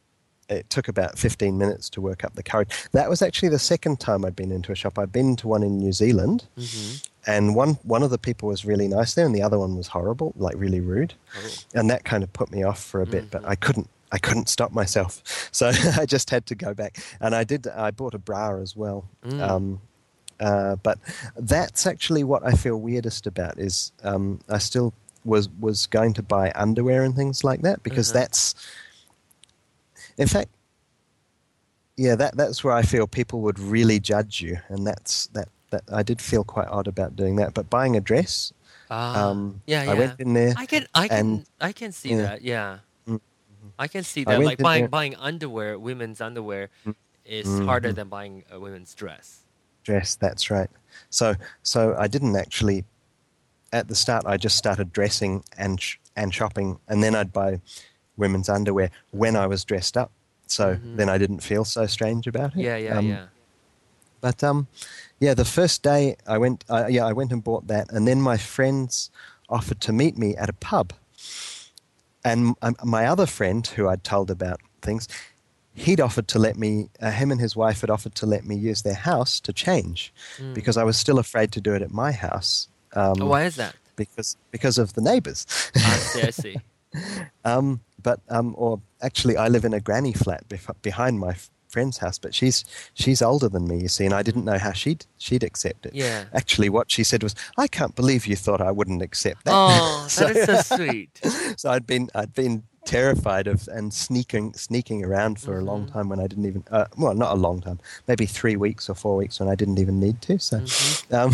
it 0.50 0.70
took 0.70 0.88
about 0.88 1.18
15 1.18 1.58
minutes 1.58 1.90
to 1.92 2.02
work 2.02 2.24
up 2.24 2.34
the 2.36 2.44
courage. 2.44 2.70
That 2.92 3.10
was 3.10 3.22
actually 3.22 3.50
the 3.50 3.60
second 3.60 4.00
time 4.00 4.26
I'd 4.26 4.36
been 4.36 4.52
into 4.52 4.72
a 4.72 4.76
shop. 4.76 4.98
I'd 5.00 5.12
been 5.12 5.36
to 5.38 5.48
one 5.48 5.64
in 5.64 5.78
New 5.78 5.92
Zealand, 5.94 6.46
Mhm. 6.58 7.08
and 7.28 7.56
one 7.56 7.78
one 7.84 8.04
of 8.04 8.10
the 8.10 8.18
people 8.18 8.50
was 8.50 8.66
really 8.66 8.88
nice 8.88 9.14
there, 9.14 9.26
and 9.26 9.36
the 9.36 9.42
other 9.44 9.60
one 9.60 9.76
was 9.78 9.88
horrible, 9.88 10.34
like 10.36 10.56
really 10.58 10.80
rude, 10.82 11.14
Oh. 11.38 11.50
and 11.76 11.90
that 11.90 12.04
kind 12.04 12.24
of 12.24 12.34
put 12.34 12.52
me 12.52 12.64
off 12.64 12.82
for 12.84 13.02
a 13.02 13.06
bit. 13.06 13.30
But 13.32 13.46
I 13.46 13.56
couldn't. 13.56 13.90
I 14.12 14.18
couldn't 14.18 14.50
stop 14.50 14.72
myself, 14.72 15.22
so 15.52 15.72
I 15.98 16.06
just 16.08 16.32
had 16.32 16.48
to 16.48 16.56
go 16.56 16.74
back. 16.74 16.98
And 17.22 17.36
I 17.36 17.44
did. 17.44 17.68
I 17.68 17.92
bought 17.92 18.16
a 18.16 18.18
bra 18.18 18.60
as 18.60 18.76
well. 18.76 19.06
Mm. 19.24 19.42
Um, 19.48 19.82
uh, 20.40 20.78
but 20.78 20.98
that's 21.38 21.86
actually 21.86 22.24
what 22.24 22.42
I 22.44 22.54
feel 22.54 22.78
weirdest 22.78 23.28
about. 23.28 23.60
Is 23.60 23.92
um, 24.04 24.40
I 24.50 24.58
still 24.58 24.94
was 25.26 25.48
was 25.60 25.86
going 25.86 26.14
to 26.16 26.24
buy 26.24 26.52
underwear 26.56 27.04
and 27.04 27.16
things 27.16 27.44
like 27.44 27.62
that 27.62 27.84
because 27.84 28.10
Uh-huh. 28.10 28.20
that's, 28.22 28.56
in 30.20 30.28
fact, 30.28 30.50
yeah, 31.98 32.16
that 32.16 32.38
that's 32.38 32.64
where 32.64 32.74
I 32.74 32.84
feel 32.84 33.08
people 33.08 33.42
would 33.42 33.58
really 33.60 34.00
judge 34.00 34.40
you, 34.42 34.60
and 34.70 34.86
that's 34.86 35.28
that. 35.34 35.50
That 35.72 35.84
I 35.94 36.02
did 36.02 36.20
feel 36.20 36.44
quite 36.44 36.68
odd 36.68 36.88
about 36.88 37.16
doing 37.16 37.36
that, 37.36 37.54
but 37.54 37.70
buying 37.70 37.96
a 37.96 38.02
dress, 38.02 38.52
Ah, 38.90 39.30
um, 39.30 39.62
yeah, 39.68 39.84
yeah. 39.84 39.92
I 39.92 39.94
went 39.94 40.20
in 40.20 40.34
there. 40.34 40.54
I 40.58 40.66
can, 40.66 40.88
I 40.96 41.08
can, 41.08 41.18
and- 41.20 41.46
I 41.62 41.72
can 41.74 41.92
see 41.92 42.10
yeah. 42.10 42.22
that. 42.24 42.42
Yeah, 42.42 42.80
Mm, 43.08 43.20
I 43.78 43.88
can 43.88 44.04
see 44.04 44.24
that. 44.24 44.40
Like 44.42 44.58
buying 44.58 44.84
there- 44.84 44.90
buying 44.90 45.16
underwear, 45.18 45.78
women's 45.78 46.22
underwear, 46.22 46.70
Mm. 46.88 46.96
is 47.24 47.46
Mhm. 47.46 47.66
harder 47.66 47.94
than 47.94 48.10
buying 48.10 48.44
a 48.52 48.60
women's 48.60 48.94
dress. 48.96 49.42
dress 49.84 50.16
that's 50.16 50.52
right 50.52 50.70
so 51.10 51.34
so 51.64 51.96
i 51.98 52.06
didn't 52.06 52.36
actually 52.36 52.84
at 53.72 53.88
the 53.88 53.96
start 53.96 54.24
i 54.28 54.36
just 54.38 54.56
started 54.58 54.92
dressing 54.92 55.42
and 55.58 55.80
sh- 55.82 55.96
and 56.16 56.34
shopping 56.34 56.78
and 56.90 57.02
then 57.02 57.16
i'd 57.16 57.32
buy 57.34 57.60
women's 58.20 58.50
underwear 58.50 58.90
when 59.12 59.36
i 59.36 59.48
was 59.48 59.66
dressed 59.66 59.96
up 59.98 60.12
so 60.48 60.76
Mhm. 60.76 60.98
then 60.98 61.10
i 61.10 61.18
didn't 61.18 61.42
feel 61.50 61.64
so 61.66 61.86
strange 61.88 62.28
about 62.28 62.50
it 62.56 62.62
Yeah, 62.68 62.78
yeah, 62.78 62.98
Um, 62.98 63.08
yeah. 63.10 63.26
but 64.22 64.44
um 64.44 64.68
yeah 65.20 65.34
the 65.34 65.46
first 65.46 65.82
day 65.84 66.16
i 66.28 66.38
went 66.38 66.64
uh, 66.70 66.86
yeah 66.90 67.06
i 67.12 67.14
went 67.14 67.32
and 67.32 67.44
bought 67.44 67.66
that 67.68 67.86
and 67.94 68.08
then 68.08 68.22
my 68.22 68.38
friends 68.38 69.10
offered 69.58 69.80
to 69.82 69.92
meet 69.94 70.16
me 70.18 70.36
at 70.44 70.50
a 70.50 70.54
pub 70.72 70.94
and 72.24 72.56
um, 72.62 72.76
my 72.84 73.06
other 73.06 73.26
friend 73.26 73.66
who 73.76 73.88
i'd 73.88 74.04
told 74.04 74.30
about 74.30 74.60
things 74.82 75.08
he'd 75.74 76.02
offered 76.02 76.28
to 76.28 76.40
let 76.40 76.58
me 76.58 76.90
uh, 77.02 77.12
him 77.12 77.32
and 77.32 77.40
his 77.40 77.56
wife 77.56 77.82
had 77.82 77.90
offered 77.90 78.16
to 78.16 78.26
let 78.26 78.44
me 78.46 78.56
use 78.56 78.82
their 78.82 78.96
house 79.12 79.40
to 79.40 79.54
change 79.54 80.14
Mm. 80.38 80.54
because 80.54 80.78
i 80.78 80.84
was 80.84 80.98
still 80.98 81.20
afraid 81.20 81.52
to 81.54 81.62
do 81.62 81.74
it 81.74 81.82
at 81.82 81.92
my 81.92 82.12
house 82.12 82.68
um, 82.96 83.20
Why 83.20 83.44
is 83.46 83.56
that? 83.56 83.76
because 83.96 84.36
because 84.52 84.78
of 84.82 84.94
the 84.94 85.02
neighbors 85.02 85.46
I 85.76 85.98
see. 85.98 86.22
I 86.22 86.30
see. 86.32 86.56
um, 87.46 87.82
but 88.04 88.20
um, 88.30 88.54
or 88.58 88.82
actually 89.02 89.36
i 89.38 89.48
live 89.48 89.66
in 89.66 89.74
a 89.74 89.80
granny 89.80 90.14
flat 90.14 90.48
bef- 90.50 90.82
behind 90.82 91.20
my 91.20 91.30
f- 91.32 91.50
friend's 91.70 91.98
house 92.00 92.18
but 92.18 92.34
she's 92.34 92.66
she's 92.94 93.22
older 93.22 93.48
than 93.50 93.68
me 93.68 93.78
you 93.82 93.88
see 93.88 94.06
and 94.06 94.14
i 94.14 94.24
didn't 94.24 94.44
know 94.46 94.58
how 94.58 94.72
she'd 94.72 95.06
she'd 95.18 95.44
accept 95.44 95.86
it 95.86 95.94
Yeah. 95.94 96.26
actually 96.34 96.70
what 96.70 96.90
she 96.92 97.04
said 97.04 97.22
was 97.24 97.36
i 97.58 97.68
can't 97.68 97.96
believe 97.96 98.26
you 98.26 98.36
thought 98.36 98.62
i 98.62 98.72
wouldn't 98.72 99.02
accept 99.02 99.46
that 99.46 99.54
Oh, 99.56 100.06
So- 100.10 100.28
that 100.34 100.50
is 100.50 100.66
so 100.68 100.76
sweet. 100.78 101.20
so 101.58 101.70
i'd 101.72 101.86
been 101.86 102.10
i'd 102.16 102.34
been 102.34 102.64
terrified 102.86 103.46
of 103.46 103.68
and 103.68 103.94
sneaking 103.94 104.54
sneaking 104.54 105.06
around 105.06 105.40
for 105.40 105.60
a 105.60 105.64
long 105.64 105.86
Mhm. 105.86 105.92
time 105.94 106.10
when 106.10 106.20
i 106.20 106.26
didn't 106.26 106.46
even 106.48 106.64
uh, 106.72 106.86
well 106.98 107.14
not 107.14 107.34
a 107.34 107.40
long 107.40 107.62
time 107.62 107.80
maybe 108.08 108.26
three 108.26 108.56
weeks 108.56 108.90
or 108.90 108.96
four 108.96 109.16
weeks 109.16 109.40
when 109.40 109.48
i 109.50 109.54
didn't 109.54 109.78
even 109.80 110.00
need 110.00 110.22
to 110.24 110.40
so 110.40 110.58
Mhm. 110.60 111.14
um, 111.14 111.32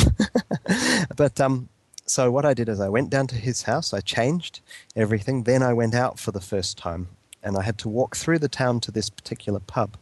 but 1.15 1.39
um, 1.39 1.69
so 2.05 2.31
what 2.31 2.45
I 2.45 2.53
did 2.53 2.69
is 2.69 2.79
I 2.79 2.89
went 2.89 3.09
down 3.09 3.27
to 3.27 3.35
his 3.35 3.63
house, 3.63 3.93
I 3.93 4.01
changed 4.01 4.61
everything, 4.95 5.43
then 5.43 5.63
I 5.63 5.73
went 5.73 5.95
out 5.95 6.19
for 6.19 6.31
the 6.31 6.41
first 6.41 6.77
time, 6.77 7.07
and 7.43 7.57
I 7.57 7.63
had 7.63 7.77
to 7.79 7.89
walk 7.89 8.15
through 8.15 8.39
the 8.39 8.49
town 8.49 8.79
to 8.81 8.91
this 8.91 9.09
particular 9.09 9.59
pub, 9.59 9.97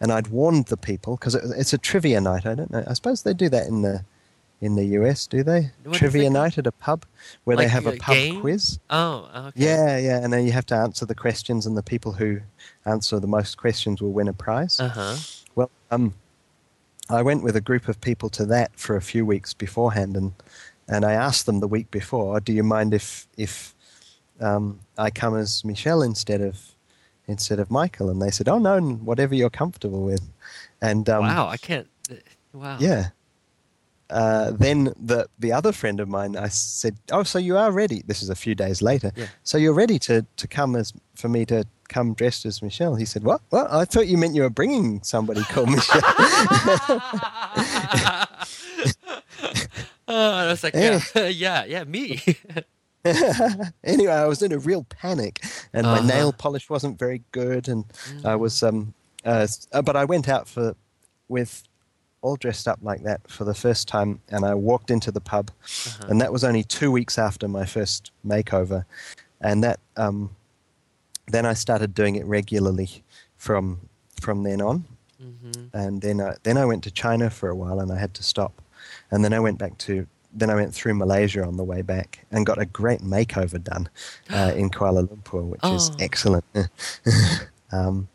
and 0.00 0.12
I'd 0.12 0.28
warned 0.28 0.66
the 0.66 0.76
people 0.76 1.16
because 1.16 1.34
it, 1.34 1.44
it's 1.56 1.72
a 1.72 1.78
trivia 1.78 2.20
night. 2.20 2.46
I 2.46 2.54
don't 2.54 2.70
know. 2.70 2.84
I 2.86 2.94
suppose 2.94 3.22
they 3.22 3.34
do 3.34 3.48
that 3.50 3.66
in 3.66 3.82
the 3.82 4.04
in 4.58 4.74
the 4.74 4.86
US, 4.98 5.26
do 5.26 5.42
they? 5.42 5.70
What 5.84 5.98
trivia 5.98 6.30
night 6.30 6.56
at 6.56 6.66
a 6.66 6.72
pub 6.72 7.04
where 7.44 7.58
Like 7.58 7.66
they 7.66 7.70
have 7.70 7.86
a 7.86 7.90
a 7.90 7.98
pub 7.98 8.14
game? 8.16 8.40
quiz. 8.40 8.78
Oh, 8.88 9.28
okay. 9.36 9.52
Yeah, 9.54 9.98
yeah, 9.98 10.18
and 10.24 10.32
then 10.32 10.46
you 10.46 10.52
have 10.52 10.64
to 10.66 10.74
answer 10.74 11.04
the 11.04 11.14
questions, 11.14 11.66
and 11.66 11.76
the 11.76 11.82
people 11.82 12.12
who 12.12 12.40
answer 12.86 13.20
the 13.20 13.26
most 13.26 13.58
questions 13.58 14.00
will 14.00 14.12
win 14.12 14.28
a 14.28 14.32
prize. 14.32 14.80
Uh 14.80 14.88
huh. 14.88 15.16
Well, 15.54 15.70
um, 15.90 16.14
I 17.10 17.20
went 17.22 17.42
with 17.44 17.54
a 17.54 17.60
group 17.60 17.86
of 17.88 18.00
people 18.00 18.30
to 18.30 18.46
that 18.46 18.70
for 18.74 18.96
a 18.96 19.02
few 19.02 19.26
weeks 19.26 19.52
beforehand, 19.52 20.16
and 20.16 20.32
and 20.88 21.04
I 21.04 21.12
asked 21.12 21.46
them 21.46 21.60
the 21.60 21.68
week 21.68 21.90
before, 21.90 22.40
"Do 22.40 22.52
you 22.52 22.62
mind 22.62 22.94
if 22.94 23.26
if 23.36 23.74
um, 24.40 24.80
I 24.98 25.10
come 25.10 25.36
as 25.36 25.64
Michelle 25.64 26.02
instead 26.02 26.40
of 26.40 26.58
instead 27.26 27.58
of 27.60 27.70
Michael?" 27.70 28.08
And 28.10 28.20
they 28.22 28.30
said, 28.30 28.48
"Oh 28.48 28.58
no, 28.58 28.80
whatever 28.80 29.34
you're 29.34 29.50
comfortable 29.50 30.02
with." 30.04 30.22
And 30.80 31.08
um, 31.08 31.22
wow, 31.22 31.48
I 31.48 31.56
can't. 31.56 31.88
uh, 32.10 32.14
Wow. 32.52 32.78
yeah. 32.80 33.08
Uh, 34.08 34.52
then 34.52 34.94
the 35.04 35.26
the 35.38 35.52
other 35.52 35.72
friend 35.72 35.98
of 36.00 36.08
mine, 36.08 36.36
I 36.36 36.46
said, 36.48 36.96
"Oh, 37.10 37.24
so 37.24 37.38
you 37.40 37.56
are 37.58 37.72
ready?" 37.72 38.02
This 38.06 38.22
is 38.22 38.30
a 38.30 38.36
few 38.36 38.54
days 38.54 38.80
later. 38.80 39.10
Yeah. 39.16 39.26
So 39.42 39.58
you're 39.58 39.74
ready 39.74 39.98
to, 40.00 40.24
to 40.36 40.46
come 40.48 40.76
as 40.76 40.92
for 41.16 41.28
me 41.28 41.44
to 41.46 41.64
come 41.88 42.14
dressed 42.14 42.46
as 42.46 42.62
Michelle? 42.62 42.94
He 42.94 43.04
said, 43.04 43.24
"What? 43.24 43.40
What? 43.50 43.70
I 43.72 43.84
thought 43.84 44.06
you 44.06 44.16
meant 44.16 44.34
you 44.36 44.42
were 44.42 44.50
bringing 44.50 45.02
somebody 45.02 45.42
called 45.44 45.70
Michelle." 45.70 46.02
oh, 50.08 50.32
I 50.32 50.46
was 50.46 50.62
like, 50.62 50.74
yeah, 50.74 51.00
yeah, 51.28 51.64
yeah, 51.64 51.84
me. 51.84 52.22
anyway, 53.84 54.12
I 54.12 54.26
was 54.26 54.42
in 54.42 54.52
a 54.52 54.58
real 54.58 54.84
panic, 54.84 55.44
and 55.72 55.86
my 55.86 55.98
Uh-huh. 55.98 56.06
nail 56.06 56.32
polish 56.32 56.68
wasn't 56.68 56.98
very 56.98 57.22
good, 57.32 57.68
and 57.68 57.84
I 58.24 58.34
Mm. 58.34 58.38
was 58.40 58.62
um, 58.62 58.94
uh, 59.24 59.46
uh, 59.72 59.82
but 59.82 59.96
I 59.96 60.04
went 60.04 60.28
out 60.28 60.48
for 60.48 60.74
with 61.28 61.62
all 62.22 62.36
dressed 62.36 62.66
up 62.66 62.78
like 62.82 63.02
that 63.04 63.20
for 63.30 63.44
the 63.44 63.54
first 63.54 63.86
time, 63.88 64.20
and 64.28 64.44
I 64.44 64.54
walked 64.54 64.90
into 64.90 65.10
the 65.12 65.20
pub, 65.20 65.50
Uh-huh. 65.86 66.04
and 66.08 66.20
that 66.20 66.32
was 66.32 66.42
only 66.44 66.64
two 66.64 66.90
weeks 66.90 67.18
after 67.18 67.46
my 67.48 67.64
first 67.64 68.10
makeover, 68.26 68.84
and 69.40 69.62
that 69.62 69.78
um, 69.96 70.30
then 71.28 71.46
I 71.46 71.54
started 71.54 71.94
doing 71.94 72.16
it 72.16 72.24
regularly 72.26 72.88
from 73.36 73.80
from 74.20 74.42
then 74.42 74.60
on, 74.62 74.84
Mhm. 75.22 75.70
and 75.72 76.02
then 76.02 76.20
I, 76.20 76.36
then 76.42 76.56
I 76.58 76.64
went 76.64 76.82
to 76.84 76.90
China 76.90 77.30
for 77.30 77.48
a 77.50 77.54
while, 77.54 77.78
and 77.80 77.92
I 77.92 77.98
had 77.98 78.14
to 78.14 78.22
stop, 78.22 78.62
and 79.10 79.24
then 79.24 79.32
I 79.32 79.40
went 79.40 79.58
back 79.58 79.76
to. 79.78 80.06
Then 80.38 80.50
I 80.50 80.54
went 80.54 80.74
through 80.74 80.92
Malaysia 80.94 81.42
on 81.46 81.56
the 81.56 81.64
way 81.64 81.80
back 81.80 82.26
and 82.30 82.44
got 82.44 82.58
a 82.60 82.66
great 82.66 83.00
makeover 83.00 83.62
done 83.62 83.88
uh, 84.30 84.52
in 84.54 84.68
Kuala 84.68 85.06
Lumpur, 85.08 85.42
which 85.46 85.64
is 85.64 85.90
Oh. 85.92 85.96
excellent. 85.98 86.44
um, 87.72 88.08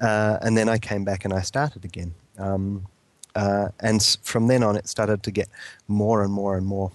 uh, 0.00 0.38
and 0.42 0.56
then 0.56 0.68
I 0.68 0.76
came 0.78 1.04
back 1.04 1.24
and 1.24 1.32
I 1.32 1.40
started 1.40 1.84
again. 1.84 2.12
Um, 2.38 2.86
uh, 3.34 3.68
and 3.80 4.02
from 4.22 4.48
then 4.48 4.62
on, 4.62 4.76
it 4.76 4.86
started 4.88 5.22
to 5.22 5.30
get 5.30 5.48
more 5.88 6.22
and 6.22 6.30
more 6.32 6.56
and 6.58 6.66
more 6.66 6.92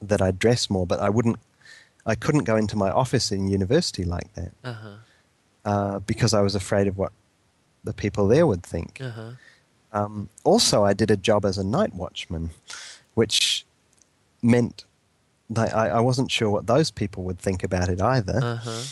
that 0.00 0.20
I 0.22 0.30
dress 0.30 0.70
more, 0.70 0.86
but 0.86 1.00
I 1.00 1.08
wouldn't, 1.08 1.36
I 2.06 2.14
couldn't 2.14 2.44
go 2.44 2.56
into 2.56 2.76
my 2.76 2.90
office 2.90 3.32
in 3.32 3.48
university 3.48 4.04
like 4.04 4.32
that 4.34 4.52
Uh-huh. 4.64 4.94
uh, 5.64 5.98
because 6.00 6.34
I 6.34 6.40
was 6.40 6.54
afraid 6.54 6.86
of 6.88 6.98
what 6.98 7.12
the 7.84 7.92
people 7.92 8.28
there 8.28 8.46
would 8.46 8.62
think. 8.62 8.98
Uh-huh. 9.00 9.32
Um, 9.92 10.28
also, 10.44 10.84
I 10.84 10.94
did 10.94 11.10
a 11.10 11.16
job 11.16 11.44
as 11.44 11.58
a 11.58 11.64
night 11.64 11.94
watchman, 11.94 12.50
which 13.14 13.66
meant 14.42 14.84
that 15.50 15.74
I, 15.76 15.88
I 15.88 16.00
wasn't 16.00 16.30
sure 16.30 16.50
what 16.50 16.66
those 16.66 16.90
people 16.90 17.24
would 17.24 17.38
think 17.38 17.62
about 17.62 17.88
it 17.88 18.00
either. 18.00 18.40
Uh-huh. 18.42 18.82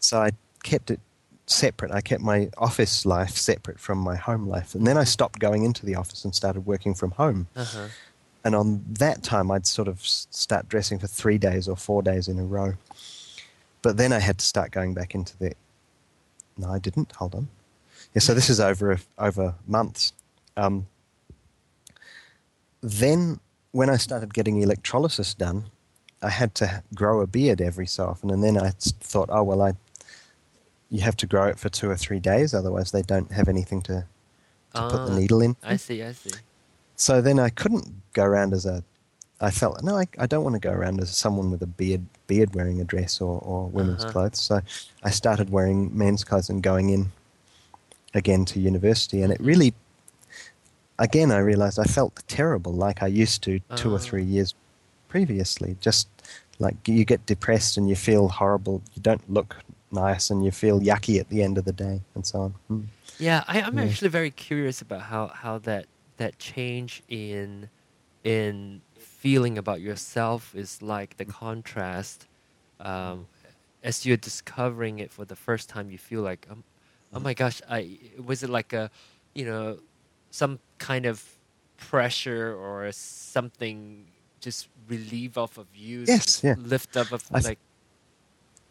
So 0.00 0.20
I 0.20 0.30
kept 0.62 0.90
it 0.90 1.00
separate. 1.46 1.92
I 1.92 2.00
kept 2.00 2.22
my 2.22 2.50
office 2.58 3.06
life 3.06 3.30
separate 3.30 3.78
from 3.78 3.98
my 3.98 4.16
home 4.16 4.46
life, 4.46 4.74
and 4.74 4.86
then 4.86 4.98
I 4.98 5.04
stopped 5.04 5.38
going 5.38 5.64
into 5.64 5.86
the 5.86 5.94
office 5.94 6.24
and 6.24 6.34
started 6.34 6.66
working 6.66 6.94
from 6.94 7.12
home. 7.12 7.46
Uh-huh. 7.54 7.88
And 8.44 8.54
on 8.54 8.84
that 8.98 9.22
time, 9.22 9.50
I'd 9.50 9.66
sort 9.66 9.88
of 9.88 10.00
start 10.06 10.68
dressing 10.68 10.98
for 10.98 11.06
three 11.06 11.38
days 11.38 11.68
or 11.68 11.76
four 11.76 12.02
days 12.02 12.28
in 12.28 12.38
a 12.38 12.44
row. 12.44 12.74
But 13.82 13.96
then 13.96 14.12
I 14.12 14.20
had 14.20 14.38
to 14.38 14.44
start 14.44 14.70
going 14.70 14.94
back 14.94 15.14
into 15.14 15.36
the. 15.38 15.52
No, 16.56 16.70
I 16.70 16.78
didn't. 16.78 17.12
Hold 17.12 17.34
on. 17.34 17.48
Yeah, 18.14 18.20
so 18.20 18.34
this 18.34 18.48
is 18.50 18.58
over 18.60 18.98
over 19.18 19.54
months. 19.66 20.12
Um, 20.58 20.86
then, 22.82 23.40
when 23.72 23.88
I 23.90 23.96
started 23.96 24.34
getting 24.34 24.60
electrolysis 24.62 25.34
done, 25.34 25.66
I 26.22 26.30
had 26.30 26.54
to 26.56 26.82
grow 26.94 27.20
a 27.20 27.26
beard 27.26 27.60
every 27.60 27.86
so 27.86 28.06
often, 28.06 28.30
and 28.30 28.42
then 28.42 28.58
I 28.58 28.70
thought, 28.70 29.28
oh 29.32 29.44
well, 29.44 29.62
I 29.62 29.74
you 30.90 31.00
have 31.02 31.16
to 31.18 31.26
grow 31.26 31.46
it 31.48 31.58
for 31.58 31.68
two 31.68 31.90
or 31.90 31.96
three 31.96 32.18
days, 32.20 32.54
otherwise 32.54 32.90
they 32.92 33.02
don't 33.02 33.30
have 33.32 33.48
anything 33.48 33.82
to 33.82 34.06
to 34.74 34.82
put 34.84 35.04
the 35.04 35.10
Ah, 35.10 35.18
needle 35.20 35.40
in. 35.42 35.56
I 35.62 35.76
see, 35.76 36.02
I 36.02 36.12
see. 36.12 36.40
So 36.96 37.20
then 37.20 37.38
I 37.38 37.50
couldn't 37.50 37.86
go 38.12 38.24
around 38.24 38.52
as 38.52 38.66
a. 38.66 38.82
I 39.40 39.50
felt 39.52 39.82
no, 39.84 39.96
I, 39.96 40.06
I 40.18 40.26
don't 40.26 40.42
want 40.42 40.54
to 40.54 40.60
go 40.60 40.72
around 40.72 41.00
as 41.00 41.16
someone 41.16 41.50
with 41.52 41.62
a 41.62 41.66
beard, 41.66 42.04
beard 42.26 42.54
wearing 42.54 42.80
a 42.80 42.84
dress 42.84 43.20
or, 43.20 43.38
or 43.40 43.68
women's 43.68 44.04
Uh-huh. 44.04 44.12
clothes. 44.12 44.40
So 44.40 44.60
I 45.04 45.10
started 45.10 45.50
wearing 45.50 45.96
men's 45.96 46.24
clothes 46.24 46.50
and 46.50 46.62
going 46.62 46.90
in 46.90 47.12
again 48.14 48.44
to 48.46 48.58
university, 48.60 49.22
and 49.22 49.32
it 49.32 49.40
really, 49.40 49.74
again, 50.98 51.30
I 51.30 51.38
realized 51.38 51.78
I 51.78 51.84
felt 51.84 52.22
terrible, 52.28 52.72
like 52.72 53.02
I 53.02 53.06
used 53.06 53.42
to 53.44 53.60
two 53.76 53.90
or 53.92 53.96
Ah. 53.96 53.98
three 53.98 54.24
years 54.24 54.54
previously. 55.08 55.76
Just 55.80 56.08
like 56.58 56.76
you 56.86 57.04
get 57.04 57.24
depressed 57.26 57.76
and 57.76 57.88
you 57.88 57.96
feel 57.96 58.28
horrible, 58.28 58.82
you 58.94 59.02
don't 59.02 59.28
look 59.30 59.56
nice, 59.90 60.30
and 60.30 60.44
you 60.44 60.50
feel 60.50 60.80
yucky 60.80 61.18
at 61.20 61.28
the 61.28 61.42
end 61.42 61.56
of 61.58 61.64
the 61.64 61.72
day, 61.72 62.00
and 62.14 62.26
so 62.26 62.40
on. 62.42 62.50
Hmm. 62.68 62.82
Yeah, 63.18 63.44
I, 63.48 63.62
I'm 63.62 63.78
Yeah. 63.78 63.84
actually 63.84 64.10
very 64.10 64.30
curious 64.30 64.80
about 64.82 65.02
how, 65.02 65.28
how 65.28 65.58
that 65.58 65.86
that 66.18 66.38
change 66.38 67.02
in 67.08 67.68
in 68.24 68.82
feeling 68.98 69.56
about 69.56 69.80
yourself 69.80 70.54
is 70.54 70.82
like 70.82 71.16
the 71.16 71.24
contrast. 71.24 72.26
Um, 72.80 73.26
as 73.82 74.04
you're 74.04 74.16
discovering 74.16 74.98
it 74.98 75.10
for 75.12 75.24
the 75.24 75.36
first 75.36 75.68
time, 75.68 75.90
you 75.90 75.98
feel 75.98 76.22
like, 76.22 76.46
um, 76.50 76.64
oh 77.14 77.20
my 77.20 77.34
gosh, 77.34 77.62
I 77.70 77.98
was 78.18 78.42
it 78.42 78.50
like 78.50 78.72
a, 78.72 78.90
you 79.34 79.44
know, 79.44 79.78
some 80.30 80.58
kind 80.78 81.06
of 81.06 81.22
pressure 81.76 82.54
or 82.54 82.90
something 82.92 84.06
just 84.40 84.68
relieve 84.88 85.36
off 85.36 85.58
of 85.58 85.66
you, 85.74 86.04
Yes, 86.06 86.42
yeah. 86.44 86.54
lift 86.56 86.96
up 86.96 87.12
of 87.12 87.24
I 87.32 87.40
like, 87.40 87.58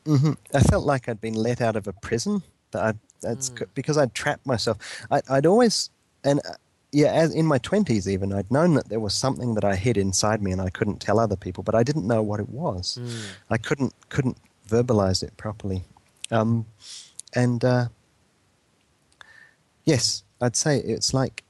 hmm 0.05 0.33
I 0.53 0.61
felt 0.61 0.85
like 0.85 1.09
I'd 1.09 1.21
been 1.21 1.33
let 1.35 1.61
out 1.61 1.75
of 1.75 1.87
a 1.87 1.93
prison. 1.93 2.41
That 2.71 2.83
I 2.83 2.93
that's 3.21 3.49
Mm. 3.49 3.65
because 3.73 3.97
I'd 3.97 4.13
trapped 4.13 4.45
myself. 4.45 4.77
I, 5.11 5.21
I'd 5.29 5.45
always 5.45 5.89
and 6.23 6.39
uh, 6.39 6.53
yeah, 6.91 7.11
as 7.11 7.33
in 7.33 7.45
my 7.45 7.57
twenties 7.57 8.07
even, 8.07 8.31
I'd 8.31 8.49
known 8.51 8.73
that 8.75 8.89
there 8.89 8.99
was 8.99 9.13
something 9.13 9.55
that 9.55 9.63
I 9.65 9.75
hid 9.75 9.97
inside 9.97 10.41
me 10.41 10.51
and 10.51 10.61
I 10.61 10.69
couldn't 10.69 10.99
tell 11.01 11.19
other 11.19 11.35
people, 11.35 11.63
but 11.63 11.75
I 11.75 11.83
didn't 11.83 12.07
know 12.07 12.21
what 12.23 12.39
it 12.39 12.49
was. 12.49 12.97
mm, 13.01 13.35
I 13.49 13.57
couldn't 13.57 13.93
couldn't 14.09 14.37
verbalize 14.69 15.23
it 15.23 15.35
properly. 15.37 15.83
Um, 16.31 16.65
and 17.33 17.63
uh, 17.63 17.87
yes, 19.85 20.23
I'd 20.41 20.55
say 20.55 20.77
it's 20.79 21.13
like 21.13 21.43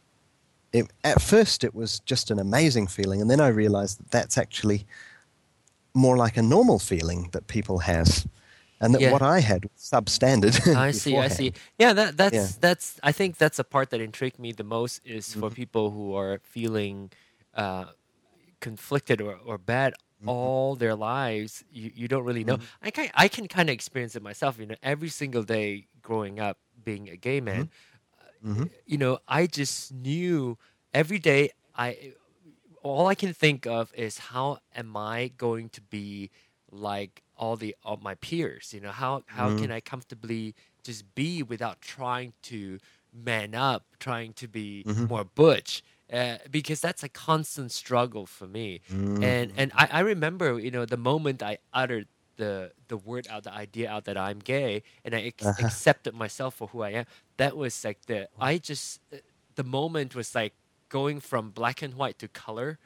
it, 0.78 0.92
at 1.04 1.22
first 1.22 1.64
it 1.64 1.74
was 1.76 2.00
just 2.02 2.32
an 2.32 2.40
amazing 2.40 2.88
feeling, 2.88 3.22
and 3.22 3.30
then 3.30 3.40
I 3.42 3.48
realized 3.50 4.00
that 4.00 4.12
that's 4.12 4.38
actually 4.38 4.86
more 5.94 6.18
like 6.18 6.38
a 6.38 6.42
normal 6.42 6.80
feeling 6.80 7.30
that 7.32 7.48
people 7.48 7.80
have, 7.80 8.28
and 8.80 8.94
that 8.94 9.02
Yeah. 9.02 9.12
what 9.12 9.22
I 9.22 9.40
had 9.40 9.64
was 9.64 9.72
substandard. 9.82 10.76
I 10.88 10.92
see, 10.92 11.18
I 11.18 11.28
see. 11.28 11.54
Yeah, 11.80 11.94
that 11.94 12.18
that's 12.18 12.34
Yeah. 12.36 12.48
that's. 12.60 13.00
I 13.04 13.12
think 13.12 13.38
that's 13.38 13.60
a 13.60 13.64
part 13.64 13.90
that 13.90 14.02
intrigued 14.02 14.40
me 14.40 14.52
the 14.52 14.64
most 14.64 15.02
is 15.06 15.34
for 15.34 15.50
Mhm. 15.50 15.56
people 15.56 15.92
who 15.92 16.14
are 16.16 16.40
feeling 16.44 17.12
uh, 17.54 17.86
conflicted 18.62 19.22
or, 19.22 19.36
or 19.46 19.58
bad 19.58 19.94
Mm-hmm. 20.20 20.30
all 20.30 20.76
their 20.76 20.96
lives. 20.96 21.64
You, 21.72 21.92
you 21.94 22.08
don't 22.08 22.24
really 22.24 22.44
know. 22.44 22.58
I 22.82 22.90
can 22.90 23.10
I 23.14 23.28
can 23.28 23.48
kind 23.48 23.70
of 23.70 23.74
experience 23.74 24.16
it 24.16 24.24
myself. 24.24 24.58
You 24.60 24.66
know, 24.66 24.76
every 24.82 25.10
single 25.10 25.44
day 25.44 25.88
growing 26.02 26.40
up 26.40 26.58
being 26.84 27.08
a 27.10 27.16
gay 27.16 27.40
man, 27.40 27.70
Mhm. 28.42 28.68
you 28.86 28.98
know, 28.98 29.20
I 29.28 29.48
just 29.48 29.94
knew 29.94 30.58
every 30.94 31.20
day 31.20 31.52
I 31.76 32.14
all 32.84 33.08
I 33.08 33.16
can 33.16 33.34
think 33.34 33.66
of 33.68 33.94
is 33.96 34.18
how 34.20 34.60
am 34.76 34.96
I 34.98 35.30
going 35.38 35.70
to 35.72 35.82
be 35.82 36.32
like 36.72 37.24
all 37.36 37.56
the 37.56 37.76
all 37.84 37.98
my 37.98 38.16
peers? 38.16 38.74
You 38.74 38.82
know, 38.82 38.92
how 38.92 39.24
how 39.28 39.50
Mm. 39.50 39.52
can 39.52 39.72
I 39.72 39.82
comfortably 39.82 40.56
just 40.84 41.14
be 41.16 41.44
without 41.44 41.82
trying 41.82 42.34
to 42.44 42.80
man 43.14 43.56
up, 43.56 43.86
trying 44.00 44.34
to 44.36 44.48
be 44.48 44.86
Mhm. 44.86 45.08
more 45.08 45.24
butch? 45.26 45.84
Uh, 46.12 46.38
because 46.50 46.80
that's 46.82 47.04
a 47.04 47.10
constant 47.10 47.72
struggle 47.72 48.26
for 48.26 48.48
me, 48.48 48.82
Mm. 48.90 49.38
and 49.42 49.52
and 49.56 49.72
I, 49.76 49.88
I 49.92 50.00
remember 50.02 50.60
you 50.60 50.72
know 50.72 50.86
the 50.86 50.98
moment 50.98 51.44
I 51.44 51.58
uttered 51.74 52.08
the 52.38 52.72
the 52.88 52.98
word 52.98 53.28
out, 53.30 53.44
the 53.44 53.52
idea 53.54 53.90
out 53.90 54.06
that 54.06 54.18
I'm 54.18 54.40
gay, 54.40 54.84
and 55.04 55.14
I 55.16 55.22
ex- 55.22 55.52
Uh-huh. 55.52 55.58
accepted 55.58 56.14
myself 56.14 56.56
for 56.56 56.68
who 56.70 56.82
I 56.82 56.92
am. 56.92 57.06
That 57.38 57.56
was 57.58 57.84
like 57.84 58.06
the 58.08 58.28
I 58.40 58.58
just 58.58 59.00
uh, 59.14 59.18
the 59.56 59.64
moment 59.64 60.16
was 60.16 60.34
like 60.36 60.54
going 60.90 61.20
from 61.20 61.52
black 61.52 61.82
and 61.82 61.94
white 61.96 62.18
to 62.20 62.28
color 62.28 62.78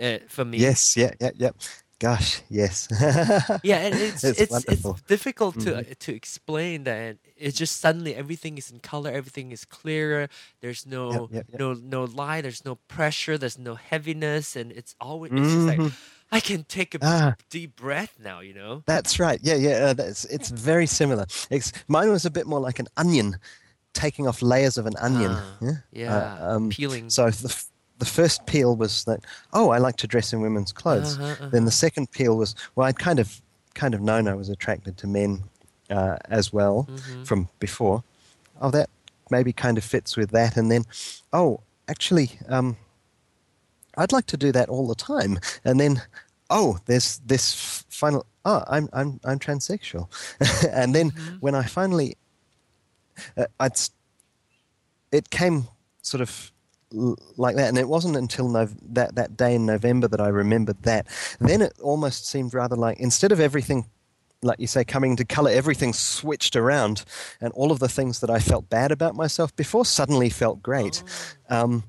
uh, 0.00 0.18
for 0.28 0.44
me. 0.44 0.58
yes, 0.58 0.96
yeah, 0.96 1.12
yeah, 1.20 1.30
yeah. 1.36 1.50
Gosh, 1.98 2.42
yes. 2.50 2.88
Yeah, 3.64 3.78
and 3.86 3.94
it's 3.94 4.22
It's 4.22 4.38
it's 4.40 4.64
it's, 4.68 5.02
difficult 5.08 5.58
to 5.60 5.70
Mhm. 5.72 5.90
uh, 5.90 5.94
to 6.00 6.12
explain 6.14 6.84
that. 6.84 7.16
It's 7.38 7.56
just 7.56 7.80
suddenly 7.80 8.14
everything 8.14 8.58
is 8.58 8.70
in 8.70 8.80
color, 8.80 9.10
everything 9.10 9.50
is 9.50 9.64
clearer. 9.64 10.28
There's 10.60 10.84
no 10.84 11.30
no 11.58 11.72
no 11.72 12.04
lie. 12.04 12.42
There's 12.42 12.64
no 12.66 12.74
pressure. 12.88 13.38
There's 13.38 13.58
no 13.58 13.76
heaviness, 13.76 14.56
and 14.56 14.70
it's 14.72 14.94
always 15.00 15.32
it's 15.32 15.52
just 15.52 15.66
like 15.66 15.78
Mhm. 15.80 15.92
I 16.30 16.40
can 16.40 16.64
take 16.64 16.94
a 16.94 16.98
Ah. 17.00 17.34
deep 17.48 17.76
breath 17.76 18.14
now. 18.20 18.40
You 18.44 18.52
know. 18.52 18.82
That's 18.84 19.18
right. 19.18 19.40
Yeah, 19.42 19.56
yeah. 19.56 19.86
Uh, 19.88 19.94
that's, 19.94 20.26
it's 20.26 20.50
very 20.50 20.86
similar. 20.86 21.24
It's, 21.50 21.72
mine 21.88 22.10
was 22.10 22.26
a 22.26 22.30
bit 22.30 22.46
more 22.46 22.60
like 22.60 22.78
an 22.78 22.88
onion, 22.98 23.38
taking 23.96 24.28
off 24.28 24.42
layers 24.42 24.78
of 24.78 24.86
an 24.86 24.96
onion. 25.00 25.32
Ah, 25.36 25.56
yeah. 25.60 25.72
Yeah, 25.92 26.16
Uh, 26.16 26.54
um, 26.56 26.68
peeling. 26.70 27.10
So 27.10 27.30
the, 27.30 27.54
the 27.98 28.04
first 28.04 28.44
peel 28.46 28.76
was 28.76 29.04
that, 29.04 29.20
oh, 29.52 29.70
I 29.70 29.78
like 29.78 29.96
to 29.96 30.06
dress 30.06 30.32
in 30.32 30.40
women's 30.40 30.72
clothes. 30.72 31.18
Uh-huh, 31.18 31.48
Then 31.52 31.64
the 31.64 31.70
second 31.72 32.10
peel 32.10 32.36
was, 32.36 32.54
well, 32.74 32.86
I'd 32.86 32.98
kind 32.98 33.18
of 33.18 33.40
kind 33.74 33.94
of 33.94 34.00
known 34.00 34.26
I 34.28 34.34
was 34.34 34.48
attracted 34.48 34.96
to 34.98 35.06
men 35.06 35.42
uh, 35.90 36.16
as 36.30 36.52
well 36.52 36.88
Mhm. 36.90 37.26
from 37.26 37.48
before. 37.58 38.02
Oh, 38.60 38.70
that 38.70 38.88
maybe 39.30 39.52
kind 39.52 39.76
of 39.78 39.84
fits 39.84 40.16
with 40.16 40.30
that. 40.30 40.56
And 40.56 40.70
then, 40.70 40.84
oh, 41.32 41.60
actually, 41.88 42.28
um, 42.48 42.76
I'd 43.98 44.12
like 44.12 44.26
to 44.26 44.36
do 44.36 44.52
that 44.52 44.68
all 44.68 44.86
the 44.86 44.94
time. 44.94 45.38
And 45.64 45.80
then, 45.80 46.02
oh, 46.50 46.78
there's 46.86 47.18
this 47.26 47.84
final. 47.88 48.24
Oh, 48.44 48.62
I'm 48.68 48.88
I'm 48.92 49.20
I'm 49.24 49.38
transsexual. 49.38 50.08
and 50.70 50.94
then 50.94 51.10
Mhm. 51.10 51.40
when 51.40 51.54
I 51.54 51.64
finally, 51.64 52.16
I'd, 53.60 53.72
it 55.12 55.30
came 55.30 55.68
sort 56.02 56.20
of 56.20 56.52
like 57.36 57.56
that, 57.56 57.68
and 57.68 57.78
it 57.78 57.88
wasn't 57.88 58.16
until 58.16 58.48
Nov- 58.48 58.76
that 58.94 59.14
that 59.16 59.36
day 59.36 59.54
in 59.54 59.66
November 59.66 60.08
that 60.08 60.20
I 60.20 60.28
remembered 60.28 60.82
that. 60.82 61.06
Then 61.40 61.62
it 61.62 61.74
almost 61.80 62.26
seemed 62.26 62.54
rather 62.54 62.76
like 62.76 62.98
instead 62.98 63.32
of 63.32 63.40
everything. 63.40 63.86
Like 64.42 64.60
you 64.60 64.66
say, 64.66 64.84
coming 64.84 65.16
to 65.16 65.24
color, 65.24 65.50
everything 65.50 65.94
switched 65.94 66.56
around, 66.56 67.04
and 67.40 67.52
all 67.54 67.72
of 67.72 67.78
the 67.78 67.88
things 67.88 68.20
that 68.20 68.28
I 68.28 68.38
felt 68.38 68.68
bad 68.68 68.92
about 68.92 69.16
myself 69.16 69.56
before 69.56 69.86
suddenly 69.86 70.28
felt 70.28 70.62
great. 70.62 71.02
Oh. 71.48 71.62
Um, 71.62 71.84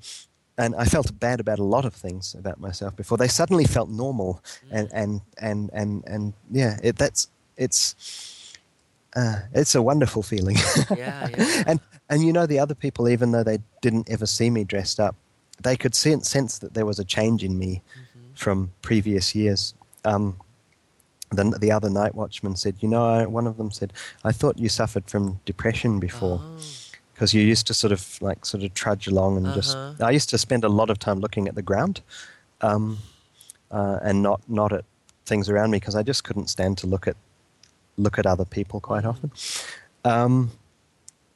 and 0.56 0.74
I 0.74 0.86
felt 0.86 1.18
bad 1.20 1.40
about 1.40 1.60
a 1.60 1.64
lot 1.64 1.84
of 1.84 1.94
things 1.94 2.34
about 2.34 2.58
myself 2.58 2.96
before. 2.96 3.16
They 3.18 3.28
suddenly 3.28 3.64
felt 3.64 3.90
normal, 3.90 4.42
and 4.70 4.88
and 4.92 5.20
and 5.38 5.70
and 5.72 6.02
and 6.06 6.32
yeah, 6.50 6.78
it, 6.82 6.96
that's 6.96 7.28
it's 7.56 7.94
uh, 9.16 9.36
it's 9.54 9.74
a 9.74 9.82
wonderful 9.82 10.22
feeling. 10.22 10.56
Yeah, 10.96 11.28
yeah. 11.28 11.62
and 11.66 11.80
and 12.10 12.22
you 12.22 12.32
know 12.32 12.46
the 12.46 12.58
other 12.58 12.74
people, 12.74 13.08
even 13.08 13.32
though 13.32 13.44
they 13.44 13.58
didn't 13.82 14.08
ever 14.10 14.26
see 14.26 14.50
me 14.50 14.64
dressed 14.64 15.00
up, 15.00 15.14
they 15.62 15.76
could 15.76 15.94
sense 15.94 16.28
sense 16.28 16.58
that 16.58 16.74
there 16.74 16.86
was 16.86 16.98
a 16.98 17.04
change 17.04 17.42
in 17.44 17.58
me 17.58 17.82
Mhm. 17.96 18.38
from 18.38 18.70
previous 18.82 19.34
years. 19.34 19.74
Um, 20.04 20.36
the, 21.30 21.44
the 21.60 21.70
other 21.72 21.90
night 21.90 22.14
watchman 22.14 22.56
said, 22.56 22.76
you 22.80 22.88
know, 22.88 23.04
I, 23.06 23.26
one 23.26 23.46
of 23.46 23.56
them 23.58 23.70
said, 23.70 23.92
I 24.24 24.32
thought 24.32 24.58
you 24.58 24.68
suffered 24.70 25.10
from 25.10 25.40
depression 25.44 26.00
before 26.00 26.40
Oh. 26.42 26.56
because 27.12 27.34
you 27.34 27.42
used 27.42 27.66
to 27.66 27.74
sort 27.74 27.92
of 27.92 28.16
like 28.22 28.46
sort 28.46 28.62
of 28.64 28.72
trudge 28.72 29.06
along 29.08 29.36
and 29.36 29.52
just. 29.54 29.76
Uh-huh. 29.76 30.06
I 30.06 30.10
used 30.12 30.30
to 30.30 30.38
spend 30.38 30.64
a 30.64 30.68
lot 30.70 30.88
of 30.90 30.98
time 30.98 31.20
looking 31.20 31.46
at 31.48 31.54
the 31.54 31.62
ground, 31.62 32.00
um, 32.62 32.98
uh, 33.70 33.98
and 34.02 34.22
not 34.22 34.40
not 34.48 34.72
at 34.72 34.84
things 35.26 35.50
around 35.50 35.70
me 35.70 35.76
because 35.78 35.94
I 35.96 36.02
just 36.02 36.24
couldn't 36.24 36.48
stand 36.48 36.78
to 36.78 36.86
look 36.86 37.06
at 37.06 37.16
look 37.98 38.18
at 38.18 38.26
other 38.26 38.44
people 38.44 38.80
quite 38.80 39.04
often. 39.04 39.30
Um, 40.04 40.52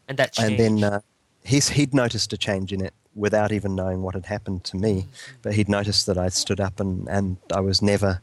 and 0.08 0.18
that 0.18 0.38
and 0.38 0.58
then 0.58 0.84
uh, 0.84 1.00
he's 1.44 1.68
he'd 1.68 1.94
noticed 1.94 2.32
a 2.32 2.36
change 2.36 2.72
in 2.72 2.84
it 2.84 2.94
without 3.14 3.52
even 3.52 3.74
knowing 3.74 4.02
what 4.02 4.14
had 4.14 4.26
happened 4.26 4.64
to 4.64 4.76
me, 4.76 5.06
but 5.42 5.54
he'd 5.54 5.68
noticed 5.68 6.06
that 6.06 6.16
I 6.16 6.28
stood 6.28 6.60
up 6.60 6.80
and 6.80 7.08
and 7.08 7.36
I 7.52 7.60
was 7.60 7.82
never. 7.82 8.20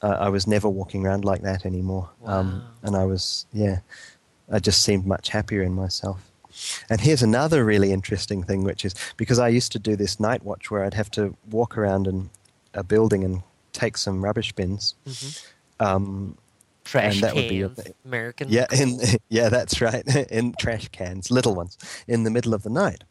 Uh, 0.00 0.16
I 0.20 0.28
was 0.28 0.46
never 0.46 0.68
walking 0.68 1.04
around 1.04 1.24
like 1.24 1.42
that 1.42 1.66
anymore, 1.66 2.08
um, 2.24 2.62
and 2.84 2.94
I 2.94 3.04
was 3.04 3.46
yeah, 3.52 3.80
I 4.48 4.60
just 4.60 4.82
seemed 4.82 5.06
much 5.06 5.30
happier 5.30 5.62
in 5.64 5.72
myself. 5.72 6.20
And 6.88 7.00
here's 7.00 7.22
another 7.22 7.64
really 7.64 7.90
interesting 7.90 8.44
thing, 8.44 8.62
which 8.62 8.84
is 8.84 8.94
because 9.16 9.40
I 9.40 9.48
used 9.48 9.72
to 9.72 9.78
do 9.78 9.96
this 9.96 10.20
night 10.20 10.44
watch 10.44 10.70
where 10.70 10.84
I'd 10.84 10.94
have 10.94 11.10
to 11.12 11.36
walk 11.50 11.76
around 11.76 12.06
in 12.06 12.30
a 12.74 12.84
building 12.84 13.24
and 13.24 13.42
take 13.72 13.96
some 13.96 14.24
rubbish 14.24 14.52
bins. 14.52 14.94
Mm-hmm. 15.06 15.84
Um, 15.84 16.38
Trash 16.88 17.16
And 17.16 17.22
that 17.22 17.34
would 17.34 17.50
be 17.50 17.60
cans, 17.60 17.82
thing. 17.82 17.94
American. 18.06 18.48
yeah, 18.48 18.66
in, 18.72 18.98
yeah, 19.28 19.50
that's 19.50 19.82
right. 19.82 20.02
In 20.30 20.54
trash 20.58 20.88
cans, 20.88 21.30
little 21.30 21.54
ones, 21.54 21.76
in 22.06 22.22
the 22.22 22.30
middle 22.30 22.54
of 22.54 22.62
the 22.62 22.70
night. 22.70 23.04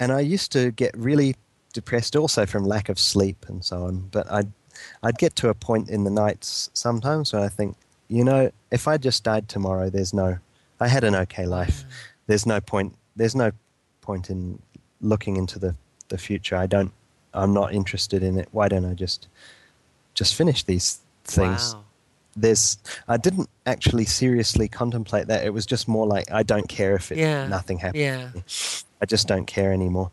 And 0.00 0.10
I 0.10 0.20
used 0.20 0.52
to 0.52 0.70
get 0.70 0.96
really 0.96 1.34
depressed 1.74 2.16
also 2.16 2.46
from 2.46 2.64
lack 2.64 2.88
of 2.88 2.98
sleep 2.98 3.44
and 3.46 3.62
so 3.62 3.84
on. 3.84 4.08
But 4.10 4.32
I'd, 4.32 4.50
I'd 5.02 5.18
get 5.18 5.36
to 5.36 5.50
a 5.50 5.54
point 5.54 5.90
in 5.90 6.04
the 6.04 6.10
nights 6.10 6.70
sometimes 6.72 7.34
where 7.34 7.42
I 7.42 7.48
think, 7.48 7.76
you 8.08 8.24
know, 8.24 8.50
if 8.70 8.88
I 8.88 8.96
just 8.96 9.22
died 9.22 9.50
tomorrow, 9.50 9.90
there's 9.90 10.14
no, 10.14 10.38
I 10.80 10.88
had 10.88 11.04
an 11.04 11.14
okay 11.14 11.44
life. 11.44 11.82
Mm. 11.82 11.92
There's 12.26 12.46
no 12.46 12.58
point, 12.58 12.96
there's 13.16 13.34
no 13.34 13.52
point 14.00 14.30
in 14.30 14.62
looking 15.02 15.36
into 15.36 15.58
the, 15.58 15.74
the 16.08 16.16
future. 16.16 16.56
I 16.56 16.66
don't, 16.66 16.92
I'm 17.34 17.52
not 17.52 17.74
interested 17.74 18.22
in 18.22 18.38
it. 18.38 18.48
Why 18.52 18.68
don't 18.68 18.86
I 18.86 18.94
just, 18.94 19.28
just 20.14 20.34
finish 20.34 20.62
these 20.62 21.00
things? 21.24 21.74
Wow. 21.74 21.84
There's 22.40 22.78
I 23.08 23.16
didn't 23.16 23.48
actually 23.66 24.04
seriously 24.04 24.68
contemplate 24.68 25.26
that. 25.28 25.44
It 25.44 25.52
was 25.52 25.66
just 25.66 25.88
more 25.88 26.06
like 26.06 26.30
I 26.30 26.42
don't 26.42 26.68
care 26.68 26.94
if 26.94 27.10
it 27.12 27.18
Yeah. 27.18 27.46
nothing 27.48 27.78
happens. 27.78 28.02
Yeah. 28.02 28.30
I 29.02 29.06
just 29.06 29.28
don't 29.28 29.46
care 29.46 29.72
anymore. 29.72 30.10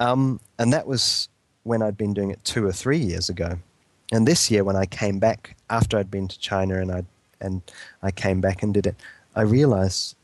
Um, 0.00 0.40
and 0.58 0.72
that 0.72 0.86
was 0.86 1.28
when 1.64 1.80
I'd 1.82 1.96
been 1.96 2.12
doing 2.14 2.30
it 2.30 2.44
two 2.44 2.66
or 2.66 2.72
three 2.72 2.98
years 2.98 3.28
ago. 3.28 3.58
And 4.10 4.26
this 4.28 4.50
year, 4.50 4.64
when 4.64 4.76
I 4.76 4.84
came 4.86 5.18
back 5.18 5.56
after 5.70 5.96
I'd 5.96 6.10
been 6.10 6.28
to 6.28 6.38
China 6.38 6.78
and 6.80 6.90
I 6.92 7.04
and 7.40 7.62
I 8.02 8.10
came 8.10 8.40
back 8.40 8.62
and 8.62 8.74
did 8.74 8.86
it, 8.86 8.96
I 9.34 9.42
realized 9.42 10.16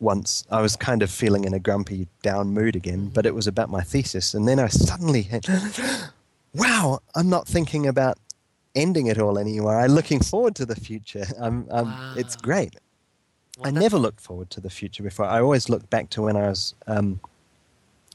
once 0.00 0.44
I 0.50 0.60
was 0.60 0.74
kind 0.76 1.02
of 1.02 1.10
feeling 1.10 1.44
in 1.44 1.54
a 1.54 1.58
grumpy 1.58 2.08
down 2.22 2.48
mood 2.54 2.74
again, 2.76 3.08
but 3.14 3.24
it 3.26 3.34
was 3.34 3.46
about 3.46 3.70
my 3.70 3.82
thesis. 3.82 4.34
And 4.34 4.48
then 4.48 4.58
I 4.58 4.66
suddenly 4.68 5.22
had, 5.22 5.44
wow, 6.54 7.00
I'm 7.14 7.28
not 7.28 7.46
thinking 7.46 7.86
about 7.86 8.18
ending 8.74 9.06
it 9.06 9.18
all 9.18 9.38
anymore. 9.38 9.76
I'm 9.78 9.92
looking 9.92 10.20
forward 10.20 10.54
to 10.56 10.66
the 10.66 10.76
future. 10.76 11.24
I'm, 11.40 11.66
I'm, 11.70 11.94
It's 12.16 12.36
great. 12.36 12.76
Well, 13.58 13.68
I 13.68 13.70
never 13.70 13.98
looked 13.98 14.20
forward 14.20 14.48
to 14.50 14.60
the 14.60 14.70
future 14.70 15.02
before. 15.02 15.26
I 15.26 15.40
always 15.40 15.68
look 15.68 15.88
back 15.90 16.08
to 16.10 16.22
when 16.22 16.36
I 16.36 16.48
was, 16.48 16.74
um, 16.86 17.20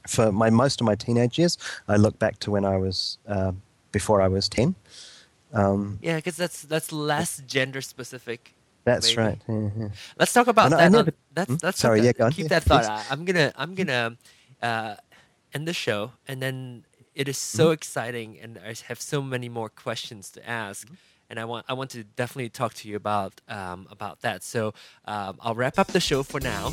for 0.06 0.32
my 0.32 0.50
most 0.50 0.80
of 0.80 0.84
my 0.86 0.94
teenage 0.96 1.38
years, 1.38 1.58
I 1.86 1.96
look 1.96 2.18
back 2.18 2.38
to 2.40 2.50
when 2.50 2.64
I 2.64 2.76
was 2.76 3.18
uh, 3.28 3.52
before 3.92 4.20
I 4.20 4.28
was 4.28 4.48
ten. 4.48 4.74
Um, 5.52 5.98
Yeah, 6.02 6.16
because 6.16 6.36
that's 6.36 6.62
that's 6.62 6.92
less 6.92 7.40
gender 7.46 7.80
specific. 7.80 8.54
that's 8.84 9.16
Maybe. 9.16 9.28
right. 9.28 9.38
Yeah, 9.48 9.70
yeah. 9.78 9.88
Let's 10.18 10.32
talk 10.32 10.46
about 10.48 10.70
that. 10.70 10.80
on- 10.86 10.92
never- 10.92 11.12
that's 11.34 11.50
Hmm? 11.50 11.56
that's 11.60 11.78
Sorry, 11.78 12.00
yeah, 12.00 12.12
go 12.12 12.24
on. 12.26 12.32
Keep 12.32 12.44
Yeah, 12.44 12.48
that 12.58 12.62
thought. 12.64 12.82
please. 12.84 12.88
I, 13.10 13.12
I'm 13.12 13.24
gonna 13.24 13.52
I'm 13.56 13.74
gonna 13.74 14.16
uh, 14.60 14.96
end 15.54 15.68
the 15.68 15.72
show, 15.72 16.12
and 16.26 16.42
then 16.42 16.84
it 17.18 17.28
is 17.28 17.36
so 17.36 17.64
Mm-hmm. 17.64 17.72
exciting, 17.74 18.38
and 18.42 18.58
I 18.64 18.74
have 18.88 19.00
so 19.00 19.20
many 19.20 19.48
more 19.50 19.68
questions 19.68 20.30
to 20.32 20.40
ask. 20.48 20.86
Mm-hmm. 20.86 20.94
And 21.30 21.38
I 21.38 21.44
want 21.44 21.66
I 21.68 21.74
want 21.74 21.90
to 21.90 22.04
definitely 22.04 22.48
talk 22.48 22.72
to 22.80 22.88
you 22.88 22.96
about 22.96 23.32
um, 23.48 23.86
about 23.90 24.22
that. 24.22 24.42
So 24.42 24.72
um, 25.04 25.36
I'll 25.42 25.54
wrap 25.54 25.78
up 25.78 25.88
the 25.88 26.00
show 26.00 26.22
for 26.22 26.40
now, 26.40 26.72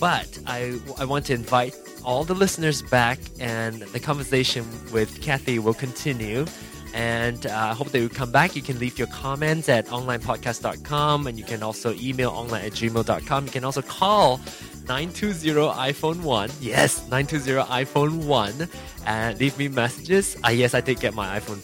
but 0.00 0.30
I 0.46 0.80
I 0.96 1.04
want 1.04 1.26
to 1.26 1.34
invite 1.34 1.74
all 2.02 2.24
the 2.24 2.34
listeners 2.34 2.80
back, 2.80 3.18
and 3.40 3.82
the 3.94 4.00
conversation 4.00 4.64
with 4.90 5.20
Kathy 5.20 5.58
will 5.58 5.74
continue. 5.86 6.46
And 6.94 7.44
uh, 7.46 7.70
I 7.72 7.74
hope 7.74 7.88
that 7.90 7.98
you 7.98 8.08
come 8.08 8.30
back. 8.30 8.54
You 8.54 8.62
can 8.62 8.78
leave 8.78 8.96
your 9.00 9.08
comments 9.08 9.68
at 9.68 9.86
onlinepodcast.com 9.88 11.26
and 11.26 11.36
you 11.36 11.44
can 11.44 11.60
also 11.60 11.92
email 11.94 12.30
online 12.30 12.64
at 12.66 12.72
gmail.com. 12.72 13.46
You 13.46 13.50
can 13.50 13.64
also 13.64 13.82
call 13.82 14.40
920 14.86 15.52
iPhone 15.92 16.22
1. 16.22 16.50
Yes, 16.60 17.08
920 17.08 17.62
iPhone 17.70 18.24
1 18.26 18.68
and 19.06 19.38
leave 19.40 19.58
me 19.58 19.68
messages. 19.68 20.36
Uh, 20.44 20.50
yes, 20.50 20.74
I 20.74 20.80
did 20.80 21.00
get 21.00 21.14
my 21.14 21.38
iPhone 21.38 21.60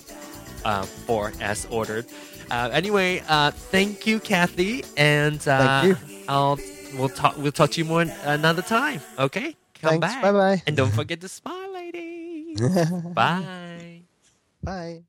uh, 0.65 0.83
4 0.85 1.33
as 1.41 1.67
ordered. 1.71 2.07
Uh, 2.51 2.71
anyway, 2.73 3.23
uh, 3.29 3.51
thank 3.51 4.07
you, 4.07 4.19
Kathy. 4.21 4.85
And 4.97 5.37
uh, 5.47 5.83
Thank 5.83 6.09
you. 6.09 6.19
I'll, 6.29 6.59
we'll, 6.97 7.09
talk, 7.09 7.37
we'll 7.37 7.53
talk 7.53 7.71
to 7.73 7.79
you 7.81 7.85
more 7.85 8.05
another 8.25 8.63
time. 8.63 9.01
Okay? 9.19 9.55
Come 9.81 10.01
Thanks. 10.01 10.07
back. 10.07 10.23
Bye 10.23 10.33
bye. 10.33 10.63
And 10.67 10.77
don't 10.77 10.93
forget 11.01 11.21
to 11.21 11.29
smile, 11.29 11.73
lady. 11.73 12.55
Bye. 13.15 14.03
Bye. 14.63 15.03